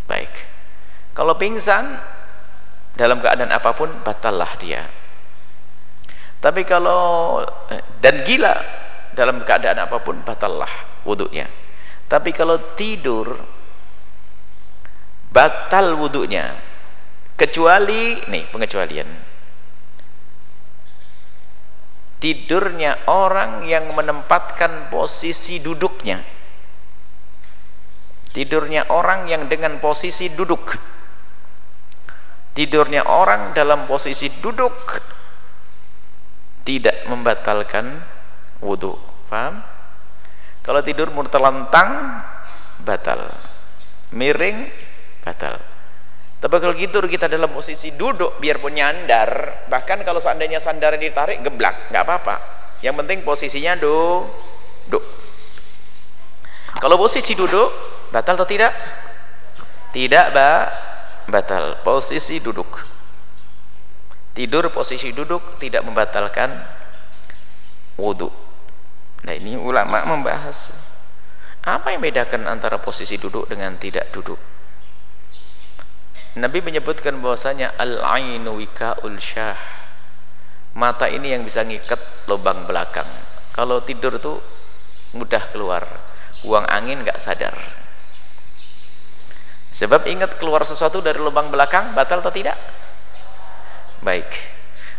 Baik. 0.10 0.34
Kalau 1.14 1.38
pingsan 1.38 1.86
dalam 2.98 3.22
keadaan 3.22 3.54
apa 3.54 3.78
pun 3.78 3.94
batallah 4.02 4.50
dia. 4.58 4.82
Tapi 6.42 6.66
kalau 6.66 7.40
eh, 7.70 7.86
dan 8.02 8.26
gila 8.26 8.58
dalam 9.14 9.46
keadaan 9.46 9.86
apa 9.86 10.02
pun 10.02 10.18
batallah 10.26 10.70
wudhunya. 11.06 11.46
Tapi 12.10 12.34
kalau 12.34 12.58
tidur 12.74 13.38
batal 15.30 15.94
wudhunya. 16.02 16.74
Kecuali 17.36 18.24
nih 18.32 18.48
pengecualian. 18.50 19.10
Tidurnya 22.16 23.12
orang 23.12 23.68
yang 23.68 23.92
menempatkan 23.92 24.88
posisi 24.88 25.60
duduknya 25.60 26.35
tidurnya 28.36 28.92
orang 28.92 29.32
yang 29.32 29.48
dengan 29.48 29.80
posisi 29.80 30.28
duduk. 30.36 30.76
Tidurnya 32.52 33.08
orang 33.08 33.56
dalam 33.56 33.88
posisi 33.88 34.28
duduk 34.44 34.76
tidak 36.68 37.08
membatalkan 37.08 38.00
wudhu 38.60 38.96
paham? 39.32 39.64
kalau 40.66 40.82
tidur 40.84 41.08
terlentang 41.32 42.20
batal. 42.84 43.32
Miring 44.12 44.68
batal. 45.24 45.56
Tapi 46.40 46.56
kalau 46.62 46.74
gitu 46.76 47.00
kita 47.08 47.32
dalam 47.32 47.52
posisi 47.52 47.96
duduk 47.96 48.40
biarpun 48.40 48.76
nyandar. 48.76 49.64
Bahkan 49.72 50.04
kalau 50.04 50.20
seandainya 50.20 50.60
sandar 50.60 50.96
ditarik 51.00 51.44
geblak. 51.44 51.92
Nggak 51.92 52.04
apa-apa. 52.04 52.36
Yang 52.84 52.96
penting 53.04 53.20
posisinya 53.24 53.74
duduk 53.80 55.25
kalau 56.80 57.00
posisi 57.00 57.36
duduk. 57.36 57.72
Batal 58.14 58.40
atau 58.40 58.48
tidak? 58.48 58.72
tidak 59.96 60.36
mbak 60.36 60.64
batal. 61.32 61.80
Posisi 61.84 62.44
duduk. 62.44 62.84
Tidur 64.36 64.68
posisi 64.76 65.16
duduk 65.16 65.56
tidak 65.64 65.88
membatalkan 65.88 66.52
wudhu 67.96 68.28
nah 69.26 69.34
ini 69.34 69.58
ulama 69.58 70.06
membahas 70.06 70.76
apa 71.66 71.96
yang 71.96 72.04
membedakan 72.04 72.46
antara 72.46 72.78
posisi 72.78 73.18
duduk 73.18 73.50
dengan 73.50 73.74
tidak 73.82 74.14
duduk. 74.14 74.38
Nabi 76.38 76.62
menyebutkan 76.62 77.18
bahwasanya 77.18 77.74
al-ainu 77.80 78.62
wika'ul 78.62 79.18
syah. 79.18 79.58
Mata 80.78 81.10
ini 81.10 81.34
yang 81.34 81.42
bisa 81.42 81.66
ngikat 81.66 82.28
lubang 82.30 82.70
belakang. 82.70 83.08
Kalau 83.56 83.82
tidur 83.82 84.22
tuh 84.22 84.38
mudah 85.18 85.42
keluar 85.50 85.82
buang 86.46 86.70
angin 86.70 87.02
nggak 87.02 87.18
sadar. 87.18 87.58
Sebab 89.76 90.08
ingat 90.08 90.40
keluar 90.40 90.64
sesuatu 90.64 91.04
dari 91.04 91.20
lubang 91.20 91.52
belakang 91.52 91.92
batal 91.92 92.24
atau 92.24 92.32
tidak? 92.32 92.56
Baik. 94.00 94.30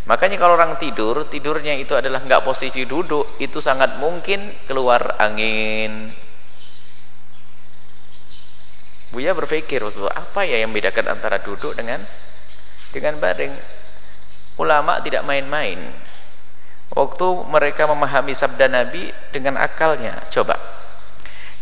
Makanya 0.05 0.37
kalau 0.37 0.55
orang 0.59 0.77
tidur 0.77 1.25
tidurnya 1.25 1.75
itu 1.81 1.97
adalah 1.97 2.21
nggak 2.21 2.45
posisi 2.45 2.85
duduk 2.85 3.25
itu 3.41 3.63
sangat 3.63 3.97
mungkin 4.03 4.53
keluar 4.69 5.17
angin. 5.17 6.13
Buya 9.15 9.33
berpikir 9.33 9.81
waktu 9.81 10.07
apa 10.13 10.45
ya 10.45 10.61
yang 10.61 10.75
membedakan 10.75 11.15
antara 11.15 11.41
duduk 11.41 11.73
dengan 11.73 12.03
dengan 12.93 13.17
baring? 13.17 13.55
Ulama 14.61 15.01
tidak 15.01 15.25
main-main. 15.25 15.79
Waktu 16.93 17.27
mereka 17.51 17.89
memahami 17.89 18.37
sabda 18.37 18.69
Nabi 18.69 19.11
dengan 19.33 19.57
akalnya 19.57 20.15
coba 20.31 20.56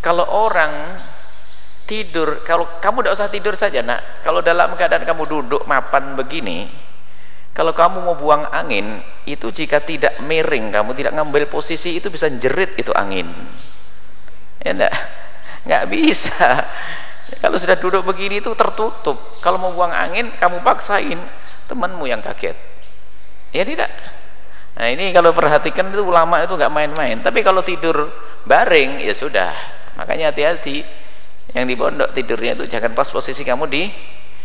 kalau 0.05 0.29
orang 0.29 0.69
tidur 1.89 2.45
kalau 2.45 2.69
kamu 2.85 3.01
tidak 3.01 3.15
usah 3.17 3.29
tidur 3.33 3.55
saja 3.57 3.81
nak. 3.81 4.21
Kalau 4.21 4.45
dalam 4.45 4.77
keadaan 4.77 5.09
kamu 5.09 5.25
duduk 5.25 5.65
mapan 5.65 6.13
begini 6.13 6.69
kalau 7.55 7.71
kamu 7.71 8.03
mau 8.03 8.19
buang 8.19 8.51
angin 8.51 8.99
itu 9.31 9.47
jika 9.47 9.79
tidak 9.79 10.19
miring 10.27 10.75
kamu 10.75 10.91
tidak 10.99 11.15
ngambil 11.15 11.47
posisi 11.47 11.95
itu 11.95 12.11
bisa 12.11 12.27
jerit 12.27 12.75
itu 12.75 12.91
angin. 12.91 13.31
Ya 14.59 14.75
enggak? 14.75 14.95
Nggak 15.63 15.85
bisa. 15.87 16.67
Kalau 17.39 17.55
sudah 17.55 17.79
duduk 17.79 18.03
begini 18.03 18.43
itu 18.43 18.51
tertutup. 18.59 19.17
Kalau 19.39 19.63
mau 19.63 19.71
buang 19.71 19.95
angin 19.95 20.29
kamu 20.35 20.67
paksain 20.67 21.17
temanmu 21.71 22.11
yang 22.11 22.19
kaget. 22.19 22.59
Ya 23.55 23.63
tidak? 23.63 23.89
Nah 24.75 24.91
ini 24.91 25.15
kalau 25.15 25.31
perhatikan 25.31 25.95
itu 25.95 26.03
ulama 26.03 26.43
itu 26.43 26.59
nggak 26.59 26.75
main-main. 26.75 27.23
Tapi 27.23 27.47
kalau 27.47 27.63
tidur 27.63 28.11
baring 28.51 28.99
ya 28.99 29.15
sudah 29.15 29.55
makanya 29.99 30.31
hati-hati. 30.31 30.85
Yang 31.55 31.65
di 31.71 31.75
pondok 31.77 32.11
tidurnya 32.17 32.59
itu 32.59 32.65
jangan 32.67 32.97
pas 32.97 33.07
posisi 33.13 33.47
kamu 33.47 33.69
di 33.69 33.87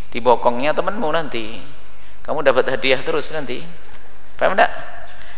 di 0.09 0.19
bokongnya 0.19 0.75
temanmu 0.75 1.09
nanti. 1.09 1.57
Kamu 2.21 2.45
dapat 2.45 2.69
hadiah 2.69 3.01
terus 3.01 3.33
nanti. 3.33 3.63
Paham 4.37 4.53
enggak? 4.53 4.71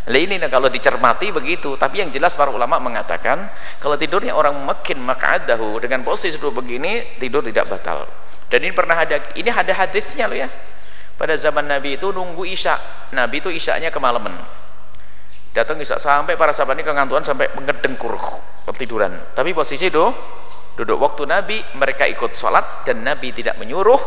Nah, 0.01 0.17
ini 0.17 0.41
kalau 0.49 0.65
dicermati 0.65 1.29
begitu 1.29 1.77
tapi 1.77 2.01
yang 2.01 2.09
jelas 2.09 2.33
para 2.33 2.49
ulama 2.49 2.81
mengatakan 2.81 3.37
kalau 3.77 3.93
tidurnya 3.93 4.33
orang 4.33 4.57
makin 4.65 4.97
makadahu 4.97 5.77
dengan 5.77 6.01
posisi 6.01 6.41
duduk 6.41 6.65
begini 6.65 7.05
tidur 7.21 7.45
tidak 7.45 7.69
batal. 7.69 8.09
Dan 8.49 8.65
ini 8.67 8.73
pernah 8.73 8.97
ada 8.97 9.21
ini 9.37 9.47
ada 9.47 9.71
hadisnya 9.71 10.25
loh 10.27 10.35
ya. 10.35 10.49
Pada 11.15 11.37
zaman 11.37 11.69
Nabi 11.69 12.01
itu 12.01 12.09
nunggu 12.09 12.43
isya. 12.49 12.75
Nabi 13.13 13.39
itu 13.39 13.53
isyanya 13.53 13.93
kemalaman 13.93 14.60
datang 15.51 15.79
isya 15.83 15.99
sampai 15.99 16.39
para 16.39 16.55
sahabat 16.55 16.79
ini 16.79 16.83
kengantuan 16.87 17.23
sampai 17.23 17.51
mengedengkur 17.55 18.15
ketiduran. 18.71 19.11
Tapi 19.35 19.51
posisi 19.51 19.91
itu 19.91 20.05
duduk 20.79 20.97
waktu 21.03 21.27
Nabi 21.27 21.59
mereka 21.75 22.07
ikut 22.07 22.31
sholat 22.31 22.87
dan 22.87 23.03
Nabi 23.03 23.35
tidak 23.35 23.59
menyuruh 23.59 23.99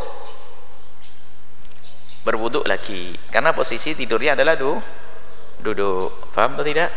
berwuduk 2.25 2.65
lagi. 2.65 3.13
Karena 3.29 3.53
posisi 3.53 3.93
tidurnya 3.93 4.33
adalah 4.33 4.57
du 4.57 4.81
duduk. 5.61 6.33
Paham 6.33 6.57
atau 6.57 6.65
tidak? 6.65 6.91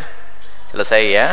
Selesai 0.71 1.03
ya? 1.03 1.27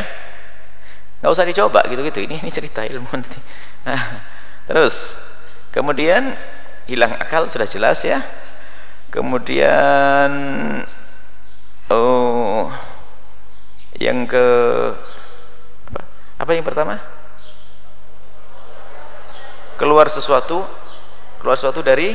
Nggak 1.23 1.31
usah 1.31 1.47
dicoba 1.47 1.81
gitu-gitu. 1.87 2.27
Ini 2.27 2.43
ini 2.43 2.51
cerita 2.51 2.83
ilmu 2.83 3.09
nanti. 3.15 3.39
Nah, 3.87 4.03
terus. 4.67 5.19
Kemudian 5.75 6.35
hilang 6.87 7.15
akal 7.19 7.51
sudah 7.51 7.67
jelas 7.67 8.03
ya. 8.07 8.23
Kemudian 9.11 10.31
oh 11.91 12.71
yang 13.99 14.27
ke 14.27 14.47
apa, 15.91 16.01
apa 16.43 16.51
yang 16.51 16.67
pertama? 16.67 16.99
Keluar 19.79 20.11
sesuatu 20.11 20.63
keluar 21.39 21.55
sesuatu 21.59 21.85
dari 21.85 22.15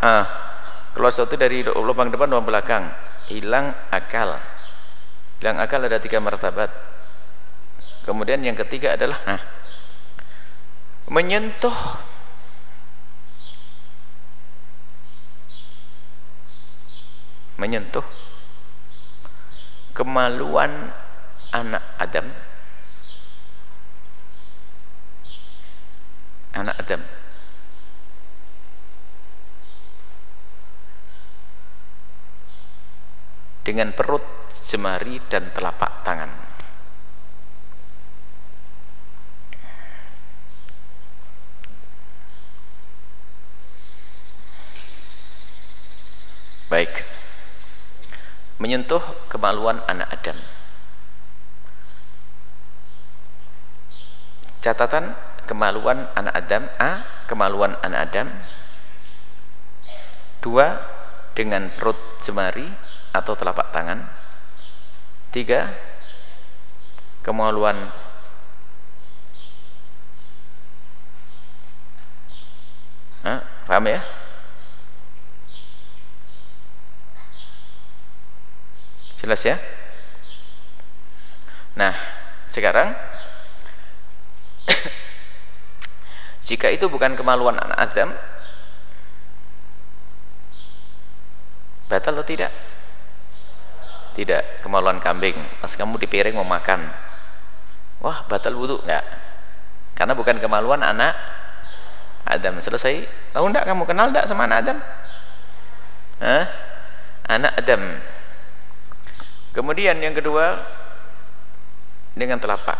ah, 0.00 0.24
keluar 0.96 1.12
sesuatu 1.12 1.36
dari 1.36 1.64
lubang 1.64 2.08
depan 2.08 2.28
lubang 2.28 2.48
belakang. 2.48 2.84
Hilang 3.28 3.72
akal. 3.92 4.36
Hilang 5.40 5.58
akal 5.60 5.80
ada 5.84 6.00
tiga 6.00 6.20
martabat. 6.20 6.72
Kemudian 8.02 8.40
yang 8.42 8.56
ketiga 8.56 8.96
adalah 8.96 9.18
ah, 9.28 9.40
menyentuh. 11.12 11.76
Menyentuh 17.60 18.31
kemaluan 19.92 20.92
anak 21.52 21.84
Adam. 22.00 22.26
Anak 26.52 26.76
Adam. 26.80 27.02
Dengan 33.62 33.94
perut, 33.94 34.26
jemari 34.66 35.22
dan 35.30 35.54
telapak 35.54 36.02
tangan 36.02 36.52
baik 46.72 47.04
menyentuh 48.72 49.04
kemaluan 49.28 49.76
anak 49.84 50.08
Adam. 50.16 50.38
Catatan 54.64 55.12
kemaluan 55.44 56.08
anak 56.16 56.32
Adam 56.32 56.64
A 56.80 57.04
kemaluan 57.28 57.76
anak 57.84 58.08
Adam. 58.08 58.32
Dua 60.40 60.80
dengan 61.36 61.68
perut 61.68 62.00
jemari 62.24 62.64
atau 63.12 63.36
telapak 63.36 63.76
tangan. 63.76 64.08
Tiga 65.36 65.68
kemaluan 67.20 67.76
Hah? 73.20 73.44
paham 73.68 73.84
ya 73.84 74.00
jelas 79.22 79.40
ya? 79.46 79.56
Nah 81.78 81.94
sekarang 82.50 82.92
jika 86.50 86.68
itu 86.68 86.90
bukan 86.90 87.14
kemaluan 87.14 87.56
anak 87.56 87.78
Adam 87.78 88.10
batal 91.86 92.18
atau 92.18 92.26
tidak? 92.26 92.50
Tidak 94.12 94.60
kemaluan 94.60 95.00
kambing. 95.00 95.38
Pas 95.62 95.72
kamu 95.72 95.96
di 95.96 96.04
piring 96.10 96.36
mau 96.36 96.44
makan. 96.44 96.84
Wah 98.04 98.26
batal 98.28 98.58
wudhu 98.58 98.82
enggak. 98.84 99.06
Karena 99.96 100.12
bukan 100.12 100.36
kemaluan 100.36 100.84
anak 100.84 101.16
Adam. 102.28 102.60
Selesai. 102.60 103.08
Tahu 103.32 103.44
enggak 103.48 103.64
kamu 103.64 103.88
kenal 103.88 104.12
enggak 104.12 104.28
sama 104.28 104.44
anak 104.44 104.58
Adam? 104.66 104.78
Hah? 106.20 106.44
anak 107.32 107.52
Adam 107.56 107.82
kemudian 109.52 110.00
yang 110.00 110.16
kedua 110.16 110.56
dengan 112.12 112.36
telapak 112.40 112.76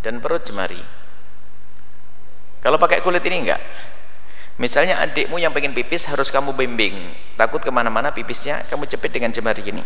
dan 0.00 0.20
perut 0.22 0.44
jemari. 0.44 0.80
Kalau 2.58 2.80
pakai 2.80 3.04
kulit 3.04 3.22
ini 3.28 3.48
enggak? 3.48 3.62
Misalnya 4.58 4.98
adikmu 4.98 5.38
yang 5.38 5.54
pengen 5.54 5.70
pipis 5.70 6.10
harus 6.10 6.34
kamu 6.34 6.50
bimbing. 6.50 6.96
Takut 7.38 7.62
ke 7.62 7.70
mana-mana 7.70 8.10
pipisnya 8.10 8.66
kamu 8.66 8.90
cepet 8.90 9.10
dengan 9.14 9.30
jemari 9.30 9.62
ini. 9.62 9.82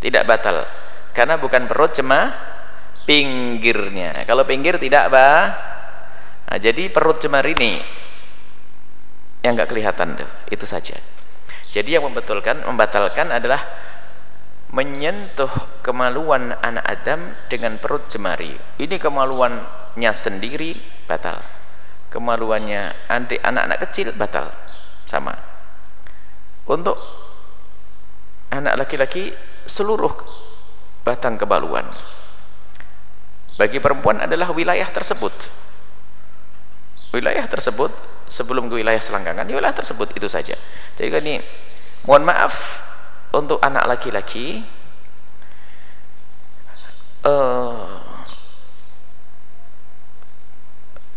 Tidak 0.00 0.24
batal. 0.24 0.64
Karena 1.12 1.36
bukan 1.36 1.68
perut 1.68 1.92
cuma 1.92 2.32
pinggirnya. 3.04 4.24
Kalau 4.24 4.48
pinggir 4.48 4.80
tidak 4.80 5.12
bah 5.12 5.52
nah, 6.48 6.56
jadi 6.56 6.88
perut 6.88 7.20
jemari 7.20 7.52
ini 7.52 7.76
yang 9.44 9.52
enggak 9.52 9.68
kelihatan 9.68 10.16
tuh. 10.16 10.30
Itu 10.48 10.64
saja 10.64 10.96
jadi 11.74 11.98
yang 11.98 12.06
membatulkan 12.06 12.62
membatalkan 12.62 13.34
adalah 13.34 13.58
menyentuh 14.70 15.50
kemaluan 15.82 16.54
anak 16.62 16.86
Adam 16.86 17.34
dengan 17.50 17.82
perut 17.82 18.06
jemari. 18.06 18.54
Ini 18.78 18.94
kemaluannya 18.94 20.12
sendiri 20.14 20.78
batal. 21.10 21.42
Kemaluannya 22.14 23.10
adik 23.10 23.42
anak-anak 23.42 23.90
kecil 23.90 24.14
batal. 24.14 24.54
Sama. 25.10 25.34
Untuk 26.70 26.94
anak 28.54 28.86
laki-laki 28.86 29.34
seluruh 29.66 30.14
batang 31.02 31.34
kemaluan 31.34 31.84
bagi 33.58 33.82
perempuan 33.82 34.22
adalah 34.22 34.54
wilayah 34.54 34.86
tersebut. 34.86 35.50
Wilayah 37.10 37.50
tersebut 37.50 37.90
sebelum 38.28 38.68
ke 38.72 38.80
wilayah 38.80 39.00
selangkangan 39.00 39.46
wilayah 39.48 39.74
tersebut 39.74 40.14
itu 40.16 40.28
saja. 40.30 40.56
Jadi 40.96 41.08
ini 41.10 41.34
mohon 42.08 42.24
maaf 42.24 42.84
untuk 43.34 43.58
anak 43.60 43.84
laki-laki 43.88 44.62
uh, 47.26 47.98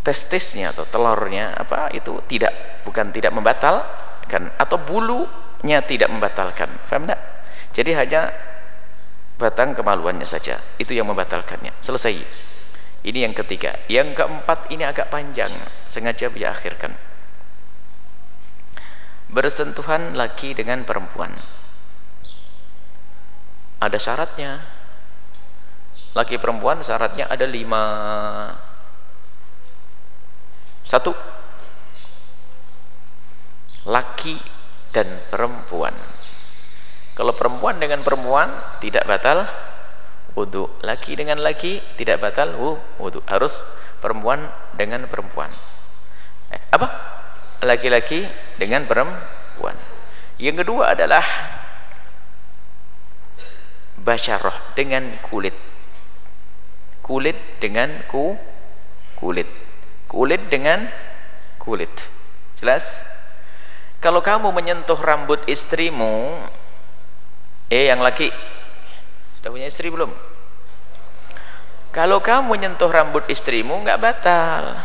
testisnya 0.01 0.71
atau 0.71 0.87
telurnya 0.87 1.51
apa 1.53 1.91
itu 1.91 2.23
tidak 2.31 2.81
bukan 2.87 3.11
tidak 3.11 3.35
membatalkan 3.35 4.47
atau 4.55 4.77
bulunya 4.79 5.83
tidak 5.83 6.07
membatalkan. 6.07 6.71
Paham 6.87 7.11
jadi 7.75 7.91
hanya 7.93 8.33
batang 9.37 9.77
kemaluannya 9.77 10.25
saja 10.25 10.57
itu 10.81 10.97
yang 10.97 11.05
membatalkannya. 11.05 11.75
Selesai 11.77 12.17
ini 13.05 13.21
yang 13.21 13.35
ketiga. 13.37 13.77
Yang 13.85 14.17
keempat 14.17 14.73
ini 14.73 14.81
agak 14.81 15.13
panjang. 15.13 15.51
Sengaja 15.85 16.31
diakhirkan. 16.33 16.95
Bersentuhan 19.29 20.15
laki 20.17 20.57
dengan 20.57 20.81
perempuan. 20.87 21.29
Ada 23.77 23.97
syaratnya. 24.01 24.63
Laki 26.17 26.41
perempuan 26.41 26.81
syaratnya 26.81 27.29
ada 27.29 27.45
lima. 27.45 27.83
Satu. 30.87 31.13
Laki 33.85 34.35
dan 34.89 35.05
perempuan. 35.29 35.93
Kalau 37.13 37.33
perempuan 37.33 37.77
dengan 37.77 38.01
perempuan 38.01 38.49
tidak 38.81 39.05
batal 39.05 39.66
wudhu 40.37 40.69
laki 40.85 41.17
dengan 41.17 41.41
laki 41.41 41.81
tidak 41.97 42.21
batal 42.21 42.53
wudhu 43.01 43.25
harus 43.25 43.65
perempuan 43.97 44.45
dengan 44.77 45.09
perempuan. 45.09 45.49
Eh, 46.53 46.61
apa? 46.69 46.87
Laki-laki 47.65 48.21
dengan 48.61 48.85
perempuan. 48.85 49.73
Yang 50.37 50.61
kedua 50.61 50.93
adalah 50.93 51.25
basyarah 53.97 54.77
dengan 54.77 55.09
kulit. 55.25 55.57
Kulit 57.01 57.57
dengan 57.57 58.05
ku 58.05 58.37
kulit. 59.17 59.49
Kulit 60.05 60.45
dengan 60.53 60.85
kulit. 61.57 61.89
Jelas? 62.61 63.01
Kalau 63.97 64.21
kamu 64.21 64.53
menyentuh 64.53 65.01
rambut 65.01 65.41
istrimu 65.49 66.37
eh 67.73 67.89
yang 67.89 67.99
laki 67.99 68.29
sudah 69.47 69.55
punya 69.63 69.71
istri 69.71 69.87
belum? 69.87 70.11
Kalau 71.95 72.19
kamu 72.19 72.51
menyentuh 72.51 72.91
rambut 72.91 73.23
istrimu 73.31 73.79
nggak 73.79 73.95
batal. 74.03 74.75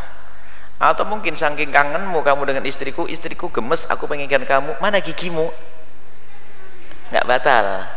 Atau 0.79 1.03
mungkin 1.03 1.35
saking 1.35 1.75
kangenmu 1.75 2.23
kamu 2.23 2.47
dengan 2.47 2.63
istriku 2.63 3.11
istriku 3.11 3.51
gemes 3.51 3.91
aku 3.91 4.07
pengenkan 4.07 4.47
kamu. 4.47 4.79
Mana 4.79 5.03
gigimu? 5.03 5.51
Nggak 7.11 7.27
batal. 7.27 7.91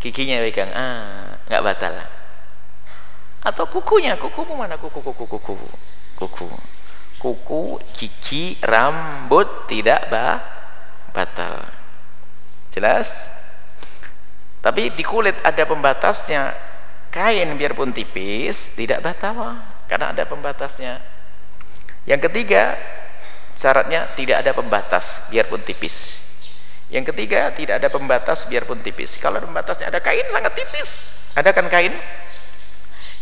Giginya 0.00 0.40
pegang. 0.40 0.72
Ah 0.72 1.36
nggak 1.44 1.60
batal. 1.60 1.92
Atau 3.44 3.68
kukunya? 3.68 4.16
Kukumu 4.16 4.56
mana? 4.56 4.80
Kuku 4.80 5.04
kuku 5.04 5.28
kuku 5.28 5.56
kuku. 6.24 6.48
Kuku. 7.20 7.62
Gigi 7.92 8.56
rambut 8.64 9.68
tidak 9.68 10.08
bah 10.08 10.40
batal. 11.12 11.68
Jelas 12.72 13.28
tapi 14.64 14.88
di 14.96 15.04
kulit 15.04 15.36
ada 15.44 15.68
pembatasnya. 15.68 16.72
Kain 17.12 17.46
biarpun 17.54 17.94
tipis 17.94 18.74
tidak 18.74 19.04
batal 19.04 19.54
karena 19.86 20.10
ada 20.16 20.24
pembatasnya. 20.26 20.98
Yang 22.08 22.26
ketiga 22.26 22.74
syaratnya 23.54 24.08
tidak 24.18 24.42
ada 24.42 24.56
pembatas 24.56 25.28
biarpun 25.30 25.60
tipis. 25.62 26.26
Yang 26.88 27.12
ketiga 27.12 27.52
tidak 27.54 27.84
ada 27.84 27.92
pembatas 27.92 28.48
biarpun 28.48 28.80
tipis. 28.80 29.20
Kalau 29.20 29.38
pembatasnya 29.38 29.92
ada 29.92 30.00
kain 30.00 30.26
sangat 30.32 30.56
tipis. 30.56 30.90
Ada 31.36 31.52
kan 31.52 31.68
kain? 31.68 31.92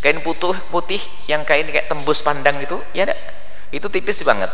Kain 0.00 0.18
putih 0.24 0.56
putih 0.70 1.02
yang 1.26 1.42
kain 1.42 1.66
kayak 1.68 1.90
tembus 1.90 2.22
pandang 2.22 2.56
itu 2.62 2.78
ya 2.94 3.04
ada. 3.04 3.18
Itu 3.74 3.90
tipis 3.90 4.22
banget. 4.22 4.48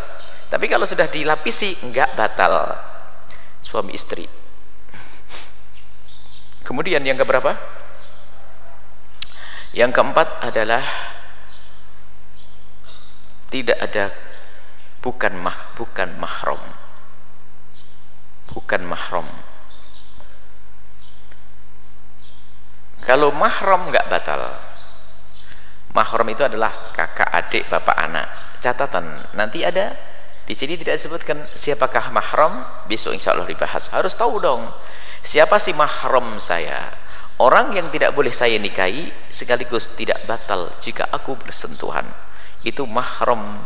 Tapi 0.48 0.66
kalau 0.66 0.88
sudah 0.88 1.06
dilapisi 1.06 1.76
enggak 1.84 2.16
batal. 2.16 2.74
Suami 3.62 3.92
istri 3.92 4.47
kemudian 6.68 7.00
yang 7.00 7.16
keberapa? 7.16 7.56
Yang 9.72 9.96
keempat 9.96 10.28
adalah 10.44 10.84
tidak 13.48 13.80
ada 13.80 14.12
bukan 15.00 15.40
mah 15.40 15.56
bukan 15.72 16.20
mahram 16.20 16.60
bukan 18.52 18.82
mahram 18.84 19.24
kalau 23.08 23.32
mahram 23.32 23.88
enggak 23.88 24.04
batal 24.12 24.68
mahram 25.98 26.28
itu 26.28 26.46
adalah 26.46 26.70
kakak 26.92 27.26
adik 27.32 27.66
bapak 27.66 27.96
anak. 27.98 28.28
Catatan 28.62 29.10
nanti 29.34 29.66
ada. 29.66 29.94
Di 30.48 30.56
sini 30.56 30.80
tidak 30.80 30.96
disebutkan 30.96 31.44
siapakah 31.44 32.08
mahram 32.08 32.64
besok 32.88 33.12
insya 33.12 33.36
Allah 33.36 33.44
dibahas. 33.44 33.92
Harus 33.92 34.16
tahu 34.16 34.40
dong 34.40 34.64
siapa 35.22 35.58
sih 35.62 35.74
mahram 35.74 36.38
saya? 36.42 36.94
Orang 37.38 37.70
yang 37.70 37.86
tidak 37.94 38.18
boleh 38.18 38.34
saya 38.34 38.58
nikahi 38.58 39.14
sekaligus 39.30 39.94
tidak 39.94 40.18
batal 40.26 40.74
jika 40.82 41.06
aku 41.06 41.38
bersentuhan. 41.38 42.02
Itu 42.66 42.82
mahram. 42.82 43.62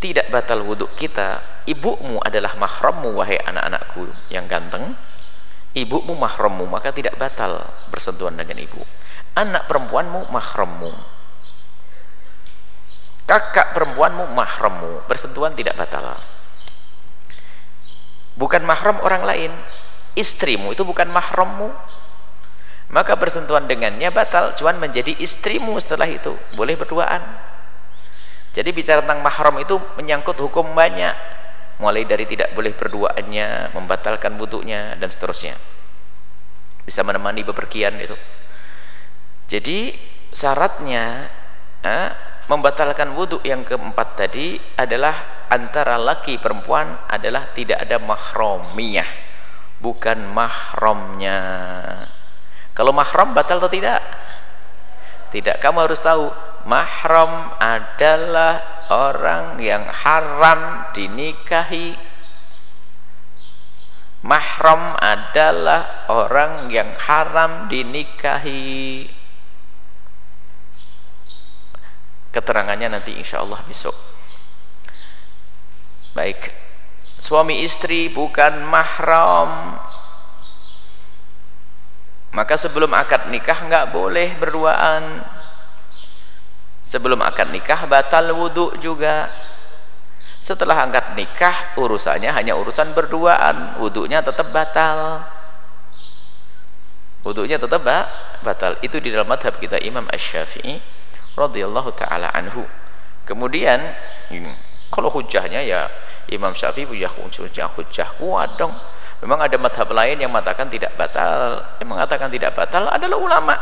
Tidak 0.00 0.32
batal 0.32 0.64
wudhu 0.64 0.88
kita. 0.96 1.44
Ibumu 1.68 2.24
adalah 2.24 2.56
mahrammu 2.56 3.12
wahai 3.20 3.36
anak-anakku 3.36 4.08
yang 4.32 4.48
ganteng. 4.48 4.96
Ibumu 5.76 6.16
mahrammu 6.16 6.64
maka 6.64 6.88
tidak 6.88 7.20
batal 7.20 7.68
bersentuhan 7.92 8.32
dengan 8.32 8.56
ibu. 8.56 8.80
Anak 9.36 9.68
perempuanmu 9.68 10.32
mahrammu. 10.32 10.92
Kakak 13.28 13.76
perempuanmu 13.76 14.32
mahrammu. 14.32 15.04
Bersentuhan 15.04 15.52
tidak 15.52 15.76
batal. 15.76 16.16
Bukan 18.40 18.64
mahram 18.64 18.96
orang 19.04 19.28
lain 19.28 19.52
istrimu 20.14 20.72
itu 20.74 20.82
bukan 20.86 21.10
mahrammu. 21.10 21.70
Maka 22.94 23.18
bersentuhan 23.18 23.66
dengannya 23.66 24.06
batal 24.14 24.54
cuman 24.54 24.78
menjadi 24.78 25.18
istrimu 25.18 25.74
setelah 25.82 26.06
itu. 26.06 26.30
Boleh 26.54 26.78
berduaan. 26.78 27.22
Jadi 28.54 28.70
bicara 28.70 29.02
tentang 29.02 29.18
mahram 29.18 29.58
itu 29.58 29.74
menyangkut 29.98 30.38
hukum 30.38 30.78
banyak. 30.78 31.14
Mulai 31.82 32.06
dari 32.06 32.22
tidak 32.22 32.54
boleh 32.54 32.70
berduaannya 32.70 33.74
membatalkan 33.74 34.38
wudhunya 34.38 34.94
dan 34.94 35.10
seterusnya. 35.10 35.58
Bisa 36.86 37.02
menemani 37.02 37.42
bepergian 37.42 37.98
itu. 37.98 38.14
Jadi 39.50 39.90
syaratnya 40.30 41.26
eh, 41.82 42.08
membatalkan 42.46 43.10
wudhu 43.18 43.42
yang 43.42 43.66
keempat 43.66 44.22
tadi 44.22 44.54
adalah 44.78 45.46
antara 45.50 45.98
laki 45.98 46.38
perempuan 46.38 46.94
adalah 47.10 47.50
tidak 47.50 47.82
ada 47.82 47.98
mahromiyah 47.98 49.33
bukan 49.84 50.32
mahramnya. 50.32 51.44
Kalau 52.72 52.96
mahram 52.96 53.36
batal 53.36 53.60
atau 53.60 53.68
tidak? 53.68 54.00
Tidak. 55.28 55.60
Kamu 55.60 55.84
harus 55.84 56.00
tahu 56.00 56.32
mahram 56.64 57.52
adalah 57.60 58.80
orang 58.88 59.60
yang 59.60 59.84
haram 59.84 60.88
dinikahi. 60.96 61.92
Mahram 64.24 64.80
adalah 65.04 66.08
orang 66.08 66.72
yang 66.72 66.96
haram 67.04 67.68
dinikahi. 67.68 69.04
Keterangannya 72.32 72.96
nanti 72.96 73.12
insya 73.20 73.44
Allah 73.44 73.60
besok. 73.68 73.92
Baik 76.16 76.63
suami 77.18 77.64
istri 77.64 78.10
bukan 78.10 78.64
mahram. 78.66 79.78
Maka 82.34 82.58
sebelum 82.58 82.90
akad 82.90 83.30
nikah 83.30 83.62
nggak 83.70 83.94
boleh 83.94 84.34
berduaan. 84.42 85.22
Sebelum 86.82 87.22
akad 87.22 87.54
nikah 87.54 87.86
batal 87.86 88.34
wudhu 88.34 88.74
juga. 88.82 89.30
Setelah 90.42 90.84
akad 90.90 91.14
nikah 91.14 91.78
urusannya 91.78 92.34
hanya 92.34 92.58
urusan 92.58 92.90
berduaan. 92.90 93.78
Wudhunya 93.78 94.20
tetap 94.20 94.50
batal. 94.50 95.22
Wudhunya 97.22 97.56
tetap 97.56 97.80
batal. 98.42 98.76
Itu 98.82 98.98
di 98.98 99.14
dalam 99.14 99.30
madhab 99.30 99.56
kita 99.56 99.78
Imam 99.80 100.04
Ash-Syafi'i 100.10 100.82
radhiyallahu 101.38 101.94
taala 101.96 102.28
anhu. 102.34 102.66
Kemudian 103.24 103.80
kalau 104.92 105.08
hujahnya 105.08 105.64
ya 105.64 105.88
Imam 106.36 106.52
Syafi'i 106.52 106.84
punya 106.84 107.08
hujah 107.08 107.68
hujah 107.72 108.08
kuat 108.18 108.58
dong. 108.58 108.74
Memang 109.24 109.40
ada 109.40 109.56
madhab 109.56 109.88
lain 109.94 110.20
yang 110.20 110.28
mengatakan 110.28 110.68
tidak 110.68 110.92
batal, 111.00 111.64
yang 111.80 111.88
mengatakan 111.88 112.28
tidak 112.28 112.52
batal 112.52 112.90
adalah 112.90 113.16
ulama. 113.16 113.54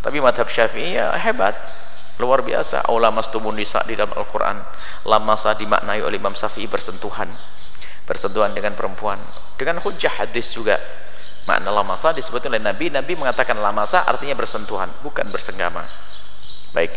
Tapi 0.00 0.22
madhab 0.22 0.48
Syafi'i 0.48 0.96
ya 0.96 1.12
hebat, 1.20 1.52
luar 2.22 2.40
biasa. 2.40 2.88
Ulama 2.88 3.20
stumun 3.20 3.58
nisa 3.58 3.82
di 3.84 3.98
dalam 3.98 4.14
Al-Quran, 4.14 4.56
lama 5.04 5.34
sah 5.36 5.52
dimaknai 5.52 6.00
oleh 6.00 6.16
Imam 6.16 6.32
Syafi'i 6.32 6.70
bersentuhan, 6.70 7.28
bersentuhan 8.08 8.56
dengan 8.56 8.72
perempuan, 8.72 9.20
dengan 9.60 9.82
hujah 9.82 10.22
hadis 10.22 10.54
juga. 10.54 10.80
Makna 11.44 11.68
lamasa 11.68 12.16
disebutkan 12.16 12.56
oleh 12.56 12.64
Nabi, 12.64 12.88
Nabi 12.88 13.20
mengatakan 13.20 13.60
lamasa 13.60 14.08
artinya 14.08 14.32
bersentuhan, 14.32 14.88
bukan 15.04 15.28
bersenggama 15.28 15.84
baik 16.74 16.90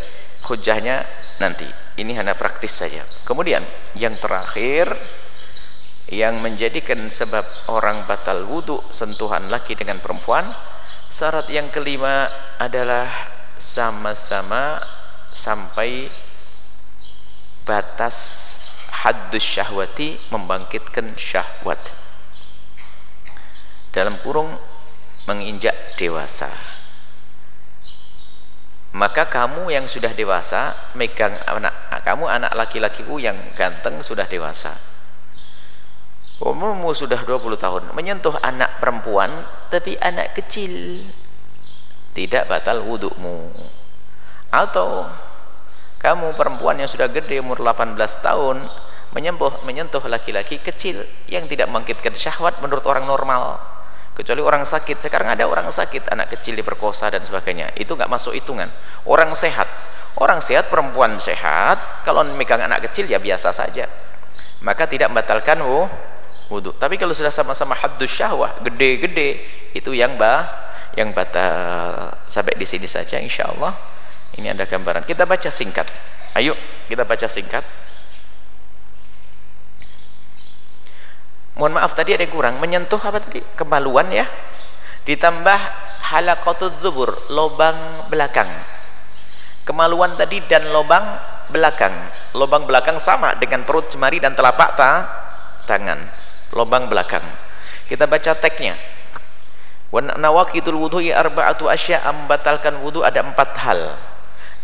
hujahnya 0.48 1.04
nanti. 1.38 1.68
Ini 1.98 2.14
hanya 2.14 2.32
praktis 2.38 2.78
saja. 2.78 3.02
Kemudian 3.26 3.60
yang 3.98 4.14
terakhir 4.16 4.94
yang 6.08 6.40
menjadikan 6.40 6.96
sebab 7.12 7.44
orang 7.68 8.00
batal 8.08 8.48
wudhu 8.48 8.80
sentuhan 8.88 9.44
laki 9.52 9.76
dengan 9.76 10.00
perempuan 10.00 10.46
syarat 11.12 11.44
yang 11.52 11.68
kelima 11.68 12.24
adalah 12.56 13.10
sama-sama 13.58 14.80
sampai 15.28 16.08
batas 17.68 18.16
haddus 19.04 19.44
syahwati 19.44 20.16
membangkitkan 20.32 21.12
syahwat. 21.18 21.82
Dalam 23.92 24.16
kurung 24.22 24.54
menginjak 25.26 25.98
dewasa 26.00 26.48
maka 28.96 29.28
kamu 29.28 29.68
yang 29.68 29.84
sudah 29.84 30.16
dewasa 30.16 30.72
megang 30.96 31.34
anak 31.44 31.88
kamu 32.08 32.24
anak 32.24 32.56
laki-lakiku 32.56 33.20
yang 33.20 33.36
ganteng 33.52 34.00
sudah 34.00 34.24
dewasa. 34.24 34.72
Umurmu 36.40 36.96
sudah 36.96 37.20
20 37.20 37.60
tahun. 37.60 37.92
Menyentuh 37.92 38.32
anak 38.40 38.80
perempuan 38.80 39.28
tapi 39.68 40.00
anak 40.00 40.32
kecil. 40.32 41.04
Tidak 42.16 42.48
batal 42.48 42.80
wudukmu. 42.80 43.52
Atau 44.48 45.04
kamu 46.00 46.32
perempuan 46.32 46.80
yang 46.80 46.88
sudah 46.88 47.12
gede 47.12 47.44
umur 47.44 47.60
18 47.60 47.92
tahun 48.24 48.64
menyentuh 49.12 49.52
menyentuh 49.68 50.00
laki-laki 50.08 50.56
kecil 50.64 51.04
yang 51.28 51.44
tidak 51.44 51.68
membangkitkan 51.68 52.16
syahwat 52.16 52.56
menurut 52.64 52.88
orang 52.88 53.04
normal 53.04 53.60
kecuali 54.18 54.42
orang 54.42 54.66
sakit. 54.66 54.98
Sekarang 54.98 55.30
ada 55.30 55.46
orang 55.46 55.70
sakit 55.70 56.10
anak 56.10 56.34
kecil 56.34 56.58
diperkosa 56.58 57.14
dan 57.14 57.22
sebagainya. 57.22 57.70
Itu 57.78 57.94
nggak 57.94 58.10
masuk 58.10 58.34
hitungan. 58.34 58.66
Orang 59.06 59.30
sehat. 59.38 59.70
Orang 60.18 60.42
sehat 60.42 60.66
perempuan 60.66 61.22
sehat. 61.22 62.02
Kalau 62.02 62.26
megang 62.34 62.58
anak 62.58 62.90
kecil 62.90 63.06
ya 63.06 63.22
biasa 63.22 63.54
saja. 63.54 63.86
Maka 64.66 64.90
tidak 64.90 65.14
membatalkan 65.14 65.62
wudhu 66.50 66.74
tapi 66.74 66.98
kalau 66.98 67.12
sudah 67.14 67.30
sama-sama 67.30 67.76
haddus 67.76 68.08
syahwah 68.08 68.56
gede-gede 68.64 69.38
itu 69.76 69.94
yang 69.94 70.18
bah 70.18 70.50
yang 70.98 71.14
batal. 71.14 72.10
Sampai 72.26 72.58
di 72.58 72.66
sini 72.66 72.90
saja 72.90 73.22
insya 73.22 73.46
Allah. 73.46 73.70
Ini 74.34 74.50
ada 74.58 74.66
gambaran. 74.66 75.06
Kita 75.06 75.22
baca 75.30 75.46
singkat. 75.46 75.86
Ayo 76.34 76.58
kita 76.90 77.06
baca 77.06 77.30
singkat 77.30 77.62
mohon 81.58 81.76
maaf 81.76 81.92
tadi 81.92 82.14
ada 82.14 82.24
yang 82.24 82.32
kurang. 82.32 82.62
Menyentuh 82.62 82.98
apa 83.02 83.18
tadi? 83.18 83.42
Kemaluan 83.58 84.08
ya? 84.14 84.24
Ditambah 85.04 85.60
halaqatul 86.14 86.72
zubur 86.80 87.10
lobang 87.34 87.76
belakang. 88.08 88.48
Kemaluan 89.66 90.14
tadi 90.16 90.40
dan 90.46 90.64
lobang 90.72 91.04
belakang. 91.52 91.92
Lobang 92.32 92.64
belakang 92.64 92.96
sama 93.02 93.36
dengan 93.36 93.66
perut 93.66 93.90
jemari 93.90 94.22
dan 94.22 94.32
telapak 94.32 94.78
ta 94.78 95.04
tangan. 95.68 95.98
Lobang 96.56 96.88
belakang. 96.88 97.24
Kita 97.90 98.08
baca 98.08 98.32
teksnya 98.32 98.78
wa 99.88 100.04
nawaqitul 100.04 100.76
wudhu'i 100.76 101.16
arba'atu 101.16 101.64
asya 101.68 102.04
membatalkan 102.12 102.76
wudu 102.84 103.00
ada 103.04 103.24
empat 103.24 103.50
hal. 103.64 103.80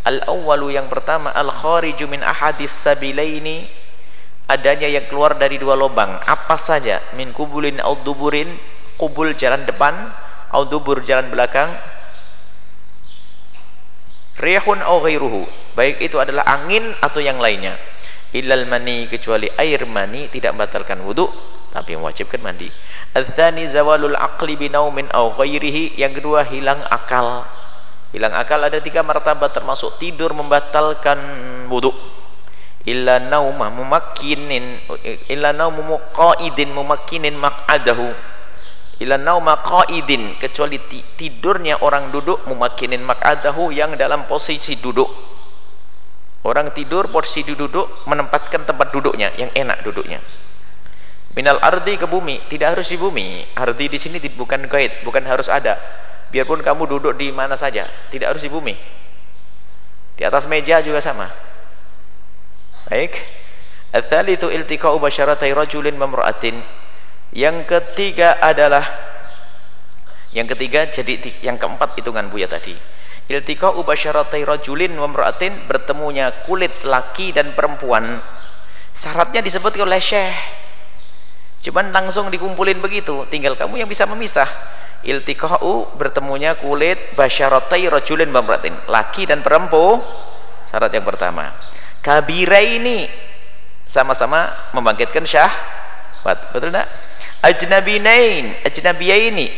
Al 0.05 0.21
awwalu 0.29 0.77
yang 0.77 0.85
pertama 0.93 1.33
al 1.33 1.49
khariju 1.49 2.05
min 2.13 2.21
ahadis 2.21 2.69
sabilaini 2.69 3.65
adanya 4.45 4.89
yang 4.89 5.05
keluar 5.09 5.37
dari 5.41 5.57
dua 5.57 5.77
lubang 5.77 6.21
apa 6.25 6.57
saja? 6.61 7.01
Min 7.17 7.33
kubulin 7.33 7.81
au 7.81 7.97
duburin 8.05 8.49
kubul 9.01 9.33
jalan 9.35 9.65
depan 9.65 9.95
au 10.53 10.69
dubur 10.69 11.01
jalan 11.01 11.29
belakang. 11.33 11.71
Rihun 14.35 14.83
au 14.85 15.01
ghairuhu. 15.01 15.43
Baik 15.79 16.03
itu 16.03 16.19
adalah 16.19 16.45
angin 16.45 16.85
atau 17.01 17.23
yang 17.23 17.39
lainnya. 17.39 17.75
Illal 18.35 18.67
mani 18.67 19.07
kecuali 19.07 19.47
air 19.63 19.87
mani 19.87 20.27
tidak 20.27 20.59
membatalkan 20.59 20.99
wudu 21.07 21.31
tapi 21.71 21.95
mewajibkan 21.95 22.43
mandi. 22.43 22.67
Adzani 23.15 23.63
zawalul 23.71 24.19
aqli 24.19 24.59
binaumin 24.59 25.07
au 25.15 25.31
ghairihi. 25.33 25.95
Yang 25.97 26.23
kedua 26.23 26.43
hilang 26.51 26.83
akal. 26.91 27.47
Hilang 28.11 28.35
akal 28.35 28.63
ada 28.63 28.79
tiga 28.83 29.07
martabat 29.07 29.55
termasuk 29.55 29.99
tidur 30.03 30.35
membatalkan 30.35 31.19
wudu 31.71 31.95
illa 32.85 33.17
nauma 33.17 33.73
mumakkinin 33.73 34.77
illa 35.33 35.57
naumu 35.57 35.97
qaidin 36.13 36.73
mumakkinin 36.73 37.33
maq'adahu. 37.37 38.13
Illa 39.03 39.17
nauma 39.19 39.59
qaidin 39.59 40.37
kecuali 40.39 40.79
tidurnya 41.17 41.81
orang 41.81 42.13
duduk 42.13 42.45
mumakkinin 42.45 43.01
maq'adahu 43.03 43.73
yang 43.73 43.97
dalam 43.97 44.29
posisi 44.29 44.77
duduk. 44.77 45.09
Orang 46.45 46.77
tidur 46.77 47.09
posisi 47.09 47.57
duduk 47.57 48.05
menempatkan 48.05 48.69
tempat 48.69 48.93
duduknya 48.93 49.33
yang 49.41 49.49
enak 49.57 49.81
duduknya. 49.81 50.21
Minal 51.35 51.59
ardi 51.65 51.97
ke 51.97 52.05
bumi 52.05 52.37
tidak 52.53 52.77
harus 52.79 52.93
di 52.93 53.01
bumi. 53.01 53.43
Ardi 53.57 53.89
di 53.89 53.97
sini 53.97 54.21
bukan 54.21 54.69
gaid 54.69 55.03
bukan 55.09 55.25
harus 55.25 55.49
ada. 55.49 55.81
Biarpun 56.29 56.61
kamu 56.61 56.85
duduk 56.85 57.17
di 57.17 57.33
mana 57.33 57.57
saja 57.57 57.89
tidak 58.13 58.37
harus 58.37 58.45
di 58.45 58.53
bumi. 58.53 58.77
Di 60.15 60.23
atas 60.23 60.47
meja 60.47 60.79
juga 60.85 61.01
sama 61.01 61.54
baik. 62.89 63.17
Al-thalithu 63.95 64.51
iltiqa'u 64.51 64.99
basyaratai 64.99 65.55
rajulin 65.55 65.95
mamra'atin 65.95 66.59
yang 67.31 67.63
ketiga 67.63 68.43
adalah 68.43 68.83
yang 70.35 70.51
ketiga 70.51 70.91
jadi 70.91 71.15
yang 71.47 71.55
keempat 71.55 71.95
hitungan 71.95 72.27
Buya 72.27 72.51
tadi. 72.51 72.75
Iltiqa'u 73.31 73.81
basyaratai 73.87 74.43
rajulin 74.43 74.99
mamra'atin 74.99 75.71
bertemunya 75.71 76.35
kulit 76.45 76.75
laki 76.83 77.31
dan 77.31 77.55
perempuan. 77.55 78.19
Syaratnya 78.91 79.41
disebut 79.43 79.79
oleh 79.79 80.03
syekh. 80.03 80.35
Cuman 81.63 81.95
langsung 81.95 82.29
dikumpulin 82.29 82.83
begitu 82.83 83.25
tinggal 83.31 83.55
kamu 83.55 83.87
yang 83.87 83.89
bisa 83.89 84.05
memisah. 84.11 84.51
Iltiqa'u 85.07 85.95
bertemunya 85.95 86.59
kulit 86.59 87.15
basyaratai 87.15 87.87
rajulin 87.89 88.29
mamra'atin 88.29 88.75
laki 88.91 89.31
dan 89.31 89.45
perempuan 89.45 90.01
syarat 90.75 90.91
yang 90.91 91.07
pertama 91.07 91.55
kabira 92.05 92.61
ini 92.61 93.09
sama-sama 93.89 94.53
membangkitkan 94.77 95.25
syahwat. 95.25 96.53
Betul 96.53 96.69
tak? 96.69 96.85
Ajnabinain. 97.41 98.53
Ajnabiyaini. 98.61 99.49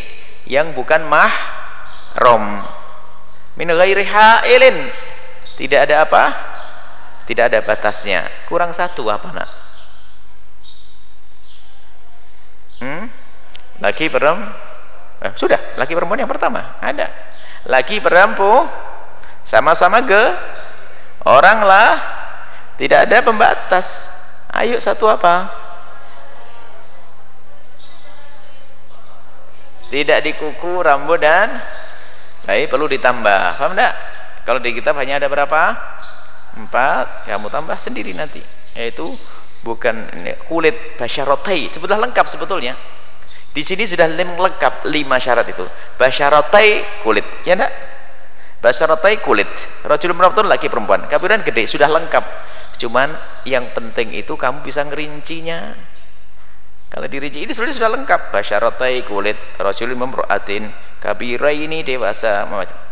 Yang 0.47 0.79
bukan 0.79 1.03
mahram. 1.11 2.63
Min 3.59 3.69
ghairi 3.75 4.07
hailin. 4.07 4.87
Tidak 5.59 5.91
ada 5.91 6.07
apa? 6.07 6.25
Tidak 7.27 7.51
ada 7.51 7.59
batasnya. 7.67 8.23
Kurang 8.47 8.71
satu 8.71 9.11
apa 9.11 9.29
nak? 9.35 9.51
Hmm? 12.77 13.09
laki 13.81 14.13
perempuan 14.13 14.53
eh, 15.25 15.33
sudah. 15.35 15.59
Laki 15.81 15.97
perempuan 15.97 16.23
yang 16.23 16.31
pertama. 16.31 16.79
Ada. 16.79 17.09
Laki 17.67 17.99
perempuan 17.99 18.71
sama-sama 19.43 20.05
ke? 20.07 20.23
Orang 21.27 21.67
lah 21.67 21.99
tidak 22.77 23.09
ada 23.09 23.25
pembatas. 23.25 24.13
Ayo 24.53 24.77
satu 24.77 25.09
apa? 25.09 25.49
Tidak 29.89 30.19
dikuku 30.21 30.85
rambut 30.85 31.21
dan 31.21 31.49
baik 32.45 32.69
perlu 32.69 32.85
ditambah. 32.85 33.57
Paham 33.57 33.73
enggak? 33.73 33.95
Kalau 34.45 34.61
di 34.61 34.77
kitab 34.77 34.95
hanya 35.01 35.17
ada 35.17 35.29
berapa? 35.33 35.73
Empat. 36.61 37.29
Kamu 37.33 37.49
tambah 37.49 37.77
sendiri 37.81 38.13
nanti. 38.13 38.45
Yaitu 38.77 39.09
bukan 39.65 39.97
kulit 40.45 41.01
basyarotai. 41.01 41.73
Sebetulnya 41.73 42.13
lengkap 42.13 42.27
sebetulnya. 42.29 42.77
Di 43.57 43.65
sini 43.65 43.89
sudah 43.89 44.05
lengkap 44.05 44.85
lima 44.93 45.17
syarat 45.17 45.49
itu. 45.49 45.65
Basyarotai 45.97 47.01
kulit. 47.01 47.25
Ya 47.49 47.57
enggak 47.57 47.96
basyarotai 48.67 49.23
kulit. 49.23 49.47
Rajul 49.87 50.11
merawatun 50.11 50.51
laki 50.51 50.67
perempuan. 50.67 51.07
Kabiran 51.07 51.47
gede 51.47 51.71
sudah 51.71 51.87
lengkap. 51.87 52.27
Cuman 52.83 53.07
yang 53.47 53.63
penting 53.71 54.11
itu 54.11 54.35
kamu 54.35 54.67
bisa 54.67 54.83
ngerincinya. 54.83 55.71
Kalau 56.91 57.07
dirinci 57.07 57.47
ini 57.47 57.55
sebenarnya 57.55 57.79
sudah 57.79 57.91
lengkap. 57.95 58.35
Basyarotai 58.35 59.07
kulit 59.07 59.39
rajul 59.63 59.95
memroatin. 59.95 60.67
Kabira 60.99 61.55
ini 61.55 61.87
dewasa 61.87 62.43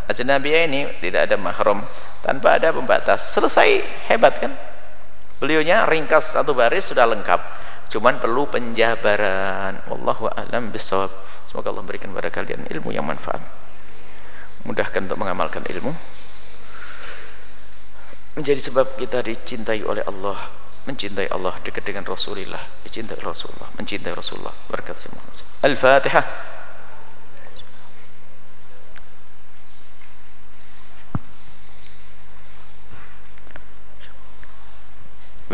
ajnabiyah 0.06 0.70
ini 0.70 0.86
tidak 1.02 1.26
ada 1.26 1.34
mahram 1.34 1.82
tanpa 2.22 2.54
ada 2.54 2.70
pembatas. 2.70 3.34
Selesai 3.34 3.82
hebat 4.06 4.38
kan? 4.38 4.54
Beliaunya 5.42 5.82
ringkas 5.90 6.38
satu 6.38 6.54
baris 6.54 6.86
sudah 6.86 7.10
lengkap. 7.10 7.42
Cuman 7.90 8.22
perlu 8.22 8.46
penjabaran. 8.46 9.82
Wallahu 9.90 10.30
a'lam 10.30 10.70
bissawab 10.70 11.10
semoga 11.50 11.74
Allah 11.74 11.82
memberikan 11.82 12.14
kepada 12.14 12.30
kalian 12.30 12.66
ilmu 12.70 12.94
yang 12.94 13.06
manfaat 13.06 13.63
mudahkan 14.64 15.06
untuk 15.08 15.20
mengamalkan 15.20 15.62
ilmu. 15.68 15.92
Menjadi 18.34 18.60
sebab 18.72 18.98
kita 18.98 19.22
dicintai 19.22 19.86
oleh 19.86 20.02
Allah 20.04 20.50
mencintai 20.84 21.32
Allah 21.32 21.56
dekat 21.64 21.80
dengan 21.88 22.04
Rasulullah 22.04 22.60
dicintai 22.84 23.16
Rasulullah 23.24 23.72
mencintai 23.80 24.12
Rasulullah. 24.12 24.52
Berkat 24.68 25.00
semua. 25.00 25.22
Al-Fatihah 25.64 26.24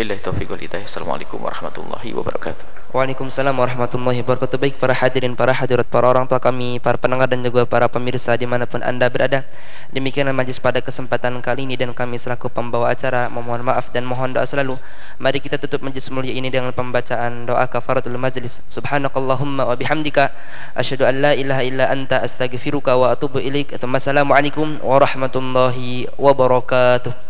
Billahi 0.01 0.17
taufiq 0.17 0.49
wal 0.49 0.65
hidayah. 0.65 0.89
Assalamualaikum 0.89 1.37
warahmatullahi 1.45 2.17
wabarakatuh. 2.17 2.97
Waalaikumsalam 2.97 3.53
warahmatullahi 3.53 4.25
wabarakatuh. 4.25 4.57
Baik 4.57 4.81
para 4.81 4.97
hadirin, 4.97 5.37
para 5.37 5.53
hadirat, 5.53 5.85
para 5.93 6.09
orang 6.09 6.25
tua 6.25 6.41
kami, 6.41 6.81
para 6.81 6.97
pendengar 6.97 7.29
dan 7.29 7.45
juga 7.45 7.69
para 7.69 7.85
pemirsa 7.85 8.33
di 8.33 8.49
mana 8.49 8.65
pun 8.65 8.81
anda 8.81 9.13
berada. 9.13 9.45
Demikianlah 9.93 10.33
majlis 10.33 10.57
pada 10.57 10.81
kesempatan 10.81 11.37
kali 11.45 11.69
ini 11.69 11.77
dan 11.77 11.93
kami 11.93 12.17
selaku 12.17 12.49
pembawa 12.49 12.97
acara 12.97 13.29
memohon 13.29 13.61
maaf 13.61 13.93
dan 13.93 14.09
mohon 14.09 14.33
doa 14.33 14.49
selalu. 14.49 14.81
Mari 15.21 15.37
kita 15.37 15.61
tutup 15.61 15.85
majlis 15.85 16.09
mulia 16.09 16.33
ini 16.33 16.49
dengan 16.49 16.73
pembacaan 16.73 17.45
doa 17.45 17.69
kafaratul 17.69 18.17
majlis. 18.17 18.65
Subhanakallahumma 18.73 19.69
wa 19.69 19.77
bihamdika 19.77 20.33
asyhadu 20.81 21.05
an 21.05 21.21
la 21.21 21.37
ilaha 21.37 21.61
illa 21.61 21.93
anta 21.93 22.25
astaghfiruka 22.25 22.97
wa 22.97 23.13
atubu 23.13 23.37
ilaik. 23.37 23.77
Assalamualaikum 23.77 24.81
warahmatullahi 24.81 26.09
wabarakatuh. 26.17 27.30